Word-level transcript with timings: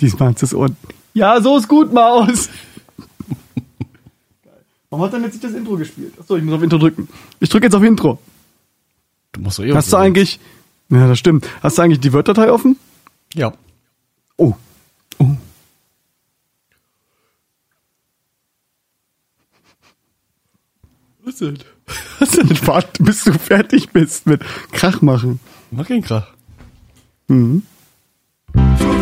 Diesmal 0.00 0.32
ist 0.32 0.42
das 0.42 0.54
Ohr. 0.54 0.70
Ja, 1.14 1.40
so 1.40 1.56
ist 1.56 1.68
gut, 1.68 1.92
Maus. 1.92 2.48
Warum 4.90 5.04
hat 5.04 5.12
er 5.12 5.20
jetzt 5.20 5.34
nicht 5.34 5.44
das 5.44 5.52
Intro 5.52 5.76
gespielt? 5.76 6.14
Achso, 6.18 6.36
ich 6.36 6.44
muss 6.44 6.54
auf 6.54 6.62
Intro 6.62 6.78
drücken. 6.78 7.08
Ich 7.40 7.48
drücke 7.48 7.66
jetzt 7.66 7.74
auf 7.74 7.82
Intro. 7.82 8.18
Du 9.32 9.40
musst 9.40 9.58
doch 9.58 9.64
eh 9.64 9.74
Hast 9.74 9.92
du 9.92 9.96
eigentlich. 9.96 10.40
Ja, 10.88 11.06
das 11.06 11.18
stimmt. 11.18 11.46
Hast 11.62 11.76
du 11.76 11.82
eigentlich 11.82 12.00
die 12.00 12.12
Word-Datei 12.12 12.50
offen? 12.50 12.76
Ja. 13.34 13.52
Oh. 14.36 14.54
Oh. 15.18 15.36
Was 21.24 21.36
denn? 21.36 21.58
Was 22.18 22.30
denn? 22.30 22.66
Warte, 22.66 23.02
bis 23.02 23.24
du 23.24 23.32
fertig 23.32 23.90
bist 23.90 24.26
mit 24.26 24.40
Krach 24.72 25.02
machen. 25.02 25.40
Mach 25.70 25.86
keinen 25.86 26.02
Krach. 26.02 26.28
Mhm. 27.26 27.64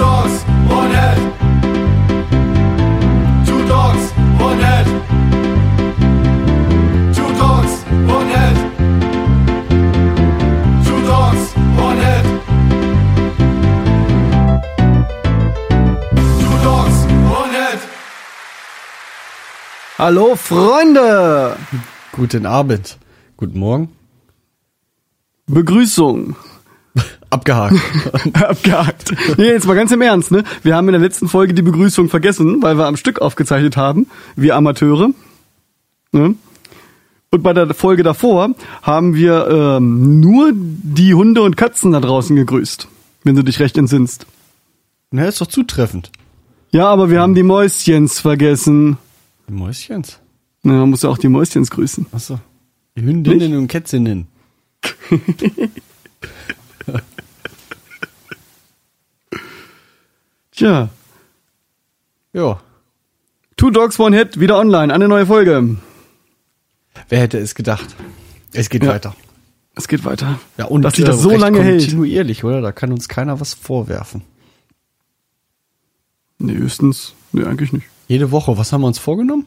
Two 0.07 0.13
dogs, 0.13 0.43
one 0.69 0.91
head. 0.99 1.19
Two 3.45 3.63
dogs, 3.67 4.05
one 4.39 4.61
head. 4.61 4.87
Two 7.17 7.31
dogs, 7.43 7.73
one 8.15 8.29
head. 8.37 8.57
Two 10.87 11.01
dogs, 11.11 11.43
one 11.87 11.99
head. 12.07 12.25
Two 16.41 16.57
dogs, 16.63 16.97
one 17.41 17.51
head. 17.51 17.81
Hallo, 19.99 20.37
Freunde! 20.37 21.57
Guten 22.13 22.47
Abend. 22.47 22.97
Guten 23.37 23.59
Morgen. 23.59 23.89
Begrüßung. 25.49 26.37
Abgehakt. 27.31 27.77
Abgehakt. 28.35 29.15
Nee, 29.37 29.47
jetzt 29.47 29.67
mal 29.67 29.75
ganz 29.75 29.93
im 29.93 30.01
Ernst, 30.01 30.31
ne? 30.31 30.45
Wir 30.63 30.77
haben 30.77 30.89
in 30.89 30.93
der 30.93 31.01
letzten 31.01 31.29
Folge 31.29 31.55
die 31.55 31.63
Begrüßung 31.63 32.09
vergessen, 32.09 32.63
weil 32.63 32.79
wir 32.79 32.87
am 32.87 32.97
Stück 32.97 33.21
aufgezeichnet 33.21 33.77
haben, 33.77 34.07
wir 34.37 34.55
Amateure. 34.57 35.11
Ne? 36.13 36.35
Und 37.31 37.43
bei 37.43 37.53
der 37.53 37.75
Folge 37.75 38.03
davor 38.03 38.55
haben 38.83 39.15
wir 39.15 39.49
ähm, 39.49 40.21
nur 40.21 40.53
die 40.55 41.15
Hunde 41.15 41.43
und 41.43 41.57
Katzen 41.57 41.93
da 41.93 42.01
draußen 42.01 42.37
gegrüßt, 42.37 42.89
wenn 43.25 43.35
du 43.35 43.43
dich 43.43 43.59
recht 43.59 43.77
entsinnst. 43.77 44.27
Na, 45.11 45.27
ist 45.27 45.41
doch 45.41 45.47
zutreffend. 45.47 46.11
Ja, 46.71 46.87
aber 46.89 47.11
wir 47.11 47.21
haben 47.21 47.35
die 47.35 47.43
Mäuschens 47.43 48.21
vergessen. 48.21 48.99
Die 49.49 49.53
Mäuschens. 49.53 50.21
Na, 50.63 50.75
man 50.75 50.91
muss 50.91 51.03
ja 51.03 51.11
auch 51.11 51.19
die 51.19 51.29
Mäuschens 51.29 51.71
grüßen. 51.71 52.07
Achso. 52.13 52.39
Die 52.97 53.03
Hündinnen 53.03 53.57
und 53.57 53.69
Kätzinnen. 53.69 54.29
Tja, 60.57 60.89
Ja. 62.33 62.61
Two 63.57 63.71
Dogs 63.71 63.99
One 63.99 64.17
Hit 64.17 64.39
wieder 64.41 64.59
online, 64.59 64.93
eine 64.93 65.09
neue 65.09 65.27
Folge. 65.27 65.77
Wer 67.09 67.21
hätte 67.21 67.39
es 67.39 67.55
gedacht? 67.55 67.95
Es 68.53 68.69
geht 68.69 68.83
Ja. 68.83 68.91
weiter. 68.91 69.15
Es 69.75 69.89
geht 69.89 70.05
weiter. 70.05 70.39
Ja, 70.59 70.67
und 70.67 70.83
dass 70.83 70.95
sich 70.95 71.05
das 71.05 71.19
äh, 71.19 71.23
so 71.23 71.31
lange 71.37 71.63
hält. 71.63 71.81
Kontinuierlich, 71.83 72.45
oder? 72.45 72.61
Da 72.63 72.73
kann 72.73 72.93
uns 72.93 73.09
keiner 73.09 73.41
was 73.41 73.55
vorwerfen. 73.55 74.23
Nee, 76.39 76.55
höchstens. 76.55 77.15
Nee, 77.33 77.45
eigentlich 77.45 77.73
nicht. 77.73 77.87
Jede 78.09 78.31
Woche, 78.31 78.57
was 78.59 78.73
haben 78.73 78.83
wir 78.83 78.87
uns 78.87 78.99
vorgenommen? 78.99 79.47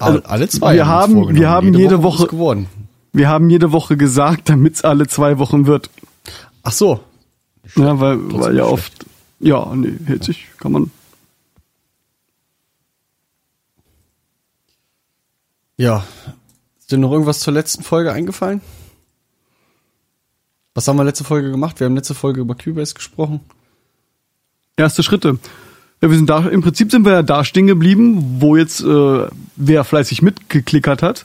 Also, 0.00 0.22
alle, 0.24 0.48
zwei. 0.48 0.74
wir 0.74 0.86
haben, 0.86 1.16
haben- 1.26 1.34
wir 1.36 1.48
haben 1.50 1.74
jede 1.74 1.96
ist 1.96 2.02
Woche- 2.02 2.24
es 2.24 2.28
geworden. 2.30 2.68
Wir 3.12 3.28
haben 3.28 3.48
jede 3.50 3.72
Woche 3.72 3.96
gesagt, 3.96 4.48
damit's 4.48 4.82
alle 4.82 5.06
zwei 5.08 5.38
Wochen 5.38 5.66
wird. 5.66 5.90
Ach 6.62 6.72
so. 6.72 7.00
Ja, 7.76 7.98
weil, 8.00 8.18
weil 8.32 8.56
ja 8.56 8.64
oft. 8.64 9.06
Ja, 9.40 9.74
nee, 9.74 9.98
hält 10.06 10.24
sich, 10.24 10.48
kann 10.58 10.72
man. 10.72 10.90
Ja. 15.76 16.04
Ist 16.78 16.92
dir 16.92 16.98
noch 16.98 17.12
irgendwas 17.12 17.40
zur 17.40 17.52
letzten 17.52 17.82
Folge 17.82 18.12
eingefallen? 18.12 18.60
Was 20.74 20.88
haben 20.88 20.96
wir 20.96 21.04
letzte 21.04 21.24
Folge 21.24 21.50
gemacht? 21.50 21.80
Wir 21.80 21.86
haben 21.86 21.94
letzte 21.94 22.14
Folge 22.14 22.40
über 22.40 22.54
Cubase 22.54 22.94
gesprochen. 22.94 23.40
Erste 24.76 25.02
Schritte. 25.02 25.38
Ja, 26.02 26.10
wir 26.10 26.16
sind 26.16 26.28
da, 26.28 26.46
im 26.48 26.62
Prinzip 26.62 26.90
sind 26.90 27.04
wir 27.04 27.12
ja 27.12 27.22
da 27.22 27.44
stehen 27.44 27.66
geblieben, 27.66 28.40
wo 28.40 28.56
jetzt, 28.56 28.82
äh, 28.82 29.26
wer 29.56 29.84
fleißig 29.84 30.20
mitgeklickert 30.20 31.02
hat, 31.02 31.24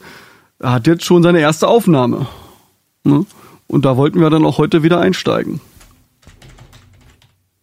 hat 0.61 0.87
jetzt 0.87 1.03
schon 1.03 1.23
seine 1.23 1.39
erste 1.39 1.67
Aufnahme. 1.67 2.27
Ne? 3.03 3.25
Und 3.67 3.85
da 3.85 3.97
wollten 3.97 4.21
wir 4.21 4.29
dann 4.29 4.45
auch 4.45 4.57
heute 4.57 4.83
wieder 4.83 4.99
einsteigen. 4.99 5.61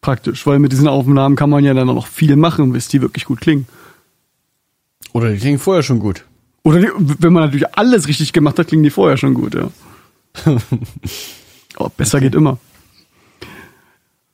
Praktisch, 0.06 0.46
weil 0.46 0.60
mit 0.60 0.70
diesen 0.70 0.86
Aufnahmen 0.86 1.34
kann 1.34 1.50
man 1.50 1.64
ja 1.64 1.74
dann 1.74 1.88
noch 1.88 2.06
viel 2.06 2.36
machen, 2.36 2.70
bis 2.70 2.86
die 2.86 3.02
wirklich 3.02 3.24
gut 3.24 3.40
klingen. 3.40 3.66
Oder 5.12 5.32
die 5.32 5.38
klingen 5.38 5.58
vorher 5.58 5.82
schon 5.82 5.98
gut. 5.98 6.24
Oder 6.62 6.78
die, 6.80 6.90
wenn 6.96 7.32
man 7.32 7.42
natürlich 7.42 7.76
alles 7.76 8.06
richtig 8.06 8.32
gemacht 8.32 8.56
hat, 8.56 8.68
klingen 8.68 8.84
die 8.84 8.90
vorher 8.90 9.16
schon 9.16 9.34
gut, 9.34 9.56
ja. 9.56 9.68
Aber 11.74 11.88
besser 11.88 12.20
geht 12.20 12.36
immer. 12.36 12.58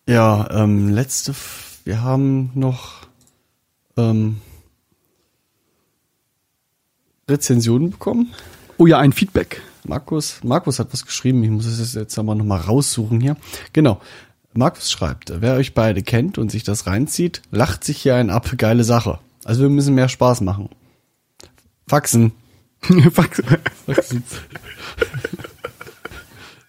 Ja, 0.07 0.47
ähm, 0.51 0.91
letzte, 0.91 1.31
F 1.31 1.79
wir 1.85 2.03
haben 2.03 2.51
noch 2.55 3.07
ähm, 3.97 4.43
Rezensionen 7.31 7.93
bekommen. 7.93 8.35
Oh 8.77 8.87
ja, 8.87 8.99
ein 8.99 9.15
Feedback. 9.15 9.63
Markus, 9.85 10.41
Markus 10.45 10.79
hat 10.79 10.93
was 10.93 11.07
geschrieben, 11.07 11.43
ich 11.43 11.51
muss 11.51 11.65
es 11.65 11.95
jetzt 11.95 12.19
aber 12.19 12.35
nochmal 12.35 12.61
raussuchen 12.61 13.23
hier. 13.23 13.39
Genau. 13.73 14.03
Markus 14.55 14.91
schreibt, 14.91 15.33
wer 15.41 15.55
euch 15.55 15.75
beide 15.75 16.03
kennt 16.03 16.37
und 16.39 16.51
sich 16.51 16.63
das 16.63 16.87
reinzieht, 16.87 17.43
lacht 17.51 17.85
sich 17.85 17.99
hier 18.03 18.17
ein 18.17 18.31
ab, 18.31 18.51
geile 18.59 18.85
Sache. 18.85 19.19
Also 19.45 19.63
wir 19.63 19.71
müssen 19.71 19.95
mehr 19.95 20.09
Spaß 20.09 20.41
machen. 20.43 20.69
Faxen. 21.89 22.33
Fax- 23.13 23.43
Faxen. 23.87 24.23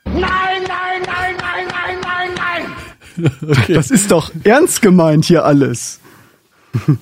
Nein, 0.05 0.21
nein, 0.21 1.01
nein, 1.05 1.35
nein, 1.39 1.67
nein, 1.69 1.97
nein, 2.01 2.29
nein. 3.17 3.65
Das 3.67 3.91
ist 3.91 4.11
doch 4.11 4.31
ernst 4.43 4.81
gemeint 4.81 5.25
hier 5.25 5.45
alles. 5.45 5.99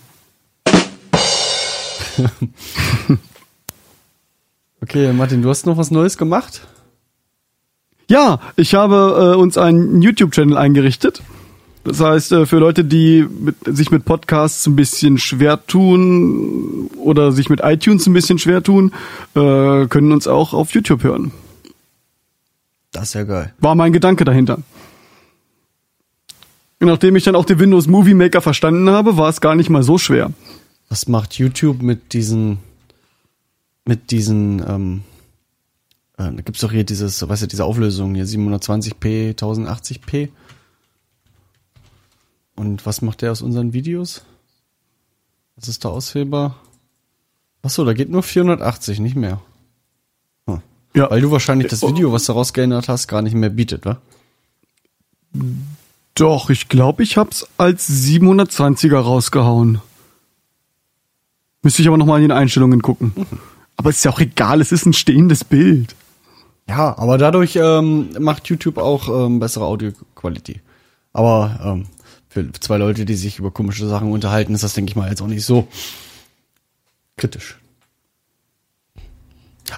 Okay, 4.82 5.14
Martin, 5.14 5.42
du 5.42 5.50
hast 5.50 5.66
noch 5.66 5.78
was 5.78 5.92
Neues 5.92 6.18
gemacht? 6.18 6.62
Ja, 8.12 8.42
ich 8.58 8.74
habe 8.74 9.36
äh, 9.36 9.40
uns 9.40 9.58
einen 9.58 10.02
YouTube-Channel 10.02 10.58
eingerichtet. 10.58 11.24
Das 11.86 12.02
heißt, 12.02 12.34
äh, 12.34 12.46
für 12.46 12.58
Leute, 12.58 12.84
die 12.84 13.26
mit, 13.26 13.56
sich 13.66 13.90
mit 13.90 14.04
Podcasts 14.04 14.68
ein 14.68 14.76
bisschen 14.76 15.18
schwer 15.18 15.66
tun 15.66 16.90
oder 16.98 17.32
sich 17.32 17.50
mit 17.50 17.62
iTunes 17.64 18.06
ein 18.08 18.12
bisschen 18.12 18.38
schwer 18.38 18.62
tun, 18.64 18.92
äh, 19.34 19.88
können 19.88 20.12
uns 20.12 20.28
auch 20.28 20.54
auf 20.54 20.74
YouTube 20.74 21.04
hören. 21.04 21.32
Das 22.92 23.04
ist 23.04 23.14
ja 23.14 23.24
geil. 23.24 23.54
War 23.60 23.76
mein 23.76 23.94
Gedanke 23.94 24.26
dahinter. 24.26 24.58
Nachdem 26.82 27.16
ich 27.16 27.24
dann 27.24 27.38
auch 27.38 27.46
den 27.46 27.60
Windows 27.60 27.88
Movie 27.88 28.14
Maker 28.14 28.42
verstanden 28.42 28.90
habe, 28.90 29.16
war 29.16 29.30
es 29.30 29.40
gar 29.40 29.56
nicht 29.56 29.70
mal 29.70 29.84
so 29.84 29.98
schwer. 29.98 30.34
Was 30.90 31.08
macht 31.08 31.36
YouTube 31.36 31.82
mit 31.82 32.12
diesen, 32.12 32.58
mit 33.86 34.12
diesen, 34.12 34.62
ähm, 34.68 35.02
äh, 35.06 35.11
da 36.30 36.42
gibt's 36.42 36.62
doch 36.62 36.72
hier 36.72 36.84
dieses, 36.84 37.28
weißt 37.28 37.44
du, 37.44 37.48
diese 37.48 37.66
Auflösung 37.66 38.16
hier, 38.16 38.26
720p, 38.26 39.36
1080p. 39.38 40.30
Und 42.56 42.86
was 42.86 43.02
macht 43.02 43.22
der 43.22 43.32
aus 43.32 43.42
unseren 43.42 43.74
Videos? 43.74 44.24
Was 45.56 45.68
ist 45.68 45.86
da 45.86 45.90
auswählbar? 45.90 46.60
Ach 47.64 47.70
so, 47.70 47.86
da 47.86 47.94
geht 47.94 48.10
nur 48.10 48.24
480, 48.24 49.00
nicht 49.00 49.16
mehr. 49.16 49.42
Hm. 50.48 50.62
Ja. 50.96 51.10
Weil 51.10 51.22
du 51.22 51.32
wahrscheinlich 51.32 51.68
das 51.68 51.82
Video, 51.82 52.12
was 52.12 52.26
du 52.26 52.34
rausgeändert 52.34 52.90
hast, 52.90 53.08
gar 53.08 53.22
nicht 53.22 53.36
mehr 53.36 53.50
bietet, 53.50 53.86
wa? 53.86 54.02
Doch, 56.16 56.50
ich 56.50 56.68
glaube, 56.68 57.04
ich 57.04 57.18
hab's 57.18 57.48
als 57.58 57.90
720er 57.90 58.98
rausgehauen. 58.98 59.82
Müsste 61.64 61.82
ich 61.82 61.88
aber 61.88 61.98
noch 61.98 62.06
mal 62.06 62.18
in 62.18 62.24
den 62.24 62.32
Einstellungen 62.32 62.82
gucken. 62.82 63.14
Aber 63.78 63.90
ist 63.90 64.04
ja 64.04 64.12
auch 64.12 64.20
egal, 64.20 64.62
es 64.62 64.72
ist 64.72 64.86
ein 64.86 64.94
stehendes 64.94 65.44
Bild. 65.44 65.96
Ja, 66.72 66.98
aber 66.98 67.18
dadurch 67.18 67.58
ähm, 67.58 68.12
macht 68.18 68.48
YouTube 68.48 68.78
auch 68.78 69.10
ähm, 69.10 69.42
bessere 69.42 69.66
Audioqualität. 69.66 70.62
Aber 71.12 71.60
ähm, 71.62 71.88
für 72.30 72.50
zwei 72.54 72.78
Leute, 72.78 73.04
die 73.04 73.16
sich 73.16 73.40
über 73.40 73.52
komische 73.52 73.86
Sachen 73.90 74.10
unterhalten, 74.10 74.54
ist 74.56 74.64
das, 74.64 74.74
denke 74.74 74.90
ich 74.90 74.96
mal, 74.96 75.10
jetzt 75.10 75.22
auch 75.22 75.28
nicht 75.28 75.44
so 75.44 75.68
kritisch. 77.18 77.60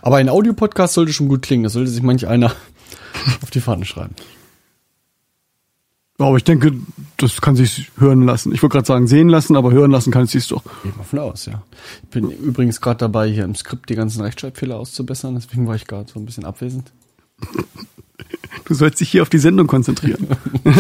Aber 0.04 0.18
ein 0.18 0.30
Audiopodcast 0.30 0.94
sollte 0.94 1.14
schon 1.14 1.30
gut 1.30 1.42
klingen. 1.42 1.64
Das 1.64 1.74
sollte 1.74 1.90
sich 1.90 2.04
manch 2.04 2.28
einer 2.28 2.52
auf 3.42 3.50
die 3.50 3.62
Fahne 3.62 3.86
schreiben. 3.86 4.14
Aber 6.20 6.38
ich 6.38 6.44
denke, 6.44 6.74
das 7.18 7.42
kann 7.42 7.56
sich 7.56 7.92
hören 7.98 8.22
lassen. 8.24 8.54
Ich 8.54 8.62
wollte 8.62 8.74
gerade 8.74 8.86
sagen, 8.86 9.08
sehen 9.08 9.30
lassen, 9.30 9.56
aber 9.56 9.72
hören 9.72 9.92
lassen 9.92 10.12
kann 10.12 10.24
es 10.24 10.32
sich 10.32 10.48
doch. 10.48 10.64
Geht 10.84 10.96
mal 10.96 11.04
von 11.04 11.20
aus, 11.20 11.48
ja. 11.48 11.64
Ich 12.04 12.10
bin 12.10 12.30
übrigens 12.30 12.82
gerade 12.82 13.00
dabei, 13.00 13.30
hier 13.30 13.44
im 13.44 13.56
Skript 13.56 13.90
die 13.90 13.96
ganzen 13.96 14.22
Rechtschreibfehler 14.22 14.78
auszubessern. 14.78 15.36
Deswegen 15.36 15.68
war 15.68 15.76
ich 15.76 15.88
gerade 15.88 16.12
so 16.12 16.20
ein 16.20 16.26
bisschen 16.26 16.46
abwesend. 16.46 16.92
Du 18.66 18.76
sollst 18.76 19.02
dich 19.02 19.10
hier 19.10 19.24
auf 19.24 19.30
die 19.30 19.40
Sendung 19.40 19.68
konzentrieren. 19.68 20.28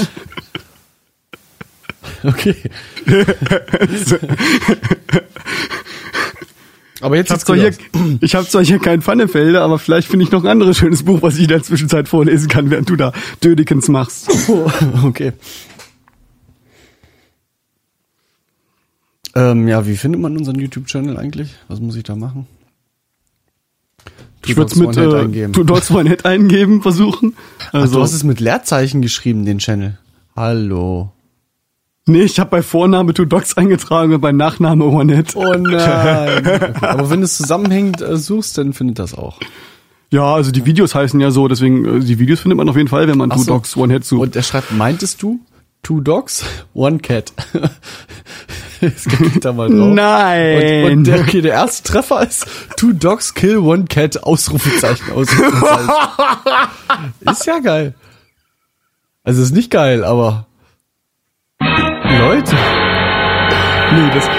Okay. 2.23 2.55
aber 7.03 7.17
jetzt 7.17 7.27
Ich 7.27 7.31
habe 7.33 7.43
zwar, 7.43 7.55
hier, 7.57 7.73
ich 8.21 8.35
hab 8.35 8.49
zwar 8.49 8.63
hier 8.63 8.79
kein 8.79 9.01
Pfannefelder, 9.01 9.61
aber 9.61 9.77
vielleicht 9.79 10.07
finde 10.07 10.25
ich 10.25 10.31
noch 10.31 10.43
ein 10.43 10.49
anderes 10.49 10.77
schönes 10.77 11.03
Buch, 11.03 11.21
was 11.21 11.35
ich 11.35 11.43
in 11.43 11.47
der 11.49 11.63
Zwischenzeit 11.63 12.07
vorlesen 12.07 12.47
kann, 12.47 12.69
während 12.69 12.89
du 12.89 12.95
da 12.95 13.11
Dödekens 13.43 13.87
machst. 13.89 14.29
okay. 15.03 15.33
Ähm, 19.35 19.67
ja, 19.67 19.87
wie 19.87 19.97
findet 19.97 20.21
man 20.21 20.37
unseren 20.37 20.59
YouTube-Channel 20.59 21.17
eigentlich? 21.17 21.55
Was 21.67 21.79
muss 21.79 21.95
ich 21.95 22.03
da 22.03 22.15
machen? 22.15 22.47
Ich 24.45 24.55
würde 24.55 24.71
es 24.71 24.75
mit 24.75 24.95
äh, 24.97 25.21
eingeben. 25.21 25.65
Dots 25.65 25.89
One 25.89 26.09
Head 26.09 26.25
eingeben, 26.25 26.81
versuchen. 26.81 27.35
Ach, 27.69 27.75
Also, 27.75 27.95
du 27.95 28.01
hast 28.03 28.13
es 28.13 28.23
mit 28.23 28.39
Leerzeichen 28.39 29.01
geschrieben, 29.01 29.45
den 29.45 29.59
Channel. 29.59 29.97
Hallo. 30.35 31.12
Nee, 32.05 32.23
ich 32.23 32.39
habe 32.39 32.49
bei 32.49 32.61
Vorname 32.61 33.13
Two 33.13 33.25
Dogs 33.25 33.57
eingetragen 33.57 34.13
und 34.13 34.21
bei 34.21 34.31
Nachname 34.31 34.85
One 34.85 35.13
Head. 35.13 35.35
Oh 35.35 35.53
nein. 35.53 36.37
Okay. 36.39 36.73
Aber 36.81 37.09
wenn 37.09 37.23
es 37.23 37.37
zusammenhängt 37.37 38.01
äh, 38.01 38.17
suchst, 38.17 38.57
dann 38.57 38.73
findet 38.73 38.99
das 38.99 39.13
auch. 39.13 39.39
Ja, 40.11 40.35
also 40.35 40.51
die 40.51 40.65
Videos 40.65 40.93
heißen 40.93 41.19
ja 41.19 41.31
so, 41.31 41.47
deswegen 41.47 41.85
äh, 41.85 41.99
die 41.99 42.19
Videos 42.19 42.41
findet 42.41 42.57
man 42.57 42.69
auf 42.69 42.75
jeden 42.75 42.89
Fall, 42.89 43.07
wenn 43.07 43.17
man 43.17 43.31
Ach 43.31 43.35
Two 43.35 43.43
so. 43.43 43.51
Dogs 43.53 43.75
One 43.75 43.91
Head 43.91 44.05
sucht. 44.05 44.21
Und 44.21 44.35
er 44.35 44.43
schreibt, 44.43 44.71
meintest 44.71 45.23
du? 45.23 45.39
Two 45.83 45.99
dogs, 45.99 46.45
one 46.73 46.99
cat. 46.99 47.33
Jetzt 48.79 49.07
ich 49.07 49.39
da 49.41 49.51
mal 49.51 49.69
drauf. 49.69 49.93
Nein. 49.93 50.85
Und, 50.85 50.91
und 50.91 51.03
der, 51.07 51.19
okay, 51.19 51.41
der 51.41 51.53
erste 51.53 51.83
Treffer 51.91 52.25
ist 52.25 52.47
Two 52.77 52.93
dogs 52.93 53.33
kill 53.33 53.57
one 53.57 53.85
cat, 53.85 54.23
Ausrufezeichen, 54.23 55.11
Ausrufezeichen. 55.11 55.89
ist 57.31 57.45
ja 57.45 57.59
geil. 57.59 57.95
Also 59.23 59.41
ist 59.41 59.53
nicht 59.53 59.71
geil, 59.71 60.05
aber 60.05 60.47
Leute. 62.23 62.55
nee, 63.91 64.09
das 64.13 64.29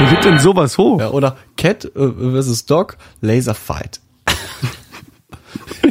wie 0.00 0.10
wird 0.10 0.24
denn 0.24 0.38
sowas 0.38 0.78
hoch? 0.78 0.98
Ja, 0.98 1.10
oder 1.10 1.36
Cat 1.58 1.84
äh, 1.84 1.90
versus 2.32 2.64
Dog, 2.64 2.96
Laser 3.20 3.54
Fight. 3.54 4.00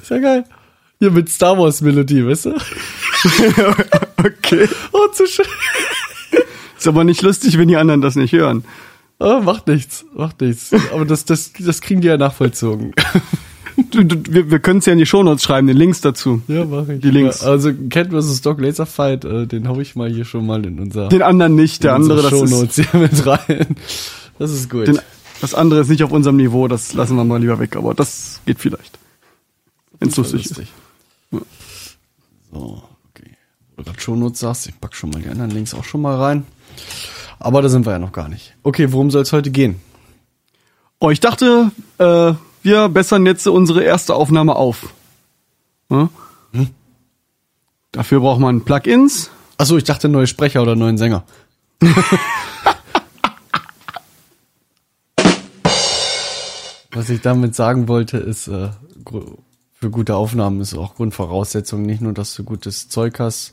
ist 0.00 0.10
ja 0.10 0.18
geil. 0.18 0.44
Hier 0.98 1.10
mit 1.10 1.28
Star 1.28 1.58
Wars 1.58 1.82
Melodie, 1.82 2.26
weißt 2.26 2.46
du? 2.46 2.54
okay. 4.16 4.66
Oh, 4.92 5.08
zu 5.08 5.26
schön. 5.26 5.44
Ist 6.78 6.88
aber 6.88 7.04
nicht 7.04 7.20
lustig, 7.20 7.58
wenn 7.58 7.68
die 7.68 7.76
anderen 7.76 8.00
das 8.00 8.16
nicht 8.16 8.32
hören. 8.32 8.64
Oh, 9.18 9.40
macht 9.40 9.66
nichts, 9.66 10.06
macht 10.14 10.40
nichts. 10.40 10.72
Aber 10.90 11.04
das, 11.04 11.26
das, 11.26 11.52
das 11.58 11.82
kriegen 11.82 12.00
die 12.00 12.08
ja 12.08 12.16
nachvollzogen. 12.16 12.94
Wir 13.76 14.50
wir 14.50 14.58
können 14.58 14.78
es 14.78 14.86
ja 14.86 14.92
in 14.94 14.98
die 14.98 15.06
Shownotes 15.06 15.42
schreiben, 15.42 15.66
den 15.66 15.76
Links 15.76 16.00
dazu. 16.00 16.42
Ja, 16.48 16.64
mach 16.64 16.88
ich. 16.88 17.00
Die 17.00 17.10
Links. 17.10 17.42
Ja, 17.42 17.48
also 17.48 17.70
Cat 17.90 18.10
vs. 18.10 18.40
Dog 18.40 18.60
Laser 18.60 18.86
Fight, 18.86 19.24
äh, 19.24 19.46
den 19.46 19.68
hau 19.68 19.78
ich 19.80 19.94
mal 19.96 20.10
hier 20.10 20.24
schon 20.24 20.46
mal 20.46 20.64
in 20.64 20.78
unser 20.78 21.08
Den 21.08 21.22
anderen 21.22 21.54
nicht, 21.54 21.84
der 21.84 21.94
andere, 21.94 22.22
das 22.22 22.32
ist, 22.32 22.38
Shownotes 22.38 22.76
hier 22.76 23.00
mit 23.00 23.26
rein. 23.26 23.76
Das 24.38 24.50
ist 24.50 24.70
gut. 24.70 24.86
den, 24.86 24.98
das 25.40 25.54
andere 25.54 25.80
ist 25.80 25.88
nicht 25.88 26.02
auf 26.02 26.12
unserem 26.12 26.36
Niveau, 26.36 26.68
das 26.68 26.94
lassen 26.94 27.16
wir 27.16 27.24
mal 27.24 27.40
lieber 27.40 27.58
weg, 27.58 27.76
aber 27.76 27.94
das 27.94 28.40
geht 28.46 28.58
vielleicht. 28.58 28.98
Wenn 29.98 30.08
es 30.08 30.16
lustig 30.16 30.46
ist. 30.46 30.60
So, 32.52 32.82
okay. 33.10 33.30
Wo 33.76 33.82
du 33.82 33.84
gerade 33.84 34.00
Shownotes 34.00 34.40
sagst, 34.40 34.68
ich 34.68 34.80
pack 34.80 34.94
schon 34.94 35.10
mal 35.10 35.20
die 35.20 35.28
anderen 35.28 35.50
Links 35.50 35.74
auch 35.74 35.84
schon 35.84 36.00
mal 36.00 36.16
rein. 36.16 36.46
Aber 37.38 37.60
da 37.62 37.68
sind 37.68 37.84
wir 37.84 37.92
ja 37.92 37.98
noch 37.98 38.12
gar 38.12 38.28
nicht. 38.28 38.54
Okay, 38.62 38.92
worum 38.92 39.10
soll 39.10 39.22
es 39.22 39.32
heute 39.32 39.50
gehen? 39.50 39.76
Oh, 40.98 41.10
ich 41.10 41.20
dachte, 41.20 41.70
äh, 41.98 42.32
wir 42.66 42.90
bessern 42.90 43.24
jetzt 43.24 43.46
unsere 43.46 43.82
erste 43.82 44.14
Aufnahme 44.14 44.56
auf. 44.56 44.92
Hm? 45.88 46.10
Dafür 47.92 48.20
braucht 48.20 48.40
man 48.40 48.64
Plugins. 48.64 49.30
Achso, 49.56 49.78
ich 49.78 49.84
dachte 49.84 50.08
neue 50.10 50.26
Sprecher 50.26 50.60
oder 50.60 50.74
neuen 50.76 50.98
Sänger. 50.98 51.22
Was 56.90 57.08
ich 57.08 57.20
damit 57.20 57.54
sagen 57.54 57.88
wollte, 57.88 58.18
ist, 58.18 58.48
äh, 58.48 58.70
für 59.72 59.90
gute 59.90 60.16
Aufnahmen 60.16 60.60
ist 60.60 60.74
auch 60.74 60.96
Grundvoraussetzung 60.96 61.82
nicht 61.82 62.00
nur, 62.00 62.12
dass 62.14 62.34
du 62.34 62.42
gutes 62.42 62.88
Zeug 62.88 63.20
hast 63.20 63.52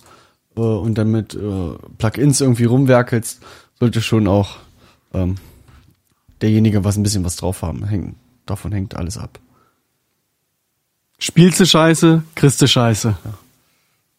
äh, 0.56 0.62
und 0.62 0.98
damit 0.98 1.36
äh, 1.36 1.74
Plugins 1.98 2.42
irgendwie 2.42 2.66
rumwerkelst, 2.66 3.42
sollte 3.80 4.02
schon 4.02 4.28
auch 4.28 4.58
ähm, 5.14 5.36
derjenige 6.42 6.84
was 6.84 6.98
ein 6.98 7.04
bisschen 7.04 7.24
was 7.24 7.36
drauf 7.36 7.62
haben. 7.62 7.86
Hängen, 7.86 8.16
davon 8.46 8.72
hängt 8.72 8.96
alles 8.96 9.18
ab. 9.18 9.40
Spielst 11.20 11.60
du 11.60 11.66
Scheiße, 11.66 12.24
kriegst 12.36 12.62
du 12.62 12.68
Scheiße. 12.68 13.16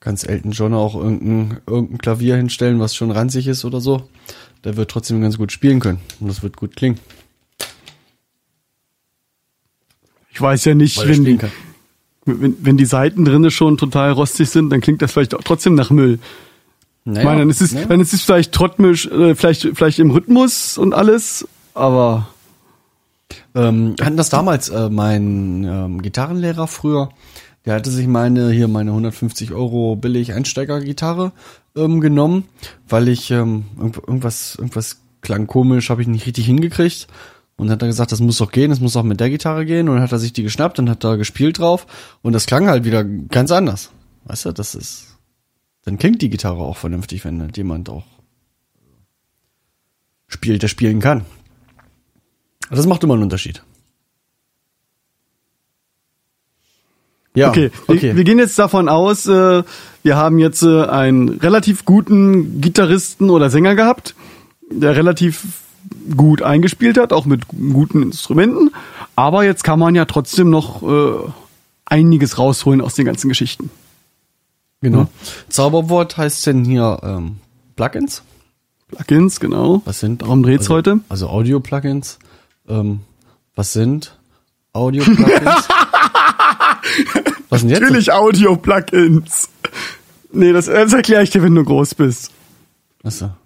kannst 0.01 0.27
Elton 0.29 0.53
John 0.53 0.75
auch 0.75 0.95
irgendein, 0.95 1.61
irgendein 1.67 1.99
Klavier 1.99 2.37
hinstellen, 2.37 2.81
was 2.81 2.95
schon 2.95 3.11
ranzig 3.11 3.47
ist 3.47 3.65
oder 3.65 3.81
so. 3.81 4.09
Der 4.65 4.77
wird 4.77 4.91
trotzdem 4.91 5.21
ganz 5.21 5.37
gut 5.37 5.53
spielen 5.53 5.81
können. 5.81 6.01
Und 6.21 6.29
das 6.29 6.43
wird 6.43 6.57
gut 6.57 6.77
klingen. 6.77 6.99
Ich 10.33 10.41
weiß 10.41 10.65
ja 10.65 10.75
nicht, 10.75 11.07
wenn 11.07 11.25
die, 11.25 11.39
wenn, 12.25 12.57
wenn 12.65 12.77
die 12.77 12.87
Seiten 12.87 13.25
drinne 13.25 13.51
schon 13.51 13.77
total 13.77 14.13
rostig 14.13 14.49
sind, 14.51 14.71
dann 14.71 14.81
klingt 14.81 15.03
das 15.03 15.13
vielleicht 15.13 15.35
auch 15.35 15.43
trotzdem 15.43 15.75
nach 15.75 15.91
Müll. 15.91 16.19
Naja, 17.05 17.21
Ich 17.21 17.25
meine, 17.25 17.41
dann 17.41 17.51
ist 17.51 17.61
es, 17.61 17.73
naja. 17.73 17.87
dann 17.87 18.01
ist 18.01 18.15
es 18.15 18.23
vielleicht 18.23 18.53
Trottmisch, 18.53 19.07
äh, 19.07 19.35
vielleicht, 19.35 19.69
vielleicht 19.75 19.99
im 19.99 20.11
Rhythmus 20.11 20.79
und 20.79 20.95
alles, 20.95 21.47
aber 21.75 22.29
Ähm, 23.55 23.95
hatten 24.01 24.17
das 24.17 24.31
damals, 24.31 24.69
äh, 24.69 24.89
mein 24.91 25.65
ähm, 25.65 26.03
Gitarrenlehrer 26.03 26.67
früher, 26.67 27.11
der 27.65 27.75
hatte 27.75 27.91
sich 27.91 28.07
meine, 28.07 28.51
hier 28.51 28.69
meine 28.69 28.91
150 28.91 29.53
Euro 29.53 29.97
billig 29.97 30.33
Einsteiger-Gitarre 30.35 31.33
ähm, 31.77 32.01
genommen, 32.01 32.45
weil 32.89 33.09
ich 33.09 33.31
ähm, 33.31 33.65
irgend- 33.79 33.97
irgendwas, 33.99 34.57
irgendwas 34.57 35.01
klang 35.23 35.47
komisch, 35.47 35.89
habe 35.91 36.03
ich 36.03 36.09
nicht 36.09 36.27
richtig 36.27 36.47
hingekriegt. 36.47 37.07
Und 37.57 37.71
hat 37.71 37.81
er 37.83 37.87
gesagt, 37.89 38.11
das 38.11 38.19
muss 38.19 38.39
doch 38.39 38.51
gehen, 38.51 38.71
das 38.71 38.81
muss 38.81 38.97
auch 38.97 39.05
mit 39.05 39.21
der 39.21 39.31
Gitarre 39.31 39.65
gehen. 39.65 39.89
Und 39.89 39.95
dann 39.95 40.03
hat 40.03 40.11
er 40.11 40.19
sich 40.19 40.33
die 40.33 40.43
geschnappt 40.43 40.81
und 40.81 40.91
hat 40.91 41.05
da 41.05 41.15
gespielt 41.15 41.61
drauf. 41.61 41.87
Und 42.21 42.33
das 42.33 42.47
klang 42.47 42.67
halt 42.67 42.83
wieder 42.85 43.05
ganz 43.05 43.53
anders. 43.53 43.91
Weißt 44.25 44.45
du, 44.47 44.53
das 44.53 44.75
ist, 44.75 45.17
dann 45.85 45.97
klingt 45.97 46.21
die 46.21 46.31
Gitarre 46.31 46.59
auch 46.59 46.77
vernünftig, 46.77 47.25
wenn 47.25 47.53
jemand 47.55 47.89
auch 47.91 48.03
spielt, 50.27 50.63
der 50.63 50.69
spielen 50.69 50.99
kann. 50.99 51.25
Das 52.71 52.87
macht 52.87 53.03
immer 53.05 53.15
einen 53.15 53.23
Unterschied. 53.25 53.63
Ja, 57.37 57.49
okay. 57.49 57.71
okay. 57.89 58.03
Wir, 58.03 58.17
wir 58.17 58.25
gehen 58.25 58.39
jetzt 58.39 58.59
davon 58.59 58.89
aus, 58.89 59.27
äh, 59.27 59.65
wir 60.03 60.17
haben 60.17 60.39
jetzt 60.39 60.63
äh, 60.63 60.85
einen 60.85 61.29
relativ 61.29 61.85
guten 61.85 62.61
Gitarristen 62.61 63.29
oder 63.29 63.51
Sänger 63.51 63.75
gehabt, 63.75 64.15
der 64.71 64.95
relativ 64.95 65.45
gut 66.17 66.43
eingespielt 66.43 66.97
hat, 66.97 67.13
auch 67.13 67.27
mit 67.27 67.49
guten 67.49 68.03
Instrumenten. 68.03 68.71
Aber 69.17 69.45
jetzt 69.45 69.65
kann 69.65 69.79
man 69.79 69.95
ja 69.95 70.05
trotzdem 70.05 70.51
noch 70.51 70.83
äh, 70.83 71.31
einiges 71.87 72.39
rausholen 72.39 72.81
aus 72.81 72.95
den 72.95 73.05
ganzen 73.05 73.29
Geschichten. 73.29 73.71
genau. 74.81 75.09
Zauberwort 75.49 76.17
heißt 76.17 76.47
denn 76.47 76.65
hier 76.65 77.01
ähm, 77.03 77.37
Plugins? 77.75 78.23
Plugins, 78.89 79.41
genau. 79.41 79.83
Was 79.85 80.01
sind? 80.01 80.23
Darum 80.23 80.43
dreht's 80.43 80.65
also, 80.65 80.75
heute. 80.75 81.01
Also 81.09 81.29
Audio-Plugins. 81.29 82.19
Ähm, 82.69 83.01
was 83.55 83.73
sind 83.73 84.19
Audio-Plugins? 84.73 85.69
was 87.49 87.61
sind 87.61 87.71
jetzt? 87.71 87.81
Natürlich 87.81 88.13
Audio-Plugins. 88.13 89.49
Nee, 90.33 90.53
das, 90.53 90.67
das 90.67 90.93
erkläre 90.93 91.23
ich 91.23 91.31
dir, 91.31 91.43
wenn 91.43 91.55
du 91.55 91.65
groß 91.65 91.95
bist. 91.95 92.33
Achso. 93.03 93.31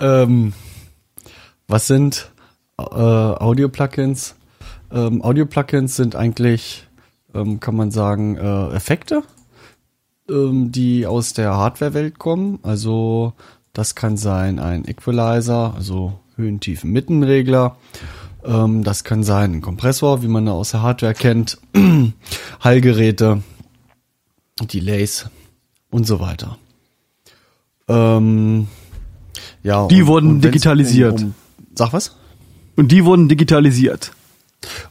Ähm, 0.00 0.52
was 1.66 1.86
sind 1.86 2.30
äh, 2.78 2.82
Audio-Plugins? 2.82 4.36
Ähm, 4.92 5.22
Audio-Plugins 5.22 5.96
sind 5.96 6.14
eigentlich, 6.14 6.86
ähm, 7.34 7.60
kann 7.60 7.76
man 7.76 7.90
sagen, 7.90 8.36
äh, 8.36 8.68
Effekte, 8.74 9.22
ähm, 10.28 10.70
die 10.72 11.06
aus 11.06 11.32
der 11.32 11.56
Hardware-Welt 11.56 12.18
kommen. 12.18 12.58
Also 12.62 13.34
das 13.78 13.94
kann 13.94 14.16
sein 14.16 14.58
ein 14.58 14.84
Equalizer, 14.88 15.72
also 15.76 16.18
Höhen, 16.34 16.58
Tiefen, 16.58 16.90
Mittenregler. 16.90 17.76
Ähm, 18.44 18.82
das 18.82 19.04
kann 19.04 19.22
sein 19.22 19.52
ein 19.52 19.60
Kompressor, 19.60 20.20
wie 20.20 20.26
man 20.26 20.46
da 20.46 20.52
aus 20.52 20.72
der 20.72 20.82
Hardware 20.82 21.14
kennt. 21.14 21.58
Hallgeräte, 22.60 23.40
Delays 24.60 25.30
und 25.90 26.08
so 26.08 26.18
weiter. 26.18 26.58
Ähm, 27.86 28.66
ja, 29.62 29.86
Die 29.86 30.02
und- 30.02 30.08
wurden 30.08 30.30
und 30.30 30.40
digitalisiert. 30.44 31.22
Um, 31.22 31.34
sag 31.76 31.92
was? 31.92 32.16
Und 32.74 32.90
die 32.90 33.04
wurden 33.04 33.28
digitalisiert. 33.28 34.10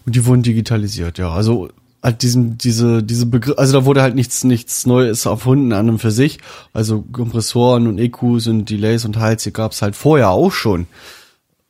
Und 0.06 0.16
die 0.16 0.26
wurden 0.26 0.44
digitalisiert, 0.44 1.18
ja. 1.18 1.30
Also 1.30 1.68
halt 2.04 2.22
diesen, 2.22 2.58
diese, 2.58 3.04
diese 3.04 3.26
Begriff, 3.26 3.58
also 3.58 3.80
da 3.80 3.86
wurde 3.86 4.02
halt 4.02 4.16
nichts, 4.16 4.44
nichts 4.44 4.86
Neues 4.86 5.26
erfunden 5.26 5.74
an 5.74 5.90
und 5.90 6.00
für 6.00 6.12
sich. 6.12 6.40
Also 6.74 7.02
Kompressoren 7.12 7.88
und 7.88 8.00
EQs 8.00 8.48
und 8.48 8.70
Delays 8.70 9.06
und 9.06 9.18
Hals, 9.20 9.44
die 9.44 9.54
gab's 9.54 9.82
halt 9.82 9.96
vorher 9.96 10.30
auch 10.30 10.52
schon. 10.52 10.88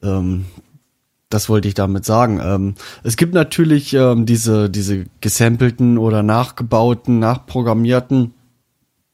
Ähm, 0.03 0.45
das 1.29 1.49
wollte 1.49 1.67
ich 1.67 1.73
damit 1.73 2.05
sagen. 2.05 2.39
Ähm, 2.41 2.75
es 3.03 3.17
gibt 3.17 3.33
natürlich 3.33 3.93
ähm, 3.93 4.25
diese, 4.25 4.69
diese 4.69 5.05
gesampelten 5.19 5.97
oder 5.97 6.23
nachgebauten, 6.23 7.19
nachprogrammierten 7.19 8.33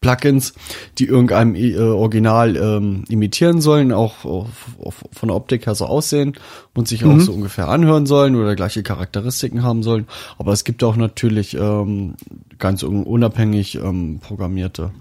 Plugins, 0.04 0.54
die 1.00 1.06
irgendeinem 1.06 1.56
äh, 1.56 1.78
Original 1.78 2.56
ähm, 2.56 3.04
imitieren 3.10 3.62
sollen, 3.62 3.92
auch 3.92 4.26
auf, 4.26 4.48
auf, 4.80 5.04
von 5.12 5.30
der 5.30 5.36
Optik 5.36 5.66
her 5.66 5.76
so 5.76 5.86
aussehen 5.86 6.34
und 6.76 6.88
sich 6.88 7.06
auch 7.06 7.20
so 7.20 7.34
ungefähr 7.34 7.70
anhören 7.70 8.06
sollen 8.06 8.36
oder 8.36 8.56
gleiche 8.56 8.84
Charakteristiken 8.84 9.64
haben 9.64 9.82
sollen. 9.82 10.08
Aber 10.38 10.52
es 10.52 10.64
gibt 10.64 10.84
auch 10.84 10.96
natürlich 10.96 11.56
ähm, 11.56 12.16
ganz 12.60 12.84
un 12.84 13.04
unabhängig 13.04 13.76
ähm, 13.76 14.20
programmierte 14.22 14.92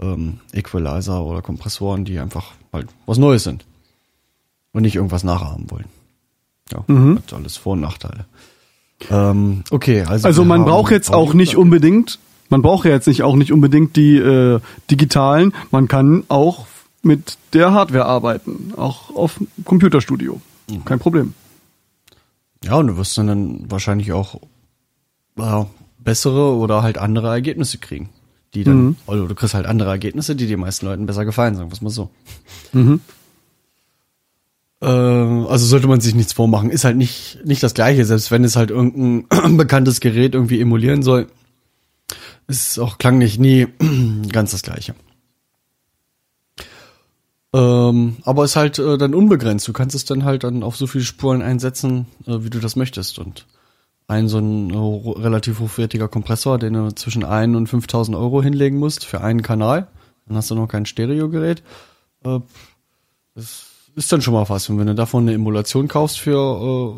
ähm, 0.00 0.40
Equalizer 0.52 1.24
oder 1.24 1.42
Kompressoren, 1.42 2.04
die 2.04 2.18
einfach 2.18 2.52
halt 2.72 2.88
was 3.06 3.18
Neues 3.18 3.44
sind 3.44 3.64
und 4.72 4.82
nicht 4.82 4.96
irgendwas 4.96 5.24
nachahmen 5.24 5.70
wollen. 5.70 5.86
Ja, 6.70 6.84
hat 7.16 7.32
alles 7.32 7.56
Vor- 7.56 7.72
und 7.72 7.80
Nachteile. 7.80 8.26
Ähm, 9.10 9.64
okay, 9.70 10.02
also 10.02 10.26
Also 10.26 10.44
man 10.44 10.64
braucht 10.64 10.92
jetzt 10.92 11.12
auch 11.12 11.34
nicht 11.34 11.56
unbedingt, 11.56 12.18
man 12.50 12.62
braucht 12.62 12.84
ja 12.84 12.90
jetzt 12.90 13.06
nicht 13.06 13.22
auch 13.22 13.36
nicht 13.36 13.52
unbedingt 13.52 13.96
die 13.96 14.16
äh, 14.16 14.60
digitalen, 14.90 15.54
man 15.70 15.88
kann 15.88 16.24
auch 16.28 16.66
mit 17.02 17.38
der 17.54 17.72
Hardware 17.72 18.04
arbeiten, 18.04 18.72
auch 18.76 19.14
auf 19.14 19.40
Computerstudio. 19.64 20.40
Mhm. 20.70 20.84
Kein 20.84 20.98
Problem. 20.98 21.34
Ja, 22.62 22.74
und 22.74 22.88
du 22.88 22.96
wirst 22.96 23.16
dann, 23.16 23.26
dann 23.26 23.70
wahrscheinlich 23.70 24.12
auch 24.12 24.40
äh, 25.38 25.64
bessere 25.98 26.54
oder 26.56 26.82
halt 26.82 26.98
andere 26.98 27.28
Ergebnisse 27.28 27.78
kriegen. 27.78 28.10
Die 28.52 28.64
dann, 28.64 28.96
also 29.06 29.28
du 29.28 29.34
kriegst 29.34 29.54
halt 29.54 29.66
andere 29.66 29.90
Ergebnisse, 29.90 30.34
die 30.34 30.48
den 30.48 30.58
meisten 30.58 30.84
Leuten 30.84 31.06
besser 31.06 31.24
gefallen, 31.24 31.54
sagen 31.54 31.70
wir 31.70 31.74
es 31.74 31.82
mal 31.82 31.90
so. 31.90 32.10
Äh, 34.82 34.86
also 34.86 35.66
sollte 35.66 35.86
man 35.86 36.00
sich 36.00 36.14
nichts 36.14 36.32
vormachen. 36.32 36.70
Ist 36.70 36.84
halt 36.84 36.96
nicht, 36.96 37.38
nicht 37.44 37.62
das 37.62 37.74
gleiche, 37.74 38.04
selbst 38.04 38.30
wenn 38.30 38.42
es 38.44 38.56
halt 38.56 38.70
irgendein 38.70 39.56
bekanntes 39.56 40.00
Gerät 40.00 40.34
irgendwie 40.34 40.60
emulieren 40.60 41.02
soll. 41.02 41.28
Ist 42.50 42.80
auch 42.80 42.98
klanglich 42.98 43.38
nie 43.38 43.68
ganz 44.32 44.50
das 44.50 44.62
gleiche. 44.62 44.96
Ähm, 47.52 48.16
aber 48.24 48.44
ist 48.44 48.56
halt 48.56 48.80
äh, 48.80 48.98
dann 48.98 49.14
unbegrenzt. 49.14 49.68
Du 49.68 49.72
kannst 49.72 49.94
es 49.94 50.04
dann 50.04 50.24
halt 50.24 50.42
dann 50.42 50.64
auf 50.64 50.76
so 50.76 50.88
viele 50.88 51.04
Spuren 51.04 51.42
einsetzen, 51.42 52.06
äh, 52.26 52.42
wie 52.42 52.50
du 52.50 52.58
das 52.58 52.74
möchtest. 52.74 53.20
Und 53.20 53.46
ein 54.08 54.26
so 54.26 54.38
ein 54.38 54.70
äh, 54.70 55.20
relativ 55.20 55.60
hochwertiger 55.60 56.08
Kompressor, 56.08 56.58
den 56.58 56.72
du 56.72 56.92
zwischen 56.96 57.22
1 57.22 57.56
und 57.56 57.68
5000 57.68 58.16
Euro 58.16 58.42
hinlegen 58.42 58.78
musst 58.78 59.06
für 59.06 59.20
einen 59.20 59.42
Kanal. 59.42 59.86
Dann 60.26 60.36
hast 60.36 60.50
du 60.50 60.56
noch 60.56 60.66
kein 60.66 60.86
Stereogerät. 60.86 61.62
Äh, 62.24 62.40
das 63.36 63.66
ist 63.94 64.10
dann 64.10 64.22
schon 64.22 64.34
mal 64.34 64.48
was. 64.48 64.68
Und 64.68 64.80
wenn 64.80 64.88
du 64.88 64.96
davon 64.96 65.22
eine 65.22 65.34
Emulation 65.34 65.86
kaufst 65.86 66.18
für 66.18 66.96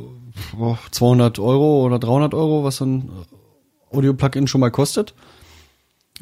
äh, 0.57 0.75
200 0.93 1.39
Euro 1.41 1.85
oder 1.85 1.99
300 1.99 2.33
Euro, 2.33 2.65
was 2.65 2.77
so 2.77 2.87
ein 2.87 3.11
äh, 3.11 3.95
Audio-Plugin 3.95 4.47
schon 4.47 4.63
mal 4.63 4.71
kostet, 4.71 5.13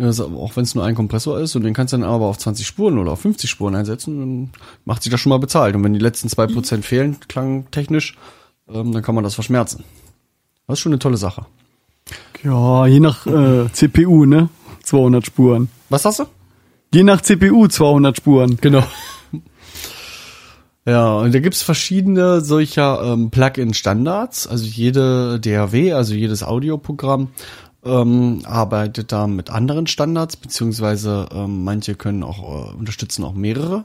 also 0.03 0.27
auch 0.39 0.57
wenn 0.57 0.65
es 0.65 0.75
nur 0.75 0.85
ein 0.85 0.95
Kompressor 0.95 1.39
ist 1.41 1.57
und 1.57 1.63
den 1.63 1.75
kannst 1.75 1.93
du 1.93 1.99
dann 1.99 2.09
aber 2.09 2.27
auf 2.27 2.39
20 2.39 2.67
Spuren 2.67 2.99
oder 2.99 3.13
auf 3.13 3.21
50 3.21 3.49
Spuren 3.51 3.75
einsetzen, 3.75 4.21
dann 4.21 4.51
macht 4.85 5.03
sich 5.03 5.11
das 5.11 5.21
schon 5.21 5.31
mal 5.31 5.39
bezahlt. 5.39 5.75
Und 5.75 5.85
wenn 5.85 5.95
die 5.95 6.01
letzten 6.01 6.29
2% 6.29 6.83
fehlen, 6.83 7.19
klangtechnisch, 7.29 8.17
ähm, 8.69 8.93
dann 8.93 9.03
kann 9.03 9.15
man 9.15 9.25
das 9.25 9.35
verschmerzen. 9.35 9.85
Das 10.67 10.79
ist 10.79 10.81
schon 10.81 10.93
eine 10.93 10.99
tolle 10.99 11.17
Sache. 11.17 11.47
Ja, 12.43 12.87
je 12.87 13.01
nach 13.01 13.27
äh, 13.27 13.71
CPU, 13.73 14.25
ne? 14.25 14.49
200 14.85 15.27
Spuren. 15.27 15.69
Was 15.89 16.05
hast 16.05 16.21
du? 16.21 16.25
Je 16.93 17.03
nach 17.03 17.21
CPU 17.21 17.69
200 17.69 18.17
Spuren. 18.17 18.59
Genau. 18.61 18.85
Ja, 20.87 21.19
und 21.19 21.35
da 21.35 21.41
gibt's 21.41 21.63
verschiedene 21.63 22.41
solcher 22.41 23.03
ähm, 23.05 23.31
Plugin-Standards. 23.31 24.47
Also 24.47 24.65
jede 24.65 25.39
DAW, 25.39 25.93
also 25.93 26.15
jedes 26.15 26.43
Audioprogramm, 26.43 27.29
ähm, 27.85 28.43
arbeitet 28.45 29.13
da 29.13 29.27
mit 29.27 29.51
anderen 29.51 29.87
Standards, 29.87 30.37
beziehungsweise 30.37 31.29
ähm, 31.33 31.65
manche 31.65 31.95
können 31.95 32.23
auch 32.23 32.73
äh, 32.73 32.75
unterstützen 32.75 33.25
auch 33.25 33.35
mehrere 33.35 33.85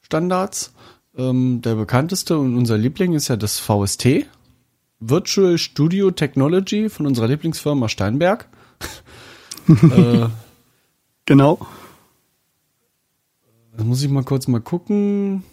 Standards. 0.00 0.72
Ähm, 1.16 1.62
der 1.62 1.74
bekannteste 1.74 2.38
und 2.38 2.56
unser 2.56 2.78
Liebling 2.78 3.14
ist 3.14 3.28
ja 3.28 3.36
das 3.36 3.58
VST, 3.58 4.26
Virtual 5.00 5.58
Studio 5.58 6.10
Technology 6.10 6.88
von 6.88 7.06
unserer 7.06 7.28
Lieblingsfirma 7.28 7.88
Steinberg. 7.88 8.48
äh, 9.68 10.26
Genau. 11.30 11.60
Da 13.76 13.84
muss 13.84 14.02
ich 14.02 14.10
mal 14.10 14.24
kurz 14.24 14.48
mal 14.48 14.60
gucken. 14.60 15.44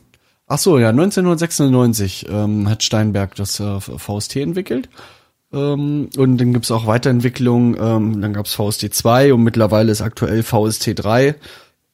Ach 0.47 0.57
so, 0.57 0.79
ja, 0.79 0.89
1996 0.89 2.25
ähm, 2.27 2.67
hat 2.67 2.81
Steinberg 2.81 3.35
das 3.35 3.59
äh, 3.59 3.79
VST 3.79 4.37
entwickelt. 4.37 4.89
Ähm, 5.53 6.09
und 6.17 6.37
dann 6.37 6.53
gibt's 6.53 6.71
auch 6.71 6.87
Weiterentwicklungen. 6.87 7.77
Ähm, 7.79 8.21
dann 8.21 8.33
gab's 8.33 8.53
VST 8.53 8.93
2 8.93 9.33
und 9.33 9.43
mittlerweile 9.43 9.91
ist 9.91 10.01
aktuell 10.01 10.43
VST 10.43 10.91
3 10.95 11.35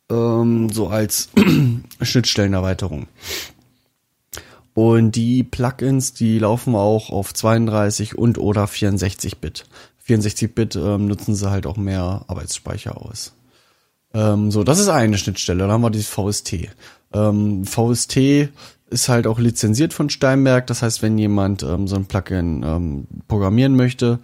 ähm, 0.09 0.69
so 0.71 0.87
als 0.87 1.29
Schnittstellenerweiterung. 2.01 3.07
Und 4.73 5.11
die 5.11 5.43
Plugins, 5.43 6.13
die 6.13 6.39
laufen 6.39 6.75
auch 6.75 7.11
auf 7.11 7.33
32 7.33 8.17
und 8.17 8.39
oder 8.39 8.65
64-Bit. 8.65 9.65
64-Bit 10.07 10.75
ähm, 10.75 11.07
nutzen 11.07 11.35
sie 11.35 11.49
halt 11.49 11.67
auch 11.67 11.77
mehr 11.77 12.25
Arbeitsspeicher 12.27 12.99
aus. 12.99 13.33
Ähm, 14.13 14.51
so, 14.51 14.63
das 14.63 14.79
ist 14.79 14.89
eine 14.89 15.17
Schnittstelle. 15.17 15.59
Dann 15.59 15.71
haben 15.71 15.81
wir 15.81 15.91
dieses 15.91 16.09
VST. 16.09 16.69
Ähm, 17.13 17.65
VST 17.65 18.49
ist 18.93 19.09
halt 19.09 19.27
auch 19.27 19.39
lizenziert 19.39 19.93
von 19.93 20.09
Steinberg. 20.09 20.67
Das 20.67 20.81
heißt, 20.81 21.01
wenn 21.01 21.17
jemand 21.17 21.63
ähm, 21.63 21.87
so 21.87 21.95
ein 21.97 22.05
Plugin 22.05 22.63
ähm, 22.63 23.07
programmieren 23.27 23.75
möchte, 23.75 24.19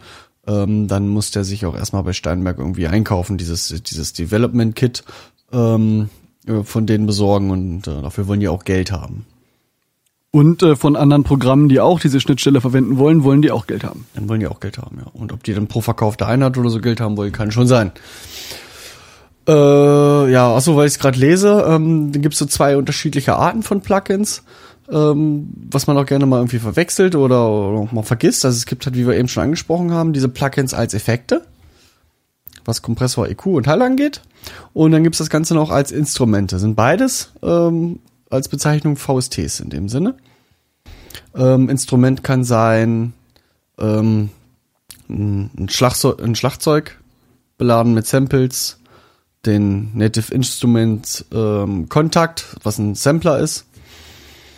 ähm, 0.47 0.87
dann 0.87 1.07
muss 1.07 1.31
der 1.31 1.43
sich 1.43 1.65
auch 1.65 1.75
erstmal 1.75 2.03
bei 2.03 2.13
Steinberg 2.13 2.57
irgendwie 2.59 2.87
einkaufen, 2.87 3.37
dieses, 3.37 3.67
dieses 3.83 4.13
Development 4.13 4.75
Kit 4.75 5.03
ähm, 5.51 6.09
äh, 6.47 6.63
von 6.63 6.85
denen 6.85 7.05
besorgen 7.05 7.51
und 7.51 7.87
äh, 7.87 8.01
dafür 8.01 8.27
wollen 8.27 8.39
die 8.39 8.47
auch 8.47 8.63
Geld 8.63 8.91
haben. 8.91 9.25
Und 10.31 10.61
äh, 10.61 10.75
von 10.75 10.95
anderen 10.95 11.23
Programmen, 11.23 11.69
die 11.69 11.79
auch 11.79 11.99
diese 11.99 12.19
Schnittstelle 12.19 12.61
verwenden 12.61 12.97
wollen, 12.97 13.23
wollen 13.23 13.41
die 13.41 13.51
auch 13.51 13.65
Geld 13.65 13.83
haben. 13.83 14.05
Dann 14.13 14.29
wollen 14.29 14.39
die 14.39 14.47
auch 14.47 14.59
Geld 14.59 14.77
haben, 14.77 14.99
ja. 14.99 15.07
Und 15.11 15.33
ob 15.33 15.43
die 15.43 15.55
dann 15.55 15.67
pro 15.67 15.81
verkaufte 15.81 16.27
Einheit 16.27 16.57
oder 16.57 16.69
so 16.69 16.79
Geld 16.79 17.01
haben 17.01 17.17
wollen, 17.17 17.31
kann 17.31 17.51
schon 17.51 17.65
sein. 17.65 17.91
Äh, 19.49 20.31
ja, 20.31 20.53
achso, 20.55 20.75
weil 20.75 20.85
ich 20.85 20.93
es 20.93 20.99
gerade 20.99 21.17
lese, 21.17 21.65
ähm, 21.67 22.11
dann 22.11 22.21
gibt 22.21 22.33
es 22.33 22.39
so 22.39 22.45
zwei 22.45 22.77
unterschiedliche 22.77 23.35
Arten 23.35 23.63
von 23.63 23.81
Plugins, 23.81 24.43
ähm, 24.91 25.49
was 25.71 25.87
man 25.87 25.97
auch 25.97 26.05
gerne 26.05 26.27
mal 26.27 26.37
irgendwie 26.37 26.59
verwechselt 26.59 27.15
oder, 27.15 27.49
oder 27.49 27.89
mal 27.91 28.03
vergisst. 28.03 28.45
Also 28.45 28.57
es 28.57 28.67
gibt 28.67 28.85
halt, 28.85 28.95
wie 28.95 29.07
wir 29.07 29.15
eben 29.15 29.27
schon 29.27 29.41
angesprochen 29.41 29.91
haben, 29.91 30.13
diese 30.13 30.29
Plugins 30.29 30.75
als 30.75 30.93
Effekte, 30.93 31.41
was 32.65 32.83
Kompressor, 32.83 33.27
EQ 33.27 33.47
und 33.47 33.65
Hall 33.65 33.81
angeht. 33.81 34.21
Und 34.73 34.91
dann 34.91 35.01
gibt 35.01 35.15
es 35.15 35.19
das 35.19 35.31
Ganze 35.31 35.55
noch 35.55 35.71
als 35.71 35.91
Instrumente. 35.91 36.59
Sind 36.59 36.75
beides 36.75 37.31
ähm, 37.41 38.01
als 38.29 38.49
Bezeichnung 38.49 38.97
VSTs 38.97 39.61
in 39.61 39.71
dem 39.71 39.89
Sinne. 39.89 40.13
Ähm, 41.35 41.69
Instrument 41.69 42.23
kann 42.23 42.43
sein 42.43 43.13
ähm, 43.79 44.29
ein, 45.09 45.69
Schlagzeug, 45.69 46.21
ein 46.21 46.35
Schlagzeug 46.35 46.99
beladen 47.57 47.95
mit 47.95 48.05
Samples, 48.05 48.78
den 49.45 49.97
Native 49.97 50.33
Instrument 50.33 51.25
ähm, 51.31 51.87
Kontakt, 51.89 52.45
was 52.63 52.77
ein 52.77 52.95
Sampler 52.95 53.39
ist, 53.39 53.65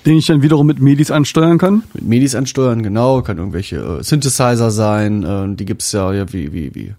Den 0.05 0.17
ich 0.17 0.25
dann 0.25 0.41
wiederum 0.41 0.65
mit 0.65 0.79
Medis 0.79 1.11
ansteuern 1.11 1.57
kann. 1.59 1.83
mit 1.93 2.05
Medis 2.05 2.33
ansteuern, 2.33 2.81
genau, 2.81 3.21
kann 3.21 3.37
irgendwelche 3.37 3.77
äh, 3.77 4.03
Synthesizer 4.03 4.71
sein, 4.71 5.23
äh, 5.23 5.55
die 5.55 5.65
gibt's 5.65 5.91
ja, 5.91 6.11
ja 6.11 6.31
wie, 6.33 6.51
wie, 6.51 6.73
wie, 6.73 6.95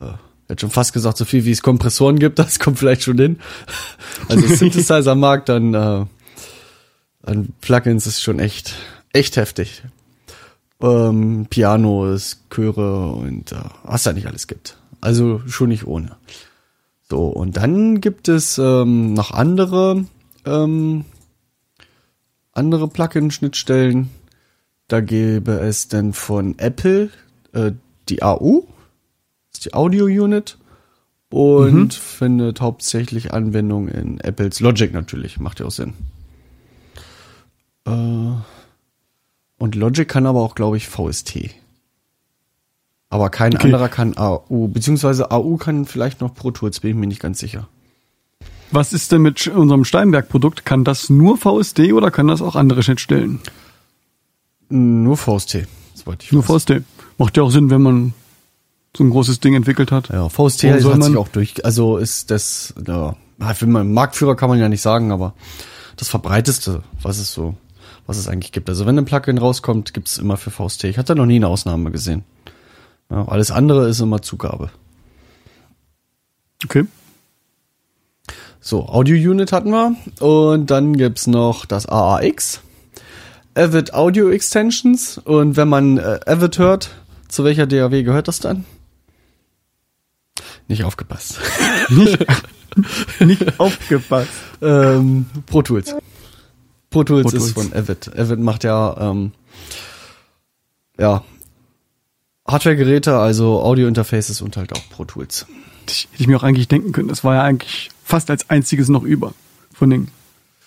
äh, 0.00 0.14
hätte 0.48 0.62
schon 0.62 0.70
fast 0.70 0.92
gesagt, 0.92 1.16
so 1.16 1.24
viel 1.24 1.44
wie 1.44 1.52
es 1.52 1.62
Kompressoren 1.62 2.18
gibt, 2.18 2.38
das 2.40 2.58
kommt 2.58 2.78
vielleicht 2.78 3.02
schon 3.02 3.18
hin. 3.18 3.38
Also 4.28 4.46
Synthesizer-Markt, 4.54 5.48
dann 5.48 5.74
äh, 5.74 6.06
an 7.22 7.48
Plugins 7.60 8.06
ist 8.08 8.22
schon 8.22 8.40
echt, 8.40 8.74
echt 9.12 9.36
heftig. 9.36 9.84
Ähm, 10.80 11.46
Pianos, 11.48 12.42
Chöre 12.50 13.12
und 13.12 13.52
äh, 13.52 13.56
was 13.84 14.02
da 14.02 14.12
nicht 14.12 14.26
alles 14.26 14.48
gibt. 14.48 14.76
Also 15.00 15.40
schon 15.46 15.68
nicht 15.68 15.86
ohne. 15.86 16.16
So, 17.12 17.26
und 17.26 17.58
dann 17.58 18.00
gibt 18.00 18.28
es 18.28 18.56
ähm, 18.56 19.12
noch 19.12 19.32
andere, 19.32 20.06
ähm, 20.46 21.04
andere 22.52 22.88
Plugin-Schnittstellen. 22.88 24.08
Da 24.88 25.02
gäbe 25.02 25.60
es 25.60 25.88
dann 25.88 26.14
von 26.14 26.58
Apple 26.58 27.10
äh, 27.52 27.72
die 28.08 28.22
AU, 28.22 28.62
das 29.50 29.58
ist 29.58 29.64
die 29.66 29.74
Audio 29.74 30.06
Unit, 30.06 30.56
und 31.28 31.92
findet 31.92 32.62
hauptsächlich 32.62 33.34
Anwendung 33.34 33.88
in 33.88 34.18
Apples 34.20 34.60
Logic 34.60 34.90
natürlich, 34.94 35.38
macht 35.38 35.60
ja 35.60 35.66
auch 35.66 35.70
Sinn. 35.70 35.92
Äh, 37.84 37.90
und 39.58 39.74
Logic 39.74 40.08
kann 40.08 40.24
aber 40.24 40.40
auch, 40.40 40.54
glaube 40.54 40.78
ich, 40.78 40.88
VST. 40.88 41.50
Aber 43.12 43.28
kein 43.28 43.54
Okay. 43.54 43.66
anderer 43.66 43.90
kann 43.90 44.16
AU, 44.16 44.68
beziehungsweise 44.68 45.30
AU 45.30 45.58
kann 45.58 45.84
vielleicht 45.84 46.22
noch 46.22 46.32
Pro 46.34 46.50
Tools, 46.50 46.80
bin 46.80 46.92
ich 46.92 46.96
mir 46.96 47.06
nicht 47.06 47.20
ganz 47.20 47.38
sicher. 47.40 47.68
Was 48.70 48.94
ist 48.94 49.12
denn 49.12 49.20
mit 49.20 49.46
unserem 49.48 49.84
Steinberg-Produkt? 49.84 50.64
Kann 50.64 50.82
das 50.82 51.10
nur 51.10 51.36
VSD 51.36 51.92
oder 51.92 52.10
kann 52.10 52.26
das 52.26 52.40
auch 52.40 52.56
andere 52.56 52.82
Schnittstellen? 52.82 53.40
Nur 54.70 55.18
VST, 55.18 55.66
soweit 55.92 56.22
ich 56.22 56.32
Nur 56.32 56.42
weiß. 56.48 56.62
VSD. 56.64 56.82
Macht 57.18 57.36
ja 57.36 57.42
auch 57.42 57.50
Sinn, 57.50 57.68
wenn 57.68 57.82
man 57.82 58.14
so 58.96 59.04
ein 59.04 59.10
großes 59.10 59.40
Ding 59.40 59.54
entwickelt 59.54 59.92
hat. 59.92 60.08
Ja, 60.08 60.30
VST 60.30 60.64
Warum 60.64 60.80
soll 60.80 60.94
hat 60.94 61.02
sich 61.02 61.12
man- 61.12 61.22
auch 61.22 61.28
durch, 61.28 61.64
also 61.66 61.98
ist 61.98 62.30
das, 62.30 62.72
ja, 62.86 63.14
mal, 63.66 63.84
Marktführer 63.84 64.36
kann 64.36 64.48
man 64.48 64.58
ja 64.58 64.70
nicht 64.70 64.80
sagen, 64.80 65.12
aber 65.12 65.34
das 65.96 66.08
verbreiteste, 66.08 66.82
was 67.02 67.18
es 67.18 67.30
so, 67.34 67.56
was 68.06 68.16
es 68.16 68.26
eigentlich 68.26 68.52
gibt. 68.52 68.70
Also 68.70 68.86
wenn 68.86 68.96
ein 68.96 69.04
Plugin 69.04 69.36
rauskommt, 69.36 69.92
gibt's 69.92 70.16
immer 70.16 70.38
für 70.38 70.50
VST. 70.50 70.84
Ich 70.84 70.96
hatte 70.96 71.14
noch 71.14 71.26
nie 71.26 71.36
eine 71.36 71.48
Ausnahme 71.48 71.90
gesehen. 71.90 72.24
Ja, 73.12 73.28
alles 73.28 73.50
andere 73.50 73.88
ist 73.88 74.00
immer 74.00 74.22
Zugabe. 74.22 74.70
Okay. 76.64 76.86
So, 78.58 78.86
Audio 78.88 79.30
Unit 79.30 79.52
hatten 79.52 79.70
wir. 79.70 79.96
Und 80.20 80.70
dann 80.70 80.96
gibt's 80.96 81.26
noch 81.26 81.66
das 81.66 81.84
AAX. 81.84 82.60
Avid 83.54 83.92
Audio 83.92 84.30
Extensions. 84.30 85.18
Und 85.18 85.58
wenn 85.58 85.68
man 85.68 85.98
äh, 85.98 86.20
Avid 86.24 86.58
hört, 86.58 86.90
zu 87.28 87.44
welcher 87.44 87.66
DAW 87.66 88.02
gehört 88.02 88.28
das 88.28 88.40
dann? 88.40 88.64
Nicht 90.68 90.84
aufgepasst. 90.84 91.38
Nicht 93.20 93.60
aufgepasst. 93.60 94.30
ähm, 94.62 95.26
Pro 95.44 95.60
Tools. 95.60 95.94
Pro 96.88 97.04
Tools 97.04 97.24
Pro 97.30 97.36
ist 97.36 97.52
Tools. 97.52 97.52
von 97.52 97.78
Avid. 97.78 98.16
Avid 98.16 98.38
macht 98.38 98.64
ja, 98.64 98.96
ähm, 98.98 99.32
ja, 100.98 101.22
Hardware-Geräte, 102.46 103.18
also 103.18 103.60
Audio-Interfaces 103.62 104.42
und 104.42 104.56
halt 104.56 104.72
auch 104.72 104.88
Pro 104.90 105.04
Tools. 105.04 105.46
Ich, 105.86 106.08
hätte 106.10 106.22
ich 106.22 106.26
mir 106.26 106.36
auch 106.36 106.42
eigentlich 106.42 106.68
denken 106.68 106.92
können. 106.92 107.08
Das 107.08 107.24
war 107.24 107.34
ja 107.34 107.42
eigentlich 107.42 107.90
fast 108.04 108.30
als 108.30 108.50
einziges 108.50 108.88
noch 108.88 109.04
über 109.04 109.34
von 109.72 109.90
den 109.90 110.08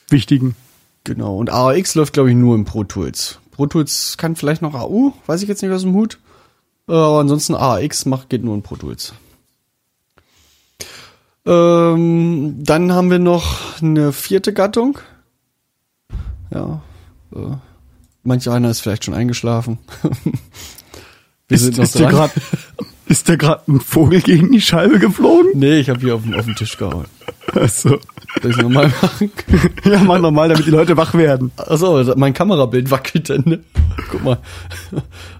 wichtigen. 0.09 0.55
Genau. 1.03 1.37
Und 1.37 1.51
AAX 1.51 1.95
läuft, 1.95 2.13
glaube 2.13 2.29
ich, 2.29 2.35
nur 2.35 2.55
im 2.55 2.65
Pro 2.65 2.83
Tools. 2.83 3.39
Pro 3.51 3.67
Tools 3.67 4.17
kann 4.17 4.35
vielleicht 4.35 4.61
noch 4.61 4.73
AU, 4.73 5.13
weiß 5.27 5.41
ich 5.41 5.49
jetzt 5.49 5.61
nicht 5.61 5.71
aus 5.71 5.83
dem 5.83 5.93
Hut. 5.93 6.19
Äh, 6.87 6.93
Aber 6.93 7.19
ansonsten 7.19 7.55
AAX 7.55 8.05
macht, 8.05 8.29
geht 8.29 8.43
nur 8.43 8.55
in 8.55 8.63
Pro 8.63 8.75
Tools. 8.75 9.13
Ähm, 11.45 12.63
dann 12.63 12.91
haben 12.91 13.11
wir 13.11 13.19
noch 13.19 13.79
eine 13.81 14.11
vierte 14.11 14.51
Gattung. 14.51 14.97
Ja. 16.51 16.81
Äh, 17.33 17.57
manch 18.23 18.49
einer 18.49 18.69
ist 18.71 18.81
vielleicht 18.81 19.05
schon 19.05 19.13
eingeschlafen. 19.13 19.77
wir 21.47 21.55
Ist, 21.55 21.77
ist 21.77 21.99
dir 21.99 22.07
grad, 22.07 22.31
ist 23.07 23.27
dir 23.27 23.37
gerade 23.37 23.61
ein 23.67 23.79
Vogel 23.79 24.21
gegen 24.21 24.51
die 24.51 24.61
Scheibe 24.61 24.97
geflogen? 24.99 25.51
Nee, 25.53 25.79
ich 25.79 25.89
habe 25.89 25.99
hier 25.99 26.15
auf 26.15 26.23
den, 26.23 26.33
auf 26.33 26.45
den 26.45 26.55
Tisch 26.55 26.77
gehauen. 26.77 27.05
Achso. 27.53 27.99
Soll 28.41 28.51
ich 28.51 28.57
nochmal 28.57 28.91
machen? 29.01 29.31
Ja, 29.85 29.99
mach 30.03 30.19
normal, 30.19 30.49
damit 30.49 30.65
die 30.65 30.71
Leute 30.71 30.97
wach 30.97 31.13
werden. 31.13 31.51
Achso, 31.57 32.03
mein 32.15 32.33
Kamerabild 32.33 32.89
wackelt 32.89 33.29
dann. 33.29 33.43
Ne? 33.45 33.59
Guck 34.09 34.23
mal. 34.23 34.37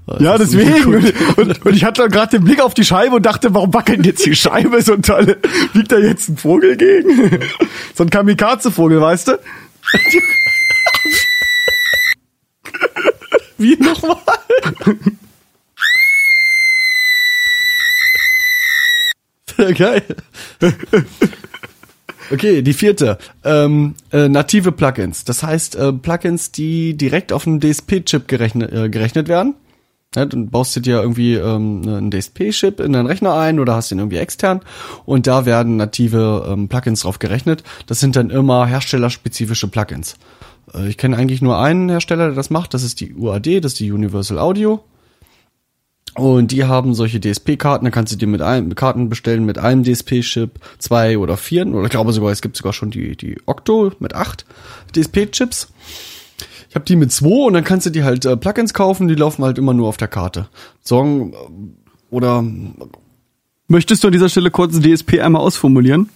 Das 0.08 0.22
Ja, 0.22 0.38
deswegen. 0.38 0.84
gut. 0.84 1.14
Und, 1.38 1.48
und, 1.50 1.66
und 1.66 1.74
ich 1.76 1.84
hatte 1.84 2.08
gerade 2.10 2.38
den 2.38 2.44
Blick 2.44 2.62
auf 2.62 2.76
die 2.76 2.86
Scheibe 2.86 3.16
und 3.16 3.26
dachte, 3.26 3.52
warum 3.56 3.74
wackelt 3.74 4.06
jetzt 4.06 4.24
die 4.24 4.36
Scheibe 4.36 4.80
so 4.84 4.96
toll? 4.98 5.38
Liegt 5.74 5.92
da 5.92 5.98
jetzt 5.98 6.30
ein 6.30 6.38
Vogel 6.38 6.78
gegen? 6.78 7.40
So 7.96 8.04
ein 8.04 8.12
Kamikaze-Vogel, 8.12 9.02
weißt 9.02 9.30
du? 9.30 9.32
Wie 13.58 13.76
nochmal? 13.78 14.18
geil. 19.78 20.04
Okay, 22.32 22.62
die 22.62 22.74
vierte. 22.74 23.18
Ähm, 23.44 23.96
äh, 24.12 24.28
native 24.28 24.72
Plugins. 24.72 25.26
Das 25.26 25.44
heißt, 25.44 25.76
äh, 25.76 25.94
Plugins, 25.94 26.52
die 26.52 26.98
direkt 26.98 27.32
auf 27.32 27.46
einen 27.46 27.60
DSP-Chip 27.60 28.28
gerechnet, 28.28 28.74
äh, 28.74 28.90
gerechnet 28.90 29.28
werden. 29.28 29.56
Ja, 30.16 30.26
dann 30.26 30.50
baust 30.50 30.76
du 30.76 30.80
dir 30.80 31.02
irgendwie 31.02 31.36
ähm, 31.36 31.82
einen 31.86 32.10
DSP-Chip 32.10 32.80
in 32.80 32.94
deinen 32.94 33.06
Rechner 33.06 33.36
ein 33.36 33.60
oder 33.60 33.76
hast 33.76 33.92
den 33.92 34.00
irgendwie 34.00 34.18
extern 34.18 34.62
und 35.06 35.28
da 35.28 35.46
werden 35.46 35.76
native 35.76 36.48
ähm, 36.50 36.70
Plugins 36.70 37.02
drauf 37.02 37.20
gerechnet. 37.20 37.64
Das 37.86 38.00
sind 38.00 38.16
dann 38.16 38.30
immer 38.30 38.66
herstellerspezifische 38.66 39.68
Plugins. 39.68 40.16
Äh, 40.74 40.88
ich 40.88 40.98
kenne 40.98 41.18
eigentlich 41.18 41.42
nur 41.42 41.60
einen 41.60 41.90
Hersteller, 41.90 42.28
der 42.28 42.36
das 42.36 42.50
macht. 42.50 42.74
Das 42.74 42.82
ist 42.82 43.02
die 43.02 43.14
UAD, 43.14 43.64
das 43.64 43.74
ist 43.74 43.80
die 43.82 43.92
Universal 43.92 44.40
Audio. 44.40 44.84
Und 46.16 46.52
die 46.52 46.64
haben 46.64 46.94
solche 46.94 47.20
DSP-Karten, 47.20 47.86
da 47.86 47.92
kannst 47.92 48.14
du 48.14 48.18
dir 48.18 48.28
mit 48.28 48.42
einem 48.42 48.74
Karten 48.76 49.10
bestellen 49.10 49.46
mit 49.46 49.58
einem 49.58 49.84
DSP-Chip, 49.84 50.60
zwei 50.80 51.18
oder 51.18 51.36
vier, 51.36 51.68
oder 51.68 51.84
ich 51.84 51.90
glaube 51.90 52.14
sogar, 52.14 52.32
es 52.32 52.42
gibt 52.42 52.56
sogar 52.56 52.72
schon 52.72 52.90
die, 52.90 53.18
die 53.18 53.38
Octo 53.46 53.92
mit 54.00 54.16
acht 54.16 54.46
DSP-Chips. 54.96 55.68
Ich 56.70 56.76
habe 56.76 56.86
die 56.86 56.96
mit 56.96 57.12
zwei 57.12 57.48
und 57.48 57.54
dann 57.54 57.64
kannst 57.64 57.86
du 57.86 57.90
die 57.90 58.04
halt 58.04 58.26
äh, 58.26 58.38
Plugins 58.38 58.74
kaufen, 58.74 59.08
die 59.08 59.16
laufen 59.16 59.44
halt 59.44 59.58
immer 59.58 59.74
nur 59.74 59.90
auf 59.90 59.98
der 59.98 60.08
Karte. 60.08 60.48
Song 60.84 61.34
äh, 61.34 61.36
oder 62.10 62.46
Möchtest 63.68 64.04
du 64.04 64.08
an 64.08 64.14
dieser 64.14 64.30
Stelle 64.30 64.52
kurz 64.52 64.80
DSP 64.80 65.20
einmal 65.22 65.42
ausformulieren? 65.42 66.10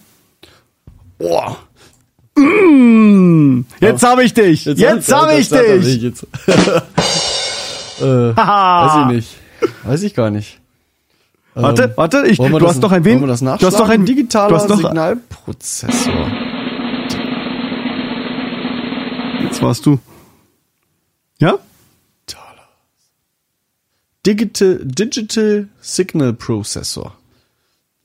boah, 1.18 1.58
Jetzt 3.80 4.02
habe 4.02 4.24
ich 4.24 4.32
dich! 4.32 4.64
Jetzt, 4.64 5.12
habe 5.12 5.34
ich 5.34 5.50
hat 5.50 5.64
er 5.64 5.78
dich! 5.78 5.94
mich 5.94 6.02
Jetzt. 6.02 6.22
äh, 8.00 8.36
weiß 8.36 8.92
ich 9.00 9.06
nicht. 9.16 9.28
Weiß 9.84 10.02
ich 10.02 10.14
gar 10.14 10.30
nicht. 10.30 10.60
Warte, 11.54 11.84
Ähm, 11.84 11.90
warte, 11.96 12.26
ich, 12.26 12.38
du 12.38 12.58
das- 12.58 12.70
hast 12.76 12.80
doch 12.84 12.92
ein 12.92 13.04
wollen 13.04 13.14
wen? 13.16 13.20
wir 13.22 13.26
das 13.26 13.40
du 13.40 13.66
hast 13.66 13.78
doch 13.80 13.88
ein 13.88 14.04
digitaler 14.04 14.50
du 14.50 14.54
hast 14.56 14.70
doch, 14.70 14.76
Signalprozessor. 14.76 16.30
Jetzt 19.42 19.60
warst 19.62 19.84
du. 19.86 19.98
Ja? 21.40 21.58
Digital, 24.26 24.80
Digital 24.84 25.68
Signal 25.80 26.32
Processor. 26.34 27.16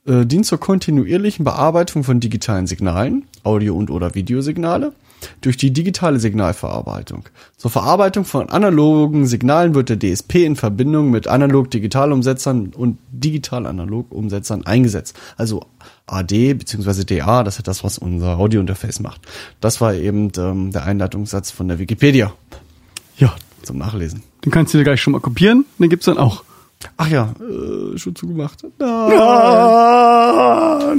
Äh, 0.06 0.24
dient 0.24 0.46
zur 0.46 0.58
kontinuierlichen 0.58 1.44
Bearbeitung 1.44 2.04
von 2.04 2.20
digitalen 2.20 2.66
Signalen, 2.66 3.26
Audio- 3.44 3.76
und 3.76 3.90
oder 3.90 4.14
Videosignale, 4.14 4.92
durch 5.40 5.56
die 5.56 5.72
digitale 5.72 6.20
Signalverarbeitung. 6.20 7.24
Zur 7.56 7.70
Verarbeitung 7.70 8.24
von 8.24 8.48
analogen 8.48 9.26
Signalen 9.26 9.74
wird 9.74 9.88
der 9.88 9.98
DSP 9.98 10.44
in 10.44 10.56
Verbindung 10.56 11.10
mit 11.10 11.26
Analog-Digital-Umsetzern 11.26 12.72
und 12.76 12.98
Digital-Analog-Umsetzern 13.12 14.64
eingesetzt. 14.66 15.16
Also 15.36 15.64
AD 16.06 16.54
bzw. 16.54 17.04
DA, 17.04 17.42
das 17.42 17.56
ist 17.58 17.66
das, 17.68 17.82
was 17.84 17.98
unser 17.98 18.38
Audio-Interface 18.38 19.00
macht. 19.00 19.22
Das 19.60 19.80
war 19.80 19.94
eben 19.94 20.30
ähm, 20.38 20.70
der 20.72 20.84
Einleitungssatz 20.84 21.50
von 21.50 21.68
der 21.68 21.78
Wikipedia 21.78 22.32
Ja. 23.18 23.34
zum 23.62 23.78
Nachlesen. 23.78 24.22
Den 24.44 24.52
kannst 24.52 24.72
du 24.74 24.78
dir 24.78 24.84
gleich 24.84 25.00
schon 25.02 25.12
mal 25.12 25.20
kopieren, 25.20 25.64
den 25.78 25.88
gibt's 25.88 26.06
dann 26.06 26.18
auch. 26.18 26.44
Ach 26.98 27.08
ja, 27.08 27.32
äh, 27.40 27.96
schon 27.98 28.14
zugemacht. 28.14 28.62
Nein. 28.78 29.18
Ah, 29.18 30.94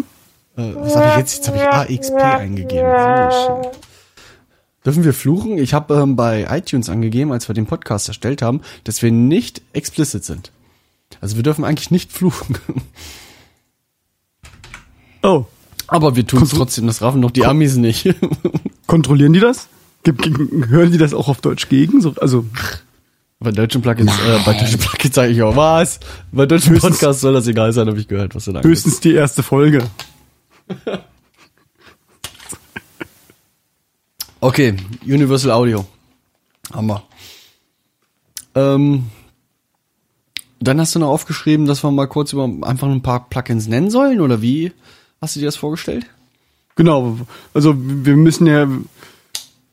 Äh, 0.58 0.74
was 0.76 0.96
habe 0.96 1.08
ich 1.12 1.18
jetzt? 1.18 1.38
Jetzt 1.38 1.48
habe 1.50 1.58
ich 1.58 1.64
AXP 2.00 2.16
eingegeben. 2.16 2.82
Dürfen 4.88 5.04
wir 5.04 5.13
fluchen? 5.13 5.58
Ich 5.58 5.73
habe 5.73 5.95
ähm, 5.95 6.15
bei 6.15 6.47
iTunes 6.50 6.88
angegeben, 6.88 7.34
als 7.34 7.50
wir 7.50 7.54
den 7.54 7.65
Podcast 7.65 8.08
erstellt 8.08 8.41
haben, 8.41 8.62
dass 8.86 9.02
wir 9.02 9.12
nicht 9.12 9.62
explicit 9.73 10.23
sind. 10.23 10.54
Also 11.19 11.36
wir 11.36 11.43
dürfen 11.43 11.65
eigentlich 11.65 11.91
nicht 11.91 12.13
fluchen. 12.13 12.58
Oh, 15.23 15.43
Aber 15.88 16.15
wir 16.15 16.26
tun 16.26 16.43
es 16.43 16.52
trotzdem, 16.52 16.88
das 16.88 17.02
raffen 17.02 17.19
noch 17.19 17.32
die 17.32 17.45
Amis 17.45 17.76
nicht. 17.76 18.15
kontrollieren 18.88 19.34
die 19.34 19.41
das? 19.41 19.67
Hören 20.06 20.93
die 20.93 20.97
das 20.97 21.13
auch 21.13 21.28
auf 21.28 21.41
Deutsch 21.41 21.67
gegen? 21.67 22.00
So, 22.00 22.13
also, 22.21 22.45
bei 23.39 23.52
deutschen 23.52 23.82
Plugins, 23.82 24.13
äh, 24.13 24.39
bei 24.45 24.54
deutschen 24.54 24.80
Plugins 24.80 25.13
sage 25.13 25.34
ich 25.34 25.41
auch, 25.41 25.58
was? 25.58 26.00
Bei 26.32 26.45
deutschen 26.45 26.76
Höchstens- 26.76 27.00
Podcasts 27.00 27.21
soll 27.21 27.34
das 27.34 27.47
egal 27.47 27.73
sein, 27.73 27.89
habe 27.89 28.00
ich 28.00 28.08
gehört, 28.08 28.36
was 28.36 28.45
du 28.45 28.54
da 28.54 28.62
höchstens 28.62 29.02
die 29.02 29.15
erste 29.15 29.43
Folge. 29.43 29.84
Okay, 34.39 34.76
Universal 35.04 35.52
Audio. 35.52 35.86
Hammer. 36.71 37.04
Ähm, 38.54 39.06
dann 40.60 40.80
hast 40.80 40.93
du 40.95 41.00
noch 41.00 41.10
aufgeschrieben, 41.10 41.65
dass 41.65 41.84
wir 41.84 41.91
mal 41.91 42.08
kurz 42.08 42.34
über 42.34 42.50
einfach 42.62 42.88
ein 42.88 43.02
paar 43.02 43.30
Plugins 43.30 43.67
nennen 43.67 43.89
sollen, 43.89 44.21
oder 44.21 44.41
wie 44.41 44.73
hast 45.21 45.36
du 45.36 45.39
dir 45.39 45.47
das 45.47 45.56
vorgestellt? 45.56 46.06
Genau, 46.76 47.17
also 47.54 47.76
wir 47.78 48.15
müssen 48.15 48.45
ja, 48.45 48.67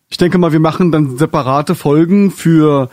ich 0.08 0.16
denke 0.16 0.38
mal, 0.38 0.52
wir 0.52 0.60
machen 0.60 0.92
dann 0.92 1.18
separate 1.18 1.74
Folgen 1.74 2.30
für, 2.30 2.88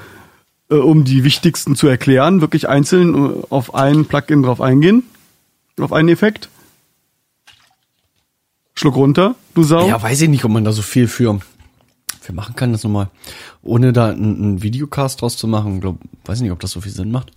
äh, 0.70 0.76
um 0.76 1.06
die 1.06 1.24
wichtigsten 1.24 1.78
zu 1.78 1.88
erklären, 1.88 2.42
wirklich 2.42 2.68
einzeln 2.68 3.16
äh, 3.16 3.44
auf 3.50 3.74
ein 3.76 4.06
Plugin 4.06 4.44
drauf 4.44 4.60
eingehen, 4.60 5.04
auf 5.80 5.94
einen 5.94 6.10
Effekt. 6.10 6.50
Schluck 8.74 8.96
runter, 8.96 9.36
du 9.54 9.64
Sau. 9.64 9.88
Ja, 9.88 10.02
weiß 10.02 10.22
ich 10.22 10.30
nicht, 10.30 10.44
ob 10.44 10.52
man 10.52 10.66
da 10.66 10.72
so 10.72 10.82
viel 10.82 11.08
für, 11.08 11.40
für 12.22 12.34
machen 12.34 12.56
kann, 12.56 12.72
das 12.72 12.84
nochmal, 12.84 13.10
ohne 13.64 13.92
da 13.92 14.10
einen, 14.10 14.36
einen 14.44 14.64
Videocast 14.64 15.22
draus 15.22 15.36
zu 15.38 15.48
machen. 15.48 15.82
Glaub, 15.82 15.98
weiß 16.26 16.42
nicht, 16.42 16.52
ob 16.52 16.60
das 16.60 16.72
so 16.72 16.80
viel 16.80 16.92
Sinn 16.92 17.12
macht. 17.12 17.32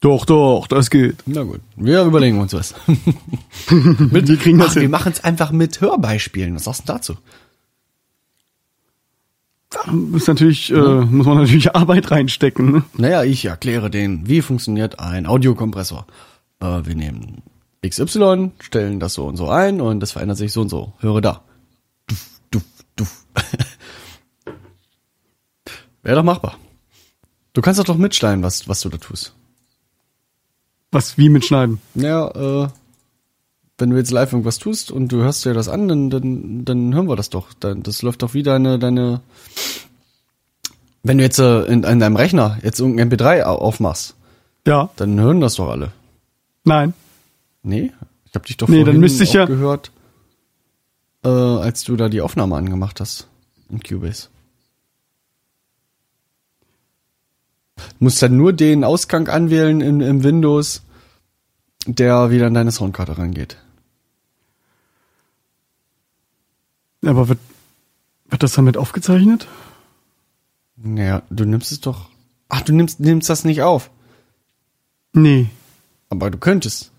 Doch, 0.00 0.24
doch, 0.24 0.66
das 0.66 0.90
geht. 0.90 1.16
Na 1.26 1.42
gut, 1.42 1.60
wir 1.76 2.04
überlegen 2.04 2.40
uns 2.40 2.54
was. 2.54 2.74
wir 3.68 4.36
kriegen 4.38 4.58
das 4.58 4.70
Ach, 4.70 4.74
wir 4.76 4.82
hin. 4.82 4.90
machen 4.90 5.12
es 5.12 5.22
einfach 5.22 5.50
mit 5.50 5.80
Hörbeispielen. 5.80 6.54
Was 6.54 6.64
sagst 6.64 6.88
du 6.88 6.92
dazu? 6.92 7.14
Da 9.70 9.80
ist 10.16 10.28
natürlich, 10.28 10.70
äh, 10.70 10.76
muss 10.76 11.26
man 11.26 11.38
natürlich 11.38 11.74
Arbeit 11.74 12.10
reinstecken. 12.10 12.72
Ne? 12.72 12.82
Naja, 12.96 13.24
ich 13.24 13.44
erkläre 13.44 13.90
denen, 13.90 14.26
wie 14.26 14.40
funktioniert 14.40 15.00
ein 15.00 15.26
Audiokompressor. 15.26 16.06
Äh, 16.60 16.80
wir 16.84 16.94
nehmen 16.94 17.42
XY, 17.86 18.52
stellen 18.60 19.00
das 19.00 19.14
so 19.14 19.26
und 19.26 19.36
so 19.36 19.48
ein 19.48 19.80
und 19.80 20.00
das 20.00 20.12
verändert 20.12 20.38
sich 20.38 20.52
so 20.52 20.62
und 20.62 20.68
so. 20.68 20.94
Höre 21.00 21.20
da. 21.20 21.42
Duff. 22.98 23.24
Wäre 26.02 26.16
doch 26.16 26.24
machbar. 26.24 26.56
Du 27.52 27.60
kannst 27.60 27.80
doch 27.80 27.84
doch 27.84 27.96
mitschneiden, 27.96 28.42
was, 28.42 28.68
was 28.68 28.80
du 28.80 28.88
da 28.88 28.98
tust. 28.98 29.32
Was 30.92 31.18
wie 31.18 31.28
mitschneiden. 31.28 31.80
Naja, 31.94 32.28
äh, 32.64 32.68
wenn 33.78 33.90
du 33.90 33.96
jetzt 33.96 34.10
live 34.10 34.32
irgendwas 34.32 34.58
tust 34.58 34.90
und 34.90 35.08
du 35.12 35.18
hörst 35.22 35.44
dir 35.44 35.54
das 35.54 35.68
an, 35.68 35.86
dann, 35.88 36.10
dann, 36.10 36.64
dann 36.64 36.94
hören 36.94 37.08
wir 37.08 37.16
das 37.16 37.30
doch. 37.30 37.52
Dann, 37.60 37.82
das 37.82 38.02
läuft 38.02 38.22
doch 38.22 38.34
wie 38.34 38.42
deine, 38.42 38.78
deine. 38.78 39.20
Wenn 41.02 41.18
du 41.18 41.24
jetzt 41.24 41.38
äh, 41.38 41.62
in, 41.64 41.84
in 41.84 41.98
deinem 42.00 42.16
Rechner 42.16 42.58
jetzt 42.62 42.80
irgendein 42.80 43.10
MP3 43.10 43.42
au- 43.44 43.56
aufmachst, 43.58 44.14
Ja, 44.66 44.90
dann 44.96 45.18
hören 45.20 45.40
das 45.40 45.54
doch 45.56 45.68
alle. 45.68 45.92
nein. 46.64 46.94
Nee? 47.62 47.92
Ich 48.24 48.34
hab 48.34 48.46
dich 48.46 48.56
doch 48.56 48.68
Nee, 48.68 48.76
vorhin 48.78 48.86
dann 48.94 49.00
müsste 49.00 49.24
ich 49.24 49.30
auch 49.30 49.34
ja- 49.34 49.44
gehört, 49.46 49.90
äh, 51.28 51.62
als 51.62 51.84
du 51.84 51.96
da 51.96 52.08
die 52.08 52.20
Aufnahme 52.20 52.56
angemacht 52.56 53.00
hast 53.00 53.28
in 53.68 53.80
Cubase. 53.80 54.28
Du 57.76 58.04
musst 58.04 58.22
dann 58.22 58.36
nur 58.36 58.52
den 58.52 58.82
Ausgang 58.84 59.28
anwählen 59.28 59.80
im, 59.80 60.00
im 60.00 60.24
Windows, 60.24 60.82
der 61.86 62.30
wieder 62.30 62.48
in 62.48 62.54
deine 62.54 62.72
Soundkarte 62.72 63.18
reingeht. 63.18 63.56
Aber 67.04 67.28
wird, 67.28 67.38
wird 68.28 68.42
das 68.42 68.52
damit 68.52 68.76
aufgezeichnet? 68.76 69.46
Naja, 70.76 71.22
du 71.30 71.44
nimmst 71.44 71.70
es 71.70 71.80
doch. 71.80 72.08
Ach, 72.48 72.62
du 72.62 72.72
nimmst, 72.72 72.98
nimmst 73.00 73.30
das 73.30 73.44
nicht 73.44 73.62
auf. 73.62 73.90
Nee. 75.12 75.50
Aber 76.08 76.30
du 76.30 76.38
könntest. 76.38 76.90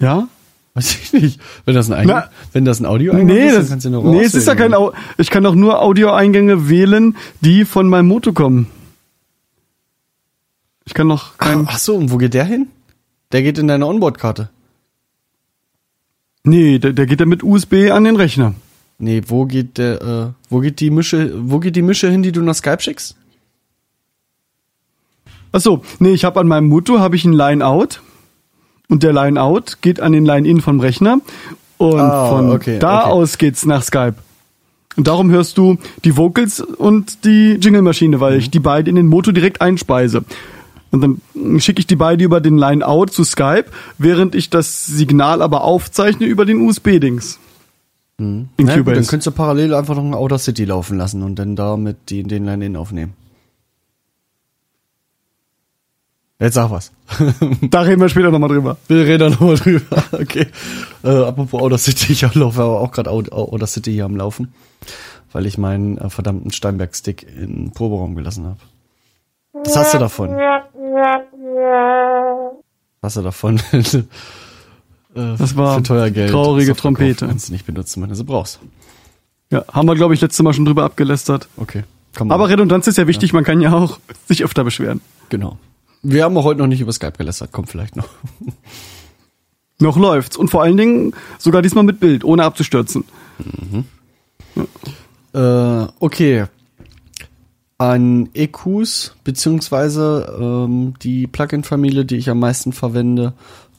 Ja? 0.00 0.28
Weiß 0.74 0.94
ich 0.96 1.12
nicht. 1.12 1.40
Wenn 1.64 1.74
das 1.74 1.88
ein, 1.88 1.92
Eigen, 1.96 2.08
Na- 2.08 2.30
wenn 2.52 2.64
das 2.64 2.80
ein 2.80 2.86
Audio 2.86 3.14
Nee, 3.14 3.46
ist, 3.46 3.54
das, 3.54 3.62
dann 3.64 3.68
kannst 3.70 3.86
du 3.86 3.90
nur 3.90 4.04
nee 4.10 4.22
es 4.22 4.34
ist 4.34 4.48
ja 4.48 4.56
kein. 4.56 4.74
Au 4.74 4.92
Ich 5.18 5.30
kann 5.30 5.44
doch 5.44 5.54
nur 5.54 5.80
Audioeingänge 5.80 6.68
wählen, 6.68 7.16
die 7.40 7.64
von 7.64 7.88
meinem 7.88 8.08
Moto 8.08 8.32
kommen. 8.32 8.66
Ich 10.84 10.92
kann 10.94 11.06
noch 11.06 11.38
kein. 11.38 11.66
Ach 11.68 11.78
so, 11.78 11.94
und 11.94 12.10
wo 12.10 12.16
geht 12.18 12.34
der 12.34 12.44
hin? 12.44 12.66
Der 13.32 13.42
geht 13.42 13.58
in 13.58 13.68
deine 13.68 13.86
Onboard-Karte. 13.86 14.50
Nee, 16.42 16.78
der, 16.78 16.92
der 16.92 17.06
geht 17.06 17.20
ja 17.20 17.26
mit 17.26 17.42
USB 17.42 17.90
an 17.90 18.04
den 18.04 18.16
Rechner. 18.16 18.54
Nee, 18.98 19.22
wo 19.28 19.46
geht 19.46 19.78
der, 19.78 20.02
äh, 20.02 20.26
wo 20.50 20.58
geht 20.60 20.80
die 20.80 20.90
Mische, 20.90 21.32
wo 21.50 21.58
geht 21.58 21.76
die 21.76 21.82
Mische 21.82 22.10
hin, 22.10 22.22
die 22.22 22.32
du 22.32 22.42
nach 22.42 22.54
Skype 22.54 22.80
schickst? 22.82 23.16
Ach 25.52 25.60
so, 25.60 25.82
nee, 26.00 26.10
ich 26.12 26.24
habe 26.24 26.40
an 26.40 26.48
meinem 26.48 26.66
Moto 26.66 26.98
habe 26.98 27.16
ich 27.16 27.24
ein 27.24 27.32
Line-Out 27.32 28.02
und 28.88 29.02
der 29.02 29.12
Line-Out 29.12 29.78
geht 29.80 30.00
an 30.00 30.12
den 30.12 30.24
Line-In 30.24 30.60
vom 30.60 30.80
Rechner 30.80 31.18
und 31.78 32.00
Ah, 32.00 32.28
von 32.28 32.50
okay, 32.50 32.78
da 32.78 33.00
okay. 33.02 33.10
aus 33.10 33.38
geht's 33.38 33.66
nach 33.66 33.82
Skype. 33.82 34.14
Und 34.96 35.08
darum 35.08 35.30
hörst 35.30 35.58
du 35.58 35.76
die 36.04 36.16
Vocals 36.16 36.60
und 36.60 37.24
die 37.24 37.54
Jingle-Maschine, 37.60 38.20
weil 38.20 38.34
Mhm. 38.34 38.38
ich 38.38 38.50
die 38.50 38.60
beide 38.60 38.88
in 38.90 38.96
den 38.96 39.06
Moto 39.08 39.32
direkt 39.32 39.60
einspeise. 39.60 40.24
Und 40.92 41.00
dann 41.00 41.60
schicke 41.60 41.80
ich 41.80 41.88
die 41.88 41.96
beide 41.96 42.22
über 42.22 42.40
den 42.40 42.56
Line-Out 42.56 43.12
zu 43.12 43.24
Skype, 43.24 43.64
während 43.98 44.36
ich 44.36 44.50
das 44.50 44.86
Signal 44.86 45.42
aber 45.42 45.64
aufzeichne 45.64 46.26
über 46.26 46.44
den 46.44 46.60
USB-Dings. 46.60 47.40
In 48.18 48.48
Ja, 48.60 48.64
gut, 48.66 48.68
dann 48.68 48.84
Cubase. 48.84 49.10
könntest 49.10 49.26
du 49.26 49.30
parallel 49.32 49.74
einfach 49.74 49.96
noch 49.96 50.04
ein 50.04 50.14
Outer 50.14 50.38
City 50.38 50.64
laufen 50.64 50.96
lassen 50.96 51.24
und 51.24 51.34
dann 51.40 51.56
da 51.56 51.76
mit 51.76 51.96
die, 52.10 52.22
den 52.22 52.44
Line-In 52.44 52.76
aufnehmen. 52.76 53.14
Jetzt 56.44 56.54
sag 56.54 56.70
was. 56.70 56.92
Da 57.70 57.80
reden 57.80 58.00
wir 58.02 58.08
später 58.10 58.30
nochmal 58.30 58.50
drüber. 58.50 58.76
Wir 58.88 59.04
reden 59.06 59.18
da 59.20 59.30
nochmal 59.30 59.56
drüber. 59.56 60.04
Okay. 60.12 60.46
Äh, 61.02 61.08
apropos 61.08 61.60
Outer 61.60 61.78
City, 61.78 62.12
ich 62.12 62.20
laufe 62.34 62.62
aber 62.62 62.80
auch 62.80 62.90
gerade 62.92 63.10
Outer 63.10 63.66
City 63.66 63.92
hier 63.92 64.04
am 64.04 64.16
Laufen, 64.16 64.52
weil 65.32 65.46
ich 65.46 65.56
meinen 65.58 65.96
äh, 65.98 66.10
verdammten 66.10 66.50
Steinberg-Stick 66.52 67.22
in 67.22 67.64
den 67.66 67.70
Proberaum 67.72 68.14
gelassen 68.14 68.44
habe. 68.44 68.58
Was 69.54 69.76
hast 69.76 69.94
du 69.94 69.98
davon? 69.98 70.30
Was 73.00 73.02
hast 73.02 73.16
du 73.16 73.22
davon? 73.22 73.60
Äh, 75.16 75.36
Das 75.38 75.56
war 75.56 75.76
für 75.76 75.82
teuer 75.84 76.10
Geld. 76.10 76.32
traurige 76.32 76.74
Trompete. 76.74 77.28
Kannst 77.28 77.46
du 77.48 77.52
nicht 77.52 77.64
benutzen, 77.64 78.02
wenn 78.02 78.08
du 78.08 78.16
sie 78.16 78.24
brauchst. 78.24 78.58
Ja, 79.48 79.64
haben 79.72 79.86
wir, 79.86 79.94
glaube 79.94 80.12
ich, 80.12 80.20
letztes 80.20 80.42
Mal 80.42 80.52
schon 80.52 80.64
drüber 80.64 80.82
abgelästert. 80.82 81.46
Okay. 81.56 81.84
Aber 82.18 82.48
Redundanz 82.48 82.88
ist 82.88 82.98
ja 82.98 83.06
wichtig, 83.06 83.32
man 83.32 83.44
kann 83.44 83.60
ja 83.60 83.72
auch 83.72 84.00
sich 84.26 84.42
öfter 84.42 84.64
beschweren. 84.64 85.00
genau. 85.28 85.56
Wir 86.04 86.24
haben 86.24 86.36
auch 86.36 86.44
heute 86.44 86.60
noch 86.60 86.66
nicht 86.66 86.82
über 86.82 86.92
Skype 86.92 87.12
gelästert, 87.18 87.50
kommt 87.50 87.70
vielleicht 87.70 87.96
noch. 87.96 88.08
Noch 89.80 89.96
läuft's. 89.96 90.36
Und 90.36 90.50
vor 90.50 90.62
allen 90.62 90.76
Dingen 90.76 91.14
sogar 91.38 91.60
diesmal 91.60 91.82
mit 91.82 91.98
Bild, 91.98 92.24
ohne 92.24 92.44
abzustürzen. 92.44 93.04
Äh, 95.32 95.86
okay. 95.98 96.44
An 97.76 98.28
EQs, 98.34 99.16
beziehungsweise 99.24 100.36
ähm, 100.40 100.94
die 101.02 101.26
Plugin-Familie, 101.26 102.04
die 102.04 102.16
ich 102.16 102.30
am 102.30 102.38
meisten 102.38 102.72
verwende, 102.72 103.32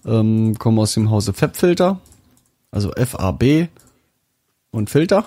ähm, 0.06 0.60
kommen 0.60 0.80
aus 0.80 0.96
dem 0.96 1.10
Hause 1.10 1.32
FabFilter, 1.32 2.02
also 2.72 2.92
FAB 2.92 3.70
und 4.72 4.90
Filter. 4.90 5.26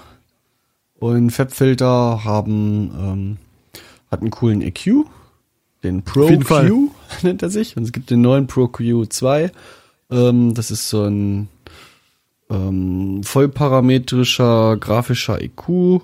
Und 0.98 1.30
FabFilter 1.30 2.24
haben 2.24 2.90
ähm, 3.00 3.36
hat 4.10 4.20
einen 4.20 4.30
coolen 4.30 4.60
EQ, 4.60 5.06
den 5.82 6.02
Pro. 6.02 6.28
Q 6.38 6.90
nennt 7.22 7.42
er 7.42 7.50
sich. 7.50 7.76
Und 7.76 7.84
es 7.84 7.92
gibt 7.92 8.10
den 8.10 8.20
neuen 8.20 8.46
Pro 8.46 8.64
Q2. 8.64 9.50
Ähm, 10.10 10.54
das 10.54 10.70
ist 10.70 10.88
so 10.88 11.04
ein 11.04 11.48
ähm, 12.50 13.22
vollparametrischer 13.22 14.76
grafischer 14.78 15.40
EQ, 15.40 16.00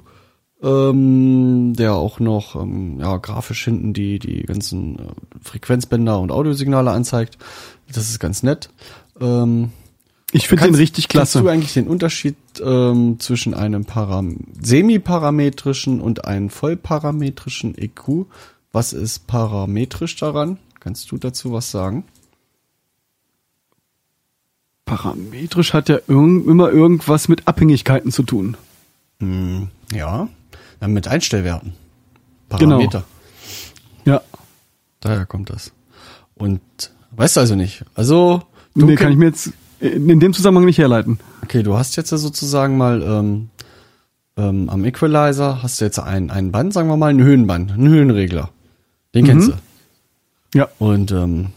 ähm, 0.62 1.74
der 1.74 1.94
auch 1.94 2.20
noch 2.20 2.54
ähm, 2.60 3.00
ja, 3.00 3.16
grafisch 3.16 3.64
hinten 3.64 3.92
die, 3.92 4.18
die 4.18 4.42
ganzen 4.42 4.98
äh, 4.98 5.02
Frequenzbänder 5.42 6.18
und 6.20 6.30
Audiosignale 6.32 6.90
anzeigt. 6.90 7.38
Das 7.92 8.08
ist 8.10 8.18
ganz 8.18 8.42
nett. 8.42 8.68
Ähm, 9.20 9.70
Ich 10.32 10.48
finde 10.48 10.64
den 10.64 10.74
richtig 10.74 11.08
Kannst 11.08 11.34
du 11.34 11.40
klasse. 11.40 11.52
eigentlich 11.52 11.74
den 11.74 11.86
Unterschied 11.86 12.36
ähm, 12.62 13.18
zwischen 13.20 13.54
einem 13.54 13.84
Param 13.84 14.38
semiparametrischen 14.60 16.00
und 16.00 16.24
einem 16.24 16.50
vollparametrischen 16.50 17.76
EQ? 17.76 18.26
Was 18.74 18.92
ist 18.92 19.28
parametrisch 19.28 20.16
daran? 20.16 20.58
Kannst 20.80 21.12
du 21.12 21.16
dazu 21.16 21.52
was 21.52 21.70
sagen? 21.70 22.02
Parametrisch 24.84 25.72
hat 25.72 25.88
ja 25.88 26.00
irgend, 26.08 26.48
immer 26.48 26.70
irgendwas 26.70 27.28
mit 27.28 27.46
Abhängigkeiten 27.46 28.10
zu 28.10 28.24
tun. 28.24 28.56
Ja, 29.92 30.28
dann 30.80 30.92
mit 30.92 31.06
Einstellwerten. 31.06 31.74
Genau. 32.48 32.78
Parameter. 32.78 33.04
Ja. 34.04 34.20
Daher 34.98 35.24
kommt 35.24 35.50
das. 35.50 35.70
Und 36.34 36.60
weißt 37.12 37.36
du 37.36 37.40
also 37.42 37.54
nicht. 37.54 37.84
Also, 37.94 38.42
du 38.74 38.86
nee, 38.86 38.96
kann 38.96 39.12
ich 39.12 39.18
mir 39.18 39.26
jetzt 39.26 39.52
in 39.78 40.18
dem 40.18 40.34
Zusammenhang 40.34 40.64
nicht 40.64 40.78
herleiten. 40.78 41.20
Okay, 41.44 41.62
du 41.62 41.78
hast 41.78 41.94
jetzt 41.94 42.10
ja 42.10 42.18
sozusagen 42.18 42.76
mal 42.76 43.02
ähm, 43.02 43.50
ähm, 44.36 44.68
am 44.68 44.84
Equalizer 44.84 45.62
hast 45.62 45.80
du 45.80 45.84
jetzt 45.84 46.00
ein, 46.00 46.32
ein 46.32 46.50
Band, 46.50 46.72
sagen 46.72 46.88
wir 46.88 46.96
mal, 46.96 47.10
ein 47.10 47.22
Höhenband, 47.22 47.70
einen 47.70 47.88
Höhenregler. 47.88 48.50
Den 49.14 49.24
kennst 49.24 49.48
du. 49.48 49.52
Ja. 50.54 50.68
Und 50.78 51.12
ähm, 51.12 51.48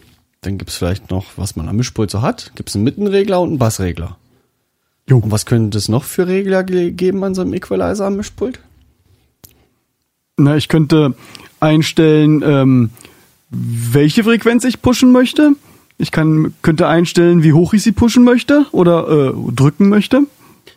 dann 0.41 0.57
gibt's 0.57 0.77
vielleicht 0.77 1.11
noch, 1.11 1.25
was 1.35 1.55
man 1.55 1.67
am 1.67 1.75
Mischpult 1.75 2.11
so 2.11 2.21
hat, 2.21 2.51
gibt's 2.55 2.75
einen 2.75 2.83
Mittenregler 2.83 3.41
und 3.41 3.49
einen 3.49 3.57
Bassregler. 3.57 4.17
Jo. 5.09 5.17
Und 5.17 5.31
was 5.31 5.45
könnte 5.45 5.77
es 5.77 5.89
noch 5.89 6.03
für 6.03 6.27
Regler 6.27 6.63
ge 6.63 6.91
geben 6.91 7.23
an 7.23 7.33
so 7.33 7.41
einem 7.41 7.53
Equalizer 7.53 8.05
am 8.05 8.17
Mischpult? 8.17 8.59
Na, 10.37 10.55
ich 10.55 10.67
könnte 10.67 11.15
einstellen, 11.59 12.43
ähm, 12.45 12.89
welche 13.49 14.23
Frequenz 14.23 14.63
ich 14.65 14.81
pushen 14.81 15.11
möchte. 15.11 15.53
Ich 15.97 16.11
kann, 16.11 16.53
könnte 16.61 16.87
einstellen, 16.87 17.41
wie 17.41 17.53
hoch 17.53 17.73
ich 17.73 17.81
sie 17.81 17.91
pushen 17.91 18.23
möchte 18.23 18.67
oder 18.71 19.07
äh, 19.07 19.51
drücken 19.53 19.89
möchte. 19.89 20.23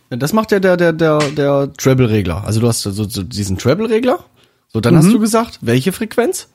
Das 0.08 0.32
macht 0.32 0.50
ja 0.50 0.60
der, 0.60 0.76
der, 0.76 0.92
der, 0.92 1.18
der 1.18 1.72
Treble-Regler. 1.76 2.44
Also 2.44 2.60
du 2.60 2.68
hast 2.68 2.82
so, 2.82 2.90
so 2.90 3.22
diesen 3.22 3.58
Treble-Regler. 3.58 4.24
So, 4.72 4.80
dann 4.80 4.96
hast 4.96 5.12
du 5.12 5.18
gesagt, 5.18 5.58
welche 5.62 5.92
Frequenz? 5.92 6.48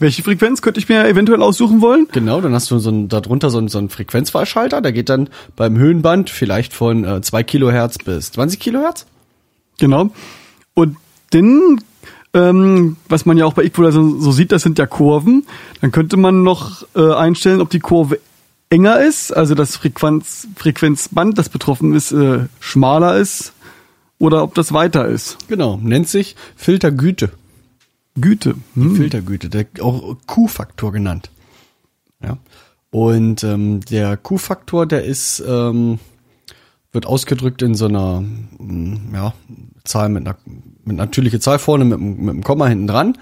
Welche 0.00 0.24
Frequenz 0.24 0.60
könnte 0.60 0.80
ich 0.80 0.88
mir 0.88 1.06
eventuell 1.06 1.40
aussuchen 1.40 1.80
wollen? 1.80 2.08
Genau, 2.10 2.40
dann 2.40 2.52
hast 2.52 2.68
du 2.70 2.80
so 2.80 2.90
ein, 2.90 3.08
darunter 3.08 3.50
so 3.50 3.58
ein, 3.58 3.68
so 3.68 3.78
ein 3.78 3.90
Frequenzwahlschalter, 3.90 4.80
der 4.80 4.92
geht 4.92 5.08
dann 5.08 5.28
beim 5.54 5.78
Höhenband 5.78 6.30
vielleicht 6.30 6.72
von 6.72 7.04
äh, 7.04 7.20
2 7.20 7.44
Kilohertz 7.44 7.98
bis 7.98 8.32
20 8.32 8.58
Kilohertz. 8.58 9.06
Genau. 9.78 10.10
Und 10.74 10.96
dann, 11.30 11.80
ähm, 12.32 12.96
was 13.08 13.24
man 13.24 13.38
ja 13.38 13.46
auch 13.46 13.54
bei 13.54 13.62
Equalizer 13.62 14.02
so 14.02 14.32
sieht, 14.32 14.50
das 14.50 14.62
sind 14.62 14.80
ja 14.80 14.86
Kurven. 14.86 15.46
Dann 15.80 15.92
könnte 15.92 16.16
man 16.16 16.42
noch 16.42 16.84
äh, 16.96 17.12
einstellen, 17.12 17.60
ob 17.60 17.70
die 17.70 17.78
Kurve 17.78 18.18
enger 18.70 19.00
ist, 19.00 19.30
also 19.30 19.54
das 19.54 19.76
Frequenz, 19.76 20.48
Frequenzband, 20.56 21.38
das 21.38 21.48
betroffen 21.48 21.94
ist, 21.94 22.10
äh, 22.10 22.46
schmaler 22.58 23.16
ist 23.16 23.52
oder 24.18 24.42
ob 24.42 24.54
das 24.54 24.72
weiter 24.72 25.06
ist. 25.06 25.36
Genau, 25.46 25.78
nennt 25.80 26.08
sich 26.08 26.34
Filtergüte. 26.56 27.30
Güte. 28.20 28.54
Hm. 28.74 28.96
Filtergüte, 28.96 29.48
der, 29.48 29.66
auch 29.80 30.16
Q-Faktor 30.26 30.92
genannt. 30.92 31.30
Ja. 32.22 32.38
Und 32.90 33.42
ähm, 33.42 33.80
der 33.80 34.16
Q-Faktor, 34.16 34.86
der 34.86 35.04
ist, 35.04 35.42
ähm, 35.46 35.98
wird 36.92 37.06
ausgedrückt 37.06 37.60
in 37.62 37.74
so 37.74 37.86
einer 37.86 38.20
mm, 38.20 39.12
ja, 39.12 39.34
Zahl 39.82 40.08
mit 40.10 40.26
einer 40.26 40.36
mit 40.84 40.96
natürliche 40.96 41.40
Zahl 41.40 41.58
vorne 41.58 41.84
mit, 41.84 41.98
einem- 41.98 42.16
mit 42.20 42.30
einem 42.30 42.44
Komma 42.44 42.68
hinten 42.68 42.86
dran. 42.86 43.18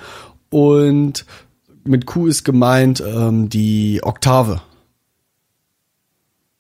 Und 0.50 1.24
mit 1.84 2.04
Q 2.06 2.26
ist 2.26 2.44
gemeint 2.44 3.02
ähm, 3.06 3.48
die 3.48 4.00
Oktave. 4.02 4.60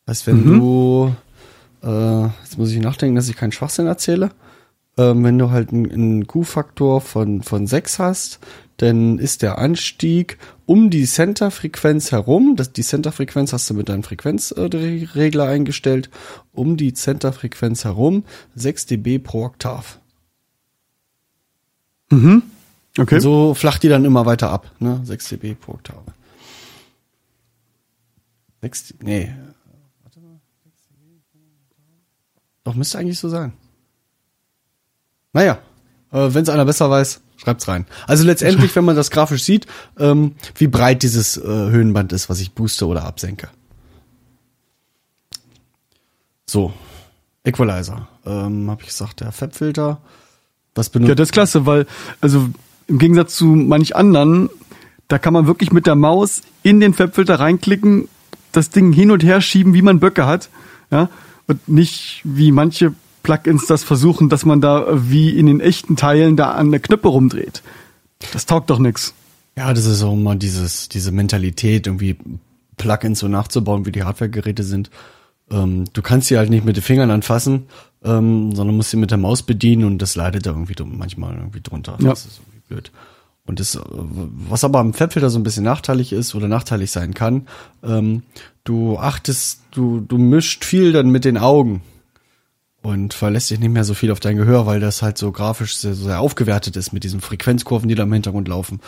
Heißt, 0.08 0.26
wenn 0.26 0.44
du, 0.46 1.14
äh, 1.82 2.22
jetzt 2.42 2.56
muss 2.58 2.70
ich 2.72 2.80
nachdenken, 2.80 3.14
dass 3.16 3.28
ich 3.28 3.36
keinen 3.36 3.52
Schwachsinn 3.52 3.86
erzähle. 3.86 4.30
Ähm, 4.98 5.24
wenn 5.24 5.38
du 5.38 5.50
halt 5.50 5.72
einen, 5.72 5.90
einen 5.90 6.26
Q-Faktor 6.26 7.00
von, 7.00 7.42
von 7.42 7.66
6 7.66 7.98
hast, 7.98 8.40
dann 8.76 9.18
ist 9.18 9.42
der 9.42 9.58
Anstieg 9.58 10.38
um 10.66 10.90
die 10.90 11.04
Centerfrequenz 11.04 12.12
herum, 12.12 12.56
das, 12.56 12.72
die 12.72 12.82
Centerfrequenz 12.82 13.52
hast 13.52 13.70
du 13.70 13.74
mit 13.74 13.88
deinem 13.88 14.02
Frequenzregler 14.02 15.46
eingestellt, 15.46 16.10
um 16.52 16.76
die 16.76 16.92
Centerfrequenz 16.92 17.84
herum 17.84 18.24
6 18.54 18.86
dB 18.86 19.18
pro 19.18 19.44
Oktav. 19.44 20.00
Okay. 22.98 23.20
So 23.20 23.54
flacht 23.54 23.82
die 23.82 23.88
dann 23.88 24.04
immer 24.04 24.26
weiter 24.26 24.50
ab, 24.50 24.70
ne? 24.78 25.00
6 25.04 25.28
dB 25.30 25.54
pro 25.54 25.72
Oktave. 25.72 26.12
6, 28.60 28.94
nee. 29.02 29.32
Warte 30.02 30.20
mal. 30.20 30.40
6 30.64 30.88
dB 30.88 31.20
pro 31.30 31.38
Oktave. 31.38 32.00
Doch, 32.64 32.74
müsste 32.74 32.98
eigentlich 32.98 33.18
so 33.18 33.28
sein. 33.28 33.52
Naja, 35.32 35.58
äh, 36.12 36.28
wenn 36.34 36.42
es 36.42 36.48
einer 36.48 36.64
besser 36.64 36.90
weiß, 36.90 37.20
schreibt's 37.36 37.68
rein. 37.68 37.86
Also 38.06 38.24
letztendlich, 38.24 38.74
wenn 38.76 38.84
man 38.84 38.96
das 38.96 39.10
grafisch 39.10 39.44
sieht, 39.44 39.66
ähm, 39.98 40.34
wie 40.56 40.68
breit 40.68 41.02
dieses 41.02 41.36
äh, 41.36 41.42
Höhenband 41.42 42.12
ist, 42.12 42.28
was 42.28 42.40
ich 42.40 42.52
booste 42.52 42.86
oder 42.86 43.04
absenke. 43.04 43.48
So, 46.46 46.72
Equalizer. 47.44 48.08
Ähm, 48.26 48.70
Habe 48.70 48.82
ich 48.82 48.88
gesagt, 48.88 49.20
der 49.20 49.32
Fabfilter. 49.32 50.00
Was 50.74 50.90
benutzt 50.90 51.08
Ja, 51.08 51.14
das 51.14 51.28
ist 51.28 51.32
klasse, 51.32 51.66
weil, 51.66 51.86
also 52.20 52.48
im 52.86 52.98
Gegensatz 52.98 53.36
zu 53.36 53.46
manch 53.46 53.96
anderen, 53.96 54.50
da 55.08 55.18
kann 55.18 55.32
man 55.32 55.46
wirklich 55.46 55.72
mit 55.72 55.86
der 55.86 55.94
Maus 55.94 56.42
in 56.62 56.80
den 56.80 56.94
Fabfilter 56.94 57.40
reinklicken, 57.40 58.08
das 58.52 58.70
Ding 58.70 58.92
hin 58.92 59.10
und 59.10 59.22
her 59.22 59.40
schieben, 59.40 59.74
wie 59.74 59.82
man 59.82 60.00
Böcke 60.00 60.26
hat, 60.26 60.50
ja, 60.90 61.08
und 61.46 61.68
nicht 61.68 62.20
wie 62.24 62.52
manche 62.52 62.94
Plugins 63.22 63.66
das 63.66 63.84
versuchen, 63.84 64.28
dass 64.28 64.44
man 64.44 64.60
da 64.60 64.86
wie 64.90 65.30
in 65.30 65.46
den 65.46 65.60
echten 65.60 65.96
Teilen 65.96 66.36
da 66.36 66.52
an 66.52 66.70
der 66.70 66.80
Knöpfe 66.80 67.08
rumdreht. 67.08 67.62
Das 68.32 68.46
taugt 68.46 68.70
doch 68.70 68.78
nix. 68.78 69.14
Ja, 69.56 69.74
das 69.74 69.84
ist 69.84 70.02
auch 70.02 70.14
immer 70.14 70.34
dieses, 70.34 70.88
diese 70.88 71.12
Mentalität, 71.12 71.86
irgendwie 71.86 72.16
Plugins 72.76 73.18
so 73.18 73.28
nachzubauen, 73.28 73.84
wie 73.86 73.92
die 73.92 74.04
Hardware-Geräte 74.04 74.62
sind. 74.62 74.90
Ähm, 75.50 75.84
du 75.92 76.02
kannst 76.02 76.28
sie 76.28 76.38
halt 76.38 76.50
nicht 76.50 76.64
mit 76.64 76.76
den 76.76 76.82
Fingern 76.82 77.10
anfassen, 77.10 77.66
ähm, 78.02 78.54
sondern 78.54 78.76
musst 78.76 78.90
sie 78.90 78.96
mit 78.96 79.10
der 79.10 79.18
Maus 79.18 79.42
bedienen 79.42 79.84
und 79.84 79.98
das 79.98 80.16
leidet 80.16 80.46
da 80.46 80.50
irgendwie 80.50 80.74
manchmal 80.84 81.34
irgendwie 81.34 81.60
drunter. 81.60 81.96
Ja. 82.00 82.10
Das 82.10 82.24
ist 82.24 82.40
irgendwie 82.40 82.62
blöd. 82.68 82.92
Und 83.44 83.60
das, 83.60 83.74
äh, 83.74 83.80
was 83.84 84.64
aber 84.64 84.78
am 84.78 84.94
Fabfilter 84.94 85.28
so 85.28 85.38
ein 85.38 85.42
bisschen 85.42 85.64
nachteilig 85.64 86.12
ist 86.12 86.34
oder 86.34 86.48
nachteilig 86.48 86.90
sein 86.90 87.12
kann, 87.12 87.46
ähm, 87.82 88.22
du 88.64 88.98
achtest, 88.98 89.60
du, 89.72 90.00
du 90.00 90.16
mischt 90.16 90.64
viel 90.64 90.92
dann 90.92 91.10
mit 91.10 91.24
den 91.24 91.36
Augen 91.36 91.82
und 92.82 93.14
verlässt 93.14 93.50
dich 93.50 93.60
nicht 93.60 93.70
mehr 93.70 93.84
so 93.84 93.94
viel 93.94 94.10
auf 94.10 94.18
dein 94.18 94.36
Gehör, 94.36 94.66
weil 94.66 94.80
das 94.80 95.02
halt 95.02 95.16
so 95.16 95.30
grafisch 95.30 95.76
sehr, 95.76 95.94
sehr 95.94 96.20
aufgewertet 96.20 96.76
ist 96.76 96.92
mit 96.92 97.04
diesen 97.04 97.20
Frequenzkurven, 97.20 97.88
die 97.88 97.94
da 97.94 98.02
im 98.02 98.12
Hintergrund 98.12 98.48
laufen. 98.48 98.80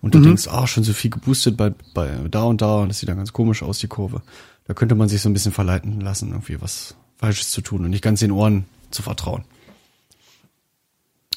Und 0.00 0.14
du 0.14 0.20
denkst, 0.20 0.46
ah, 0.48 0.66
schon 0.66 0.84
so 0.84 0.92
viel 0.92 1.10
geboostet 1.10 1.56
bei, 1.56 1.72
bei 1.92 2.08
da 2.30 2.44
und 2.44 2.62
da 2.62 2.76
und 2.76 2.88
das 2.88 3.00
sieht 3.00 3.08
dann 3.08 3.16
ganz 3.16 3.32
komisch 3.32 3.62
aus, 3.62 3.78
die 3.80 3.88
Kurve. 3.88 4.22
Da 4.66 4.74
könnte 4.74 4.94
man 4.94 5.08
sich 5.08 5.20
so 5.20 5.28
ein 5.28 5.32
bisschen 5.32 5.52
verleiten 5.52 6.00
lassen, 6.00 6.30
irgendwie 6.30 6.60
was 6.60 6.94
Falsches 7.16 7.50
zu 7.50 7.60
tun 7.60 7.84
und 7.84 7.90
nicht 7.90 8.04
ganz 8.04 8.20
den 8.20 8.30
Ohren 8.30 8.66
zu 8.92 9.02
vertrauen. 9.02 9.44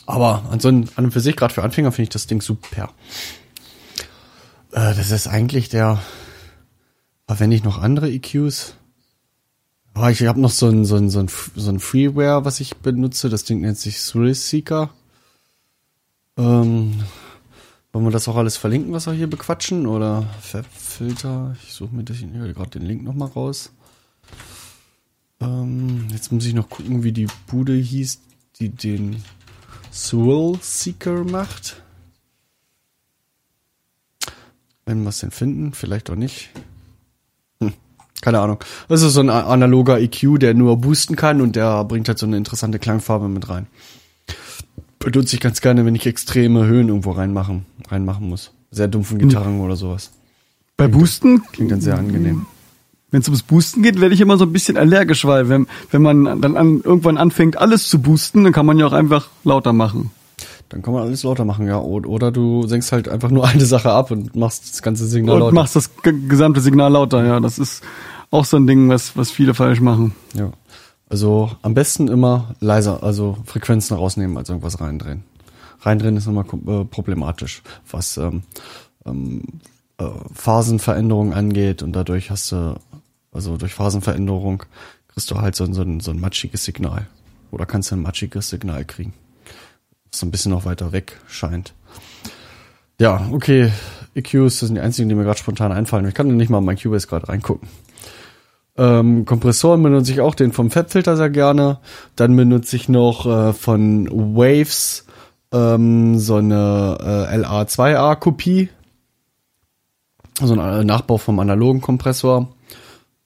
Aber 0.05 0.45
an 0.51 0.59
so 0.59 0.69
an 0.69 0.87
und 0.95 1.11
für 1.11 1.19
sich, 1.19 1.35
gerade 1.35 1.53
für 1.53 1.63
Anfänger, 1.63 1.91
finde 1.91 2.03
ich 2.03 2.09
das 2.09 2.27
Ding 2.27 2.41
super. 2.41 2.93
Äh, 4.71 4.93
das 4.93 5.09
ist 5.09 5.27
eigentlich 5.27 5.69
der, 5.69 6.01
verwende 7.25 7.55
ich 7.55 7.63
noch 7.63 7.79
andere 7.79 8.11
EQs? 8.11 8.75
Ah, 9.95 10.09
ich 10.09 10.23
habe 10.23 10.41
noch 10.41 10.49
so 10.49 10.67
ein, 10.67 10.85
so, 10.85 10.95
ein, 10.95 11.09
so, 11.11 11.19
ein, 11.19 11.27
so 11.27 11.69
ein 11.69 11.79
Freeware, 11.79 12.45
was 12.45 12.59
ich 12.59 12.77
benutze. 12.77 13.29
Das 13.29 13.43
Ding 13.43 13.61
nennt 13.61 13.77
sich 13.77 13.99
Thrill 14.03 14.33
Seeker. 14.33 14.89
Ähm, 16.35 17.03
wollen 17.91 18.05
wir 18.05 18.11
das 18.11 18.27
auch 18.27 18.35
alles 18.35 18.57
verlinken, 18.57 18.91
was 18.91 19.05
wir 19.05 19.13
hier 19.13 19.29
bequatschen? 19.29 19.85
Oder 19.85 20.23
Fabfilter? 20.41 21.55
Ich 21.63 21.73
suche 21.73 21.93
mir 21.93 22.03
gerade 22.03 22.71
den 22.71 22.81
Link 22.81 23.03
nochmal 23.03 23.29
raus. 23.29 23.71
Ähm, 25.39 26.07
jetzt 26.11 26.31
muss 26.31 26.45
ich 26.45 26.55
noch 26.55 26.69
gucken, 26.69 27.03
wie 27.03 27.11
die 27.11 27.27
Bude 27.45 27.75
hieß, 27.75 28.19
die 28.59 28.69
den 28.69 29.23
Thrill 29.91 30.57
Seeker 30.59 31.23
macht. 31.23 31.83
Wenn 34.85 35.03
wir 35.03 35.09
es 35.09 35.19
denn 35.19 35.31
finden, 35.31 35.73
vielleicht 35.73 36.09
auch 36.09 36.15
nicht. 36.15 36.49
Hm, 38.23 38.33
keine 38.33 38.39
Ahnung. 38.39 38.57
Das 38.87 39.01
ist 39.01 39.13
so 39.13 39.19
ein 39.19 39.29
analoger 39.29 39.99
EQ, 39.99 40.39
der 40.39 40.53
nur 40.53 40.77
boosten 40.77 41.15
kann 41.15 41.41
und 41.41 41.55
der 41.55 41.83
bringt 41.83 42.07
halt 42.07 42.17
so 42.19 42.25
eine 42.25 42.37
interessante 42.37 42.79
Klangfarbe 42.79 43.27
mit 43.27 43.49
rein. 43.49 43.67
Benutze 44.99 45.35
ich 45.35 45.41
ganz 45.41 45.59
gerne, 45.61 45.85
wenn 45.85 45.95
ich 45.95 46.05
extreme 46.07 46.65
Höhen 46.65 46.87
irgendwo 46.87 47.11
reinmachen, 47.11 47.65
reinmachen 47.89 48.29
muss. 48.29 48.51
Sehr 48.71 48.87
dumpfen 48.87 49.17
Gitarren 49.19 49.59
oder 49.59 49.75
sowas. 49.75 50.11
Bei 50.77 50.87
Boosten, 50.87 51.43
Klingt 51.51 51.71
dann 51.71 51.81
sehr 51.81 51.97
angenehm. 51.97 52.45
wenn 53.11 53.21
es 53.21 53.27
ums 53.27 53.43
Boosten 53.43 53.83
geht, 53.83 53.99
werde 54.01 54.15
ich 54.15 54.21
immer 54.21 54.37
so 54.37 54.45
ein 54.45 54.53
bisschen 54.53 54.77
allergisch, 54.77 55.25
weil 55.25 55.49
wenn, 55.49 55.67
wenn 55.91 56.01
man 56.01 56.41
dann 56.41 56.55
an, 56.57 56.81
irgendwann 56.83 57.17
anfängt, 57.17 57.57
alles 57.57 57.89
zu 57.89 58.01
boosten, 58.01 58.43
dann 58.45 58.53
kann 58.53 58.65
man 58.65 58.79
ja 58.79 58.87
auch 58.87 58.93
einfach 58.93 59.27
lauter 59.43 59.73
machen. 59.73 60.09
Dann 60.69 60.81
kann 60.81 60.93
man 60.93 61.03
alles 61.03 61.21
lauter 61.23 61.45
machen, 61.45 61.67
ja. 61.67 61.77
Oder 61.79 62.31
du 62.31 62.65
senkst 62.65 62.91
halt 62.93 63.07
einfach 63.09 63.29
nur 63.29 63.45
eine 63.47 63.65
Sache 63.65 63.91
ab 63.91 64.09
und 64.09 64.35
machst 64.35 64.71
das 64.71 64.81
ganze 64.81 65.05
Signal 65.05 65.35
Und 65.35 65.39
lauter. 65.41 65.53
machst 65.55 65.75
das 65.75 65.95
ge- 66.01 66.15
gesamte 66.27 66.61
Signal 66.61 66.91
lauter, 66.93 67.23
ja. 67.25 67.39
Das 67.41 67.59
ist 67.59 67.83
auch 68.33 68.45
so 68.45 68.57
ein 68.57 68.67
Ding, 68.67 68.89
was, 68.89 69.15
was 69.15 69.31
viele 69.31 69.53
falsch 69.53 69.79
machen. 69.79 70.13
Ja. 70.33 70.51
Also 71.09 71.51
am 71.61 71.73
besten 71.75 72.07
immer 72.07 72.55
leiser, 72.59 73.03
also 73.03 73.37
Frequenzen 73.45 73.95
rausnehmen, 73.95 74.37
als 74.37 74.49
irgendwas 74.49 74.81
reindrehen. 74.81 75.23
Reindrehen 75.81 76.17
ist 76.17 76.25
immer 76.27 76.41
äh, 76.43 76.85
problematisch, 76.85 77.61
was 77.91 78.17
ähm, 78.17 78.43
ähm, 79.05 79.43
äh, 79.99 80.05
Phasenveränderung 80.33 81.33
angeht 81.33 81.83
und 81.83 81.93
dadurch 81.93 82.31
hast 82.31 82.51
du, 82.51 82.75
also 83.31 83.57
durch 83.57 83.73
Phasenveränderung 83.73 84.63
kriegst 85.09 85.29
du 85.29 85.39
halt 85.39 85.55
so, 85.55 85.65
ein- 85.65 85.73
so, 85.73 85.83
ein, 85.83 85.99
so 85.99 86.11
ein 86.11 86.19
matschiges 86.19 86.63
Signal. 86.65 87.07
Oder 87.51 87.67
kannst 87.67 87.91
du 87.91 87.95
ein 87.95 88.01
matschiges 88.01 88.49
Signal 88.49 88.83
kriegen. 88.83 89.13
Was 90.09 90.21
so 90.21 90.25
ein 90.25 90.31
bisschen 90.31 90.51
noch 90.51 90.65
weiter 90.65 90.91
weg 90.91 91.19
scheint. 91.27 91.73
Ja, 92.99 93.27
okay. 93.31 93.71
EQs, 94.15 94.59
das 94.59 94.67
sind 94.67 94.75
die 94.75 94.81
einzigen, 94.81 95.09
die 95.09 95.15
mir 95.15 95.23
gerade 95.23 95.37
spontan 95.39 95.71
einfallen. 95.71 96.07
Ich 96.07 96.15
kann 96.15 96.35
nicht 96.35 96.49
mal 96.49 96.59
in 96.59 96.65
mein 96.65 96.77
Cubase 96.79 97.05
gerade 97.07 97.29
reingucken. 97.29 97.67
Ähm, 98.75 99.25
Kompressoren 99.25 99.83
benutze 99.83 100.11
ich 100.11 100.21
auch 100.21 100.35
den 100.35 100.51
vom 100.51 100.71
Fabfilter 100.71 101.15
sehr 101.15 101.29
gerne. 101.29 101.79
Dann 102.15 102.35
benutze 102.35 102.75
ich 102.75 102.89
noch 102.89 103.25
äh, 103.25 103.53
von 103.53 104.07
Waves 104.07 105.05
ähm, 105.51 106.17
so 106.17 106.37
eine 106.37 106.97
äh, 106.99 107.37
LA2A-Kopie. 107.37 108.69
So 110.41 110.53
ein 110.53 110.59
äh, 110.59 110.83
Nachbau 110.83 111.17
vom 111.17 111.39
analogen 111.39 111.81
Kompressor. 111.81 112.49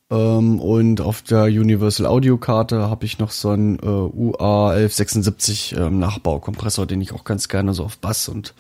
Ähm, 0.10 0.60
und 0.60 1.00
auf 1.00 1.22
der 1.22 1.46
Universal 1.46 2.06
Audio 2.06 2.38
Karte 2.38 2.90
habe 2.90 3.06
ich 3.06 3.20
noch 3.20 3.32
so 3.32 3.50
einen 3.50 3.78
äh, 3.80 3.86
UA1176 3.86 5.78
ähm, 5.78 6.00
Nachbaukompressor, 6.00 6.86
den 6.86 7.00
ich 7.00 7.14
auch 7.14 7.24
ganz 7.24 7.48
gerne 7.48 7.74
so 7.74 7.86
auf 7.86 7.98
Bass 7.98 8.28
und 8.28 8.54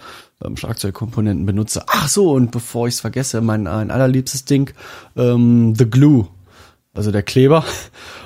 ähm, 0.43 0.55
Schlagzeugkomponenten 0.55 1.45
benutze. 1.45 1.83
Ach 1.87 2.07
so, 2.07 2.31
und 2.31 2.51
bevor 2.51 2.87
ich 2.87 2.95
es 2.95 3.01
vergesse, 3.01 3.41
mein 3.41 3.67
ein 3.67 3.91
allerliebstes 3.91 4.45
Ding, 4.45 4.73
ähm, 5.17 5.73
The 5.75 5.89
Glue 5.89 6.27
also 6.97 7.11
der 7.11 7.23
Kleber. 7.23 7.63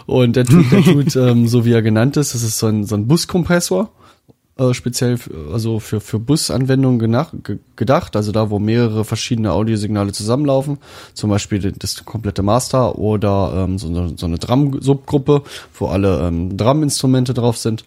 Und 0.06 0.36
der 0.36 0.46
tut, 0.46 0.72
der 0.72 0.82
tut 0.84 1.16
ähm, 1.16 1.48
so 1.48 1.66
wie 1.66 1.74
er 1.74 1.82
genannt 1.82 2.18
ist, 2.18 2.34
das 2.34 2.42
ist 2.44 2.58
so 2.58 2.68
ein, 2.68 2.86
so 2.86 2.96
ein 2.96 3.08
Buskompressor, 3.08 3.92
äh, 4.58 4.74
speziell 4.74 5.18
für, 5.18 5.52
also 5.54 5.80
für, 5.80 6.02
für 6.02 6.20
Busanwendungen 6.20 7.00
genach, 7.00 7.32
ge, 7.44 7.60
gedacht, 7.76 8.16
also 8.16 8.32
da, 8.32 8.50
wo 8.50 8.60
mehrere 8.60 9.06
verschiedene 9.06 9.52
Audiosignale 9.54 10.12
zusammenlaufen, 10.12 10.80
zum 11.14 11.30
Beispiel 11.30 11.60
das, 11.72 12.04
komplette 12.06 12.42
Master 12.44 12.98
oder 12.98 13.54
ähm, 13.68 13.78
so, 13.78 13.88
eine- 13.88 14.14
so 14.18 14.26
eine 14.26 14.38
Drum-Subgruppe, 14.40 15.44
wo 15.78 15.88
alle 15.88 16.28
ähm, 16.28 16.58
Drum-Instrumente 16.58 17.34
drauf 17.34 17.58
sind. 17.58 17.86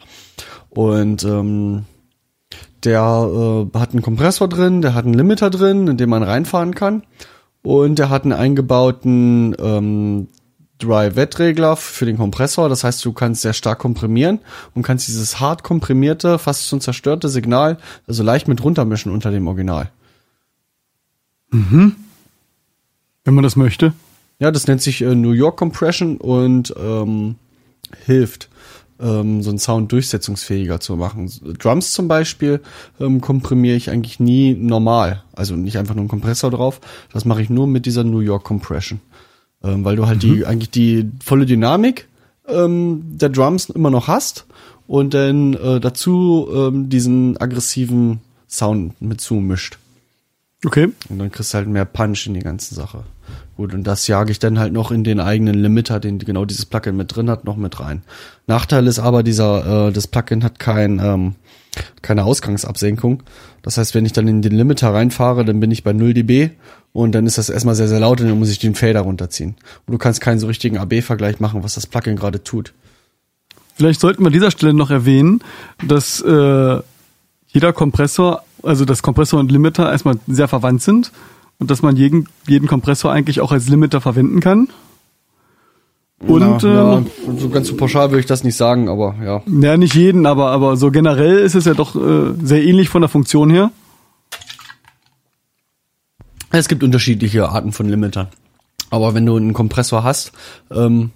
Und 0.70 1.25
ähm, 1.25 1.85
der 2.85 3.68
äh, 3.75 3.79
hat 3.79 3.92
einen 3.92 4.03
Kompressor 4.03 4.49
drin, 4.49 4.83
der 4.83 4.94
hat 4.94 5.05
einen 5.05 5.14
Limiter 5.14 5.51
drin, 5.51 5.88
in 5.88 5.97
dem 5.97 6.11
man 6.11 6.23
reinfahren 6.23 6.75
kann. 6.75 7.03
Und 7.62 7.99
der 7.99 8.11
hat 8.11 8.25
einen 8.25 8.33
eingebauten 8.33 9.55
ähm, 9.59 10.29
Dry-Wet-Regler 10.79 11.77
für 11.77 12.07
den 12.07 12.17
Kompressor. 12.17 12.69
Das 12.69 12.85
heißt, 12.85 13.05
du 13.05 13.13
kannst 13.13 13.43
sehr 13.43 13.53
stark 13.53 13.79
komprimieren 13.79 14.41
und 14.75 14.83
kannst 14.83 15.09
dieses 15.09 15.41
hart 15.41 15.63
komprimierte, 15.63 16.39
fast 16.39 16.67
schon 16.69 16.81
zerstörte 16.81 17.29
Signal 17.29 17.79
also 18.07 18.23
leicht 18.23 18.49
mit 18.49 18.63
runtermischen 18.63 19.13
unter 19.13 19.31
dem 19.31 19.47
Original. 19.47 19.91
Wenn 23.25 23.35
man 23.35 23.45
das 23.45 23.57
möchte. 23.57 23.93
Ja, 24.39 24.51
das 24.51 24.67
nennt 24.67 24.83
sich 24.83 25.01
äh, 25.03 25.15
New 25.15 25.31
York 25.31 25.57
Compression 25.57 26.17
und 26.17 26.75
ähm, 26.77 27.37
hilft, 28.05 28.51
ähm, 29.01 29.43
so 29.43 29.51
einen 29.51 29.59
Sound 29.59 29.93
durchsetzungsfähiger 29.93 30.81
zu 30.81 30.97
machen. 30.97 31.31
Drums 31.59 31.93
zum 31.93 32.09
Beispiel 32.09 32.61
ähm, 33.01 33.21
komprimiere 33.21 33.77
ich 33.77 33.91
eigentlich 33.91 34.19
nie 34.21 34.55
normal. 34.55 35.23
Also 35.33 35.55
nicht 35.57 35.79
einfach 35.79 35.95
nur 35.95 36.03
einen 36.03 36.09
Kompressor 36.09 36.51
drauf. 36.51 36.81
Das 37.13 37.25
mache 37.25 37.43
ich 37.43 37.51
nur 37.51 37.67
mit 37.67 37.87
dieser 37.87 38.05
New 38.05 38.21
York 38.21 38.45
Compression. 38.45 39.01
Ähm, 39.64 39.85
weil 39.85 39.96
du 39.96 40.07
halt 40.07 40.22
die 40.22 40.44
eigentlich 40.44 40.70
die 40.70 41.11
volle 41.24 41.46
Dynamik 41.46 42.07
ähm, 42.46 43.03
der 43.07 43.31
Drums 43.31 43.70
immer 43.70 43.90
noch 43.90 44.09
hast 44.09 44.46
und 44.87 45.14
dann 45.14 45.55
äh, 45.55 45.81
dazu 45.81 46.48
ähm, 46.55 46.90
diesen 46.90 47.40
aggressiven 47.40 48.20
Sound 48.48 49.00
mit 49.00 49.20
zumischt. 49.20 49.79
Okay. 50.64 50.90
Und 51.09 51.18
dann 51.18 51.31
kriegst 51.31 51.53
du 51.53 51.59
halt 51.59 51.68
mehr 51.68 51.85
Punch 51.85 52.27
in 52.27 52.35
die 52.35 52.40
ganze 52.40 52.74
Sache. 52.74 53.05
Gut, 53.57 53.72
und 53.72 53.85
das 53.85 54.07
jage 54.07 54.33
ich 54.33 54.38
dann 54.38 54.59
halt 54.59 54.72
noch 54.72 54.90
in 54.90 55.05
den 55.05 55.20
eigenen 55.20 55.55
Limiter, 55.55 56.00
den 56.00 56.18
genau 56.18 56.44
dieses 56.44 56.66
Plugin 56.66 56.96
mit 56.96 57.14
drin 57.14 57.31
hat, 57.31 57.44
noch 57.44 57.57
mit 57.57 57.79
rein. 57.81 58.03
Nachteil 58.46 58.87
ist 58.87 58.98
aber, 58.98 59.22
dieser, 59.22 59.88
äh, 59.88 59.92
das 59.92 60.09
Plugin 60.09 60.42
hat 60.42 60.59
kein, 60.59 60.98
ähm, 60.98 61.35
keine 62.03 62.24
Ausgangsabsenkung. 62.24 63.22
Das 63.62 63.79
heißt, 63.79 63.94
wenn 63.94 64.05
ich 64.05 64.12
dann 64.12 64.29
in 64.29 64.42
den 64.42 64.53
Limiter 64.53 64.92
reinfahre, 64.92 65.44
dann 65.44 65.61
bin 65.61 65.70
ich 65.70 65.85
bei 65.85 65.92
0 65.92 66.14
dB 66.14 66.50
und 66.94 67.12
dann 67.12 67.26
ist 67.26 67.38
das 67.38 67.50
erstmal 67.50 67.74
sehr, 67.74 67.88
sehr 67.88 67.98
laut 67.98 68.20
und 68.20 68.28
dann 68.28 68.38
muss 68.38 68.50
ich 68.50 68.61
den 68.61 68.76
Fader 68.76 69.00
runterziehen. 69.00 69.57
Und 69.87 69.92
du 69.92 69.98
kannst 69.98 70.20
keinen 70.20 70.38
so 70.38 70.46
richtigen 70.46 70.78
AB-Vergleich 70.78 71.40
machen, 71.40 71.64
was 71.64 71.74
das 71.74 71.88
Plugin 71.88 72.14
gerade 72.14 72.44
tut. 72.44 72.72
Vielleicht 73.74 74.00
sollten 74.00 74.22
wir 74.22 74.28
an 74.28 74.33
dieser 74.33 74.52
Stelle 74.52 74.72
noch 74.72 74.90
erwähnen, 74.90 75.40
dass 75.85 76.20
äh, 76.20 76.78
jeder 77.48 77.72
Kompressor, 77.72 78.44
also 78.62 78.85
das 78.85 79.02
Kompressor 79.02 79.40
und 79.40 79.50
Limiter 79.50 79.90
erstmal 79.90 80.18
sehr 80.28 80.46
verwandt 80.46 80.83
sind 80.83 81.11
und 81.59 81.72
dass 81.72 81.83
man 81.83 81.96
jeden, 81.96 82.28
jeden 82.46 82.68
Kompressor 82.68 83.11
eigentlich 83.11 83.40
auch 83.40 83.50
als 83.50 83.68
Limiter 83.68 84.00
verwenden 84.00 84.38
kann. 84.38 84.68
Und 86.20 86.62
ja, 86.62 86.98
äh, 86.98 87.00
ja, 87.00 87.02
so 87.37 87.48
ganz 87.48 87.66
so 87.66 87.76
pauschal 87.76 88.11
würde 88.11 88.20
ich 88.20 88.26
das 88.26 88.44
nicht 88.44 88.57
sagen, 88.57 88.88
aber 88.88 89.16
ja. 89.20 89.42
ja, 89.46 89.76
nicht 89.76 89.96
jeden, 89.96 90.26
aber, 90.26 90.52
aber 90.52 90.76
so 90.76 90.92
generell 90.92 91.38
ist 91.38 91.57
es 91.57 91.64
ja 91.64 91.74
doch 91.74 91.96
äh, 91.96 92.35
sehr 92.40 92.62
ähnlich 92.62 92.88
von 92.88 93.02
der 93.02 93.09
Funktion 93.09 93.50
her. 93.50 93.72
Es 96.59 96.69
gibt 96.69 96.85
unterschiedliche 96.85 97.49
Arten 97.49 97.73
von 97.73 97.88
Limitern. 97.88 98.29
Aber 98.90 99.12
wenn 99.12 99.27
du 99.27 99.37
einen 99.37 99.55
Kompressor 99.55 100.05
hast, 100.05 100.31
ähm, 100.71 101.11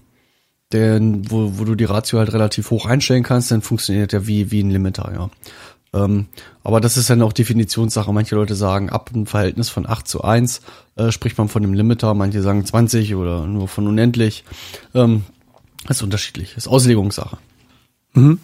den, 0.72 1.30
wo, 1.30 1.58
wo 1.58 1.64
du 1.64 1.76
die 1.76 1.84
Ratio 1.84 2.18
halt 2.18 2.32
relativ 2.32 2.70
hoch 2.70 2.86
einstellen 2.86 3.22
kannst, 3.22 3.50
dann 3.52 3.62
funktioniert 3.62 4.12
der 4.12 4.26
wie, 4.26 4.50
wie 4.50 4.62
ein 4.62 4.70
Limiter, 4.70 5.12
ja. 5.14 5.30
Ähm, 5.94 6.26
aber 6.64 6.80
das 6.80 6.96
ist 6.96 7.08
dann 7.08 7.22
auch 7.22 7.32
Definitionssache. 7.32 8.12
Manche 8.12 8.34
Leute 8.34 8.54
sagen, 8.54 8.90
ab 8.90 9.10
einem 9.14 9.26
Verhältnis 9.26 9.70
von 9.70 9.88
8 9.88 10.06
zu 10.06 10.22
1 10.22 10.60
äh, 10.96 11.12
spricht 11.12 11.38
man 11.38 11.48
von 11.48 11.62
einem 11.62 11.72
Limiter, 11.72 12.12
manche 12.14 12.42
sagen 12.42 12.66
20 12.66 13.14
oder 13.14 13.46
nur 13.46 13.68
von 13.68 13.86
unendlich. 13.86 14.44
Ähm, 14.92 15.22
ist 15.88 16.02
unterschiedlich, 16.02 16.56
ist 16.56 16.66
Auslegungssache. 16.68 17.38
Mhm. 18.12 18.40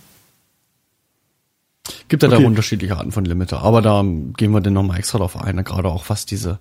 Gibt 2.09 2.23
ja 2.23 2.29
da 2.29 2.37
Okay. 2.37 2.47
unterschiedliche 2.47 2.97
Arten 2.97 3.13
von 3.13 3.25
Limiter, 3.25 3.63
aber 3.63 3.83
da 3.83 4.03
gehen 4.03 4.53
wir 4.53 4.61
dann 4.61 4.73
nochmal 4.73 4.99
extra 4.99 5.19
drauf 5.19 5.37
ein, 5.37 5.63
gerade 5.65 5.89
auch 5.89 6.09
was 6.09 6.25
diese 6.27 6.59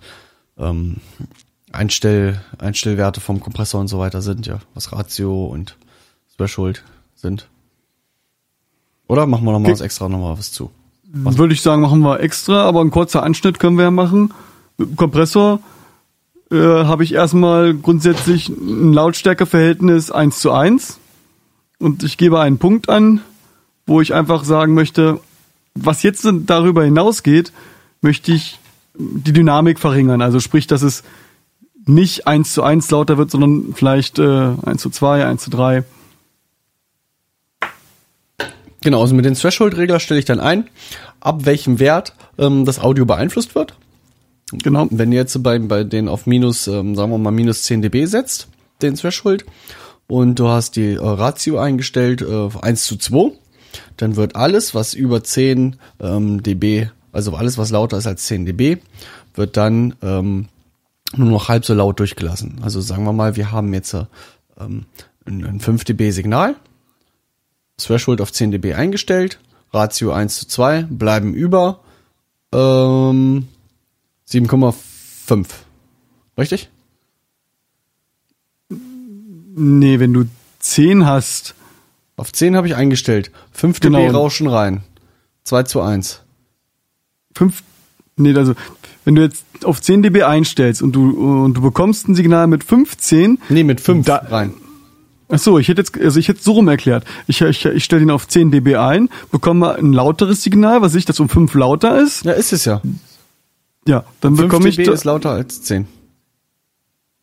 ähm, 0.58 0.98
Einstell, 1.72 2.42
Einstellwerte 2.60 3.22
vom 3.22 3.40
Kompressor 3.40 3.80
und 3.82 3.88
so 3.88 4.00
weiter 4.00 4.22
sind, 4.22 4.46
ja, 4.46 4.60
was 4.74 4.92
Ratio 4.92 5.46
und 5.46 5.78
Threshold 6.38 6.84
sind. 7.16 7.48
Oder 9.08 9.26
machen 9.26 9.46
wir 9.46 9.52
nochmal 9.52 9.72
Okay. 9.72 9.80
was 9.80 9.86
extra 9.86 10.10
nochmal 10.10 10.38
was 10.38 10.52
zu? 10.52 10.72
Würde 11.16 11.54
ich 11.54 11.62
sagen, 11.62 11.82
machen 11.82 12.00
wir 12.02 12.20
extra, 12.20 12.64
aber 12.64 12.82
ein 12.82 12.90
kurzer 12.92 13.24
Anschnitt 13.24 13.60
können 13.60 13.78
wir 13.78 13.84
ja 13.86 13.92
machen. 13.92 14.34
Mit 14.78 14.90
dem 14.90 14.96
Kompressor 14.96 15.60
äh, 16.52 16.56
habe 16.58 17.04
ich 17.04 17.14
erstmal 17.14 17.74
grundsätzlich 17.76 18.50
ein 18.50 18.92
Lautstärkeverhältnis 18.94 20.12
1 20.12 20.40
zu 20.40 20.52
1 20.52 21.00
und 21.80 22.04
ich 22.04 22.18
gebe 22.18 22.40
einen 22.40 22.58
Punkt 22.58 22.90
an, 22.90 23.22
wo 23.86 24.02
ich 24.02 24.14
einfach 24.14 24.44
sagen 24.44 24.74
möchte, 24.74 25.20
was 25.76 26.04
jetzt 26.04 26.28
darüber 26.46 26.84
hinausgeht, 26.84 27.52
möchte 28.02 28.32
ich 28.32 28.60
die 28.96 29.34
Dynamik 29.34 29.80
verringern. 29.80 30.22
Also 30.22 30.40
sprich, 30.40 30.68
dass 30.68 30.82
es 30.82 31.04
nicht 31.86 32.28
1 32.28 32.54
zu 32.54 32.64
1 32.64 32.90
lauter 32.92 33.18
wird, 33.18 33.32
sondern 33.32 33.74
vielleicht 33.74 34.20
äh, 34.20 34.52
1 34.66 34.82
zu 34.82 34.90
2, 34.90 35.26
1 35.26 35.44
zu 35.44 35.50
3. 35.50 35.84
Genau, 38.82 39.02
also 39.02 39.16
mit 39.16 39.26
den 39.26 39.34
Threshold-Regler 39.34 40.00
stelle 40.00 40.20
ich 40.20 40.26
dann 40.26 40.40
ein, 40.40 40.70
ab 41.20 41.46
welchem 41.46 41.80
Wert 41.80 42.14
ähm, 42.38 42.66
das 42.66 42.80
Audio 42.80 43.06
beeinflusst 43.06 43.56
wird. 43.56 43.76
Genau. 44.52 44.88
Wenn 44.92 45.12
ihr 45.12 45.20
jetzt 45.20 45.42
bei, 45.42 45.58
bei 45.58 45.84
den 45.84 46.08
auf 46.08 46.28
minus, 46.28 46.68
ähm, 46.68 46.96
sagen 46.96 47.12
wir 47.12 47.18
mal, 47.18 47.32
minus 47.32 47.64
10 47.64 47.82
dB 47.82 48.06
setzt, 48.06 48.48
den 48.82 48.96
Threshold, 48.96 49.46
und 50.08 50.38
du 50.38 50.50
hast 50.50 50.76
die 50.76 50.94
äh, 50.94 51.00
Ratio 51.00 51.60
eingestellt 51.60 52.22
äh, 52.22 52.26
auf 52.26 52.62
1 52.62 52.84
zu 52.84 52.98
2, 52.98 53.32
dann 53.98 54.16
wird 54.16 54.36
alles, 54.36 54.76
was 54.76 54.94
über 54.94 55.24
10 55.24 55.78
ähm, 56.00 56.44
dB, 56.44 56.90
also 57.12 57.36
alles, 57.36 57.58
was 57.58 57.72
lauter 57.72 57.98
ist 57.98 58.08
als 58.08 58.26
10 58.26 58.46
dB, 58.46 58.78
wird 59.36 59.58
dann 59.58 59.96
ähm, 60.02 60.48
nur 61.16 61.30
noch 61.30 61.50
halb 61.50 61.66
so 61.66 61.74
laut 61.74 62.00
durchgelassen. 62.00 62.60
Also 62.62 62.82
sagen 62.82 63.04
wir 63.04 63.14
mal, 63.14 63.36
wir 63.36 63.52
haben 63.52 63.74
jetzt 63.74 63.94
äh, 63.94 64.06
ähm, 64.60 64.86
ein, 65.26 65.46
ein 65.46 65.60
5 65.60 65.84
dB 65.84 66.12
Signal, 66.12 66.56
Threshold 67.78 68.22
auf 68.22 68.32
10 68.32 68.52
dB 68.52 68.74
eingestellt, 68.74 69.40
Ratio 69.72 70.12
1 70.12 70.40
zu 70.40 70.48
2, 70.48 70.84
bleiben 70.84 71.34
über 71.34 71.80
ähm, 72.54 73.48
7,5. 74.30 75.48
Richtig? 76.38 76.70
Nee, 79.56 80.00
wenn 80.00 80.14
du 80.14 80.26
10 80.60 81.06
hast, 81.06 81.56
Auf 82.16 82.32
10 82.32 82.56
habe 82.56 82.68
ich 82.68 82.76
eingestellt. 82.76 83.32
5 83.54 83.80
dB 83.80 83.96
Genau. 84.06 84.12
Rauschen 84.20 84.48
rein. 84.48 84.84
2 85.46 85.64
zu 85.64 85.82
1. 85.82 86.22
fünf, 87.36 87.64
nee, 88.16 88.34
also 88.36 88.54
wenn 89.06 89.16
du 89.16 89.24
jetzt 89.24 89.44
auf 89.64 89.82
10 89.82 90.04
dB 90.04 90.22
einstellst 90.24 90.82
und 90.84 90.92
du 90.94 91.44
und 91.44 91.56
du 91.56 91.62
bekommst 91.62 92.08
ein 92.08 92.16
Signal 92.16 92.46
mit 92.48 92.64
15, 92.64 93.40
Nee, 93.50 93.64
mit 93.64 93.82
5 93.82 94.06
Da- 94.06 94.18
rein. 94.18 94.54
ach 95.30 95.40
so, 95.40 95.58
ich 95.58 95.68
hätte 95.68 95.82
jetzt 95.82 96.00
also 96.00 96.20
ich 96.20 96.28
hätte 96.28 96.38
es 96.40 96.46
so 96.46 96.52
rum 96.54 96.68
erklärt. 96.68 97.04
Ich 97.28 97.42
ich, 97.42 97.66
ich 97.66 97.84
stelle 97.84 98.04
ihn 98.04 98.12
auf 98.12 98.28
10 98.28 98.52
dB 98.52 98.76
ein, 98.78 99.10
bekomme 99.32 99.74
ein 99.76 99.92
lauteres 99.94 100.44
Signal, 100.44 100.82
was 100.82 100.94
ich 100.96 101.06
das 101.06 101.20
um 101.20 101.28
5 101.28 101.54
lauter 101.56 102.00
ist. 102.00 102.24
Ja, 102.24 102.34
ist 102.34 102.54
es 102.54 102.66
ja. 102.66 102.82
Ja, 103.88 104.06
dann 104.22 104.36
5 104.38 104.48
bekomme 104.50 104.70
ich 104.70 104.76
dB 104.76 104.86
da, 104.86 104.94
ist 104.94 105.04
lauter 105.06 105.32
als 105.32 105.64
10. 105.64 105.88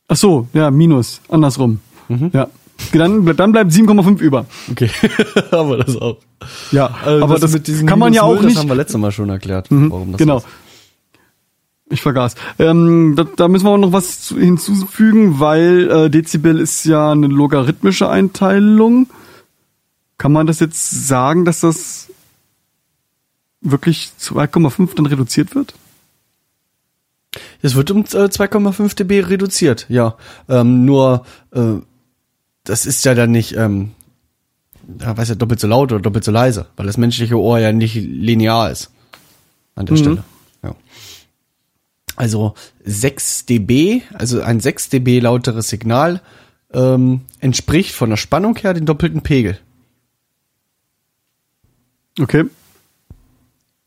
Ach 0.09 0.16
so, 0.16 0.48
ja, 0.53 0.70
minus, 0.72 1.20
andersrum. 1.29 1.79
Mhm. 2.09 2.31
Ja. 2.35 2.48
Dann, 2.93 3.25
dann 3.37 3.53
bleibt 3.53 3.71
7,5 3.73 4.21
über. 4.21 4.47
Okay, 4.71 4.90
aber 5.51 5.79
das 5.79 5.97
auch. 5.97 6.19
Ja, 6.73 6.87
Also 7.05 7.25
aber 7.25 7.38
das, 7.38 7.53
mit 7.53 7.66
diesem 7.66 7.87
kann 7.87 7.99
man 7.99 8.12
ja 8.12 8.23
auch 8.23 8.40
nicht. 8.40 8.55
Das 8.57 8.62
haben 8.62 8.69
wir 8.69 8.75
letztes 8.77 8.99
Mal 8.99 9.12
schon 9.12 9.29
erklärt, 9.29 9.71
Mhm, 9.71 9.90
warum 9.90 10.12
das 10.12 10.19
genau. 10.19 10.38
ist. 10.38 10.47
Ich 11.93 12.03
vergaß. 12.03 12.35
Ähm, 12.59 13.14
da, 13.16 13.25
da 13.25 13.49
müssen 13.49 13.64
wir 13.66 13.71
auch 13.71 13.77
noch 13.79 13.93
was 13.93 14.23
zu- 14.23 14.38
hinzufügen, 14.38 15.40
weil 15.40 15.90
äh, 15.90 16.11
Dezibel 16.11 16.59
ist 16.61 16.85
ja 16.85 17.11
eine 17.12 17.27
logarithmische 17.27 18.09
Einteilung. 18.09 19.09
Kann 20.16 20.33
man 20.33 20.47
das 20.47 20.61
jetzt 20.61 21.09
sagen, 21.09 21.45
dass 21.45 21.61
das 21.61 22.09
wirklich 23.61 24.12
2,5 24.21 24.95
dann 24.95 25.07
reduziert 25.07 25.55
wird? 25.55 25.75
Es 27.62 27.75
wird 27.75 27.90
um 27.90 28.01
äh, 28.01 28.03
2,5 28.29 28.95
dB 28.97 29.21
reduziert, 29.25 29.87
ja. 29.88 30.16
Ähm, 30.49 30.85
nur, 30.85 31.25
äh, 31.53 31.75
das 32.64 32.87
ist 32.87 33.05
ja 33.05 33.14
dann 33.14 33.31
nicht, 33.31 33.57
ähm, 33.57 33.92
ja, 35.01 35.16
weiß 35.16 35.29
ja, 35.31 35.35
doppelt 35.35 35.61
so 35.61 35.66
laut 35.66 35.92
oder 35.92 36.01
doppelt 36.03 36.25
so 36.25 36.31
leise, 36.33 36.66
weil 36.77 36.87
das 36.87 36.96
menschliche 36.96 37.38
Ohr 37.38 37.59
ja 37.59 37.73
nicht 37.73 37.94
linear 37.94 38.70
ist. 38.70 38.90
An 39.75 39.87
der 39.87 39.94
Mhm. 39.96 40.01
Stelle. 40.01 40.25
Ja. 40.62 40.75
Also 42.16 42.55
6 42.84 43.47
dB, 43.47 44.03
also 44.12 44.43
ein 44.43 44.61
6 44.61 44.89
dB 44.91 45.20
lauteres 45.20 45.68
Signal, 45.68 46.20
ähm, 46.72 47.22
entspricht 47.39 47.95
von 47.95 48.11
der 48.11 48.16
Spannung 48.16 48.57
her 48.57 48.74
den 48.74 48.87
doppelten 48.87 49.22
Pegel. 49.22 49.59
Okay. 52.20 52.45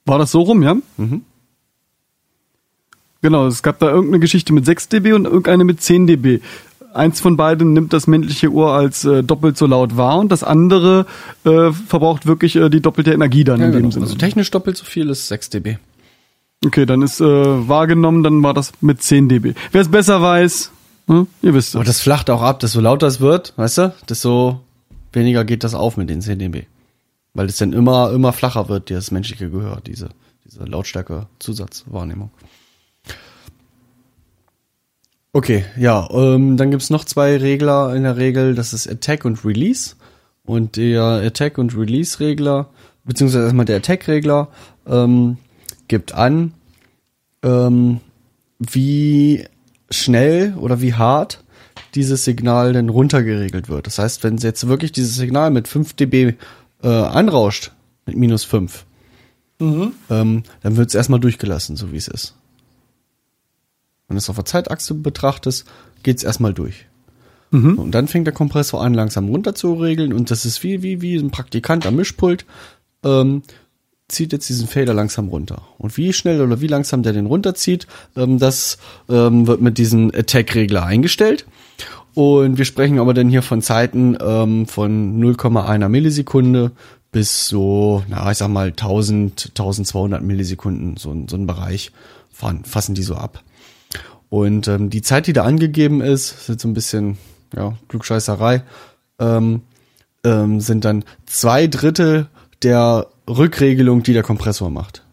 War 0.05 0.17
das 0.17 0.31
so 0.31 0.41
rum, 0.41 0.63
ja? 0.63 0.75
Mhm. 0.97 1.23
Genau, 3.21 3.47
es 3.47 3.63
gab 3.63 3.79
da 3.79 3.89
irgendeine 3.89 4.19
Geschichte 4.19 4.51
mit 4.51 4.65
6 4.65 4.89
dB 4.89 5.13
und 5.13 5.25
irgendeine 5.25 5.63
mit 5.63 5.81
10 5.81 6.07
dB. 6.07 6.41
Eins 6.93 7.19
von 7.21 7.37
beiden 7.37 7.73
nimmt 7.73 7.91
das 7.93 8.07
männliche 8.07 8.51
Ohr 8.51 8.73
als 8.73 9.03
äh, 9.05 9.23
doppelt 9.23 9.57
so 9.57 9.65
laut 9.65 9.97
wahr 9.97 10.19
und 10.19 10.31
das 10.31 10.43
andere 10.43 11.05
äh, 11.43 11.71
verbraucht 11.71 12.25
wirklich 12.25 12.55
äh, 12.55 12.69
die 12.69 12.81
doppelte 12.81 13.11
Energie 13.13 13.43
dann 13.43 13.59
Ja, 13.59 13.65
in 13.67 13.71
genau. 13.71 13.87
dem 13.87 13.91
Sinne. 13.91 14.05
Also 14.05 14.15
technisch 14.17 14.51
doppelt 14.51 14.77
so 14.77 14.85
viel 14.85 15.09
ist 15.09 15.27
6 15.27 15.49
dB. 15.49 15.77
Okay, 16.65 16.85
dann 16.85 17.01
ist 17.01 17.19
äh, 17.19 17.25
wahrgenommen, 17.25 18.23
dann 18.23 18.41
war 18.43 18.53
das 18.53 18.71
mit 18.81 19.01
10 19.01 19.27
dB. 19.29 19.53
Wer 19.71 19.81
es 19.81 19.89
besser 19.89 20.21
weiß, 20.21 20.71
Hm? 21.07 21.27
Ihr 21.41 21.53
wisst 21.53 21.75
Aber 21.75 21.83
es. 21.83 21.89
das 21.89 21.99
flacht 21.99 22.29
auch 22.29 22.41
ab, 22.41 22.61
desto 22.61 22.79
lauter 22.79 23.07
es 23.07 23.19
wird, 23.19 23.51
weißt 23.57 23.77
du, 23.79 23.93
desto 24.07 24.61
weniger 25.11 25.43
geht 25.43 25.65
das 25.65 25.73
auf 25.75 25.97
mit 25.97 26.09
den 26.09 26.21
10 26.21 26.39
dB. 26.39 26.63
Weil 27.33 27.47
es 27.47 27.57
dann 27.57 27.73
immer, 27.73 28.11
immer 28.13 28.31
flacher 28.31 28.69
wird, 28.69 28.89
das 28.89 29.11
menschliche 29.11 29.49
Gehör, 29.49 29.81
diese, 29.85 30.09
diese 30.45 30.63
Lautstärke-Zusatzwahrnehmung. 30.63 32.31
Okay, 35.35 35.65
ja, 35.75 36.07
ähm, 36.11 36.57
dann 36.57 36.69
gibt's 36.69 36.91
noch 36.91 37.05
zwei 37.05 37.35
Regler 37.37 37.95
in 37.95 38.03
der 38.03 38.17
Regel, 38.17 38.53
das 38.53 38.71
ist 38.71 38.87
Attack 38.87 39.25
und 39.25 39.43
Release. 39.43 39.95
Und 40.45 40.75
der 40.75 41.01
Attack- 41.03 41.57
und 41.57 41.75
Release-Regler, 41.75 42.69
beziehungsweise 43.03 43.45
erstmal 43.45 43.65
der 43.65 43.77
Attack-Regler, 43.77 44.49
ähm, 44.85 45.37
gibt 45.87 46.13
an, 46.13 46.53
ähm, 47.41 47.99
wie 48.59 49.45
schnell 49.89 50.53
oder 50.55 50.81
wie 50.81 50.93
hart 50.93 51.43
dieses 51.95 52.25
Signal 52.25 52.73
denn 52.73 52.89
runtergeregelt 52.89 53.69
wird. 53.69 53.87
Das 53.87 53.97
heißt, 53.97 54.23
wenn 54.23 54.37
jetzt 54.37 54.67
wirklich 54.67 54.91
dieses 54.91 55.15
Signal 55.15 55.49
mit 55.49 55.67
5 55.67 55.93
dB 55.93 56.35
äh, 56.83 56.87
anrauscht, 56.87 57.71
mit 58.05 58.17
minus 58.17 58.43
5, 58.43 58.85
ähm, 60.09 60.43
dann 60.61 60.75
wird 60.75 60.89
es 60.89 60.95
erstmal 60.95 61.19
durchgelassen, 61.19 61.75
so 61.75 61.91
wie 61.91 61.97
es 61.97 62.07
ist. 62.07 62.35
Wenn 64.13 64.17
du 64.17 64.19
es 64.19 64.29
auf 64.29 64.35
der 64.35 64.45
Zeitachse 64.45 64.93
betrachtest, 64.93 65.65
geht 66.03 66.17
es 66.17 66.23
erstmal 66.23 66.53
durch. 66.53 66.85
Und 67.79 67.89
dann 67.91 68.07
fängt 68.07 68.27
der 68.27 68.33
Kompressor 68.35 68.83
an, 68.83 68.93
langsam 68.93 69.27
runter 69.27 69.55
zu 69.55 69.73
regeln 69.73 70.13
und 70.13 70.29
das 70.29 70.45
ist 70.45 70.61
wie, 70.61 70.83
wie, 70.83 71.01
wie 71.01 71.15
ein 71.17 71.31
Praktikant 71.31 71.87
am 71.87 71.95
Mischpult, 71.95 72.45
ähm, 73.03 73.41
zieht 74.07 74.33
jetzt 74.33 74.49
diesen 74.49 74.67
Fader 74.67 74.93
langsam 74.93 75.29
runter. 75.29 75.63
Und 75.79 75.97
wie 75.97 76.13
schnell 76.13 76.41
oder 76.41 76.61
wie 76.61 76.67
langsam 76.67 77.01
der 77.01 77.13
den 77.13 77.25
runterzieht, 77.25 77.87
ähm, 78.15 78.37
das 78.37 78.77
ähm, 79.09 79.47
wird 79.47 79.61
mit 79.61 79.79
diesem 79.79 80.11
Attack-Regler 80.13 80.85
eingestellt. 80.85 81.47
Und 82.13 82.59
wir 82.59 82.65
sprechen 82.65 82.99
aber 82.99 83.15
dann 83.15 83.29
hier 83.29 83.41
von 83.41 83.63
Zeiten 83.63 84.15
ähm, 84.21 84.67
von 84.67 85.19
0,1 85.23 85.89
Millisekunde 85.89 86.71
bis 87.11 87.47
so, 87.47 88.03
na, 88.09 88.29
ich 88.31 88.37
sag 88.37 88.49
mal 88.49 88.67
1000, 88.69 89.47
1200 89.49 90.21
Millisekunden, 90.21 90.97
so, 90.97 91.09
ein- 91.11 91.27
so 91.27 91.35
ein 91.35 91.47
Bereich 91.47 91.91
fahren, 92.31 92.63
fassen 92.65 92.93
die 92.95 93.03
so 93.03 93.15
ab. 93.15 93.43
Und 94.33 94.67
ähm, 94.67 94.89
die 94.89 95.03
Zeit, 95.03 95.27
die 95.27 95.33
da 95.33 95.43
angegeben 95.43 96.01
ist, 96.01 96.31
ist 96.31 96.49
jetzt 96.49 96.63
so 96.63 96.67
ein 96.67 96.73
bisschen 96.73 97.19
ja, 97.55 97.77
Klugscheißerei, 97.87 98.63
ähm, 99.19 99.61
ähm, 100.23 100.59
sind 100.59 100.85
dann 100.85 101.05
zwei 101.27 101.67
Drittel 101.67 102.29
der 102.63 103.09
Rückregelung, 103.29 104.01
die 104.01 104.13
der 104.13 104.23
Kompressor 104.23 104.71
macht. 104.71 105.05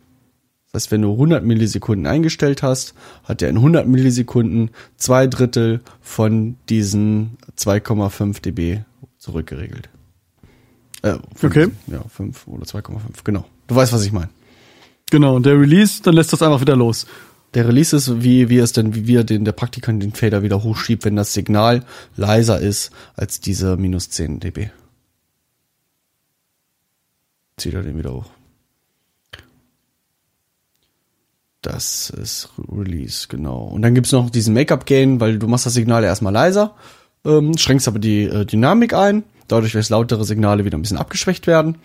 Das 0.73 0.85
heißt, 0.85 0.93
wenn 0.93 1.03
du 1.03 1.13
100 1.13 1.45
Millisekunden 1.45 2.07
eingestellt 2.07 2.63
hast, 2.63 2.95
hat 3.25 3.43
er 3.43 3.51
in 3.51 3.57
100 3.57 3.87
Millisekunden 3.87 4.71
zwei 4.97 5.27
Drittel 5.27 5.83
von 6.01 6.57
diesen 6.71 7.37
2,5 7.59 8.41
dB 8.41 8.85
zurückgeregelt. 9.19 9.91
Äh, 11.03 11.17
fünf, 11.35 11.57
Okay. 11.57 11.69
Ja, 11.89 12.03
5 12.09 12.47
oder 12.47 12.65
2,5, 12.65 13.01
genau. 13.23 13.45
Du 13.67 13.77
weißt, 13.77 13.93
was 13.93 14.03
ich 14.03 14.13
meine. 14.13 14.31
Genau, 15.11 15.37
und 15.37 15.45
der 15.45 15.61
Release, 15.61 16.01
dann 16.03 16.15
lässt 16.15 16.33
das 16.33 16.41
einfach 16.41 16.63
wieder 16.63 16.77
los. 16.77 17.07
Der 17.55 17.67
Release 17.67 17.97
ist, 17.97 18.23
wie, 18.23 18.49
wie 18.49 18.59
es 18.59 18.73
denn, 18.73 18.95
wie 18.95 19.07
wir 19.07 19.25
den, 19.25 19.45
der 19.45 19.53
Praktikant 19.53 20.03
den 20.03 20.13
Fader 20.13 20.43
wieder 20.43 20.63
hochschiebt, 20.63 21.05
wenn 21.05 21.17
das 21.17 21.33
Signal 21.33 21.85
leiser 22.17 22.61
ist 22.61 22.91
als 23.17 23.41
diese 23.41 23.77
minus 23.77 24.11
10 24.11 24.41
dB. 24.41 24.71
Zieht 27.57 27.75
er 27.75 27.83
den 27.83 27.99
wieder 27.99 28.15
hoch. 28.15 28.31
Das 31.63 32.09
ist 32.11 32.49
Release, 32.71 33.27
genau. 33.29 33.65
Und 33.65 33.83
dann 33.83 33.95
gibt's 33.95 34.13
noch 34.13 34.31
diesen 34.31 34.55
Make-up-Gain, 34.55 35.21
weil 35.21 35.39
du 35.39 35.47
machst 35.47 35.67
das 35.67 35.75
Signal 35.75 36.05
erstmal 36.05 36.33
leiser, 36.33 36.75
ähm, 37.25 37.57
schränkst 37.59 37.87
aber 37.87 37.99
die 37.99 38.25
äh, 38.25 38.47
Dynamik 38.47 38.95
ein. 38.95 39.25
Dadurch, 39.51 39.73
dass 39.73 39.89
lautere 39.89 40.25
Signale 40.25 40.65
wieder 40.65 40.79
ein 40.79 40.83
bisschen 40.83 40.99
abgeschwächt 40.99 41.47
werden. 41.47 41.77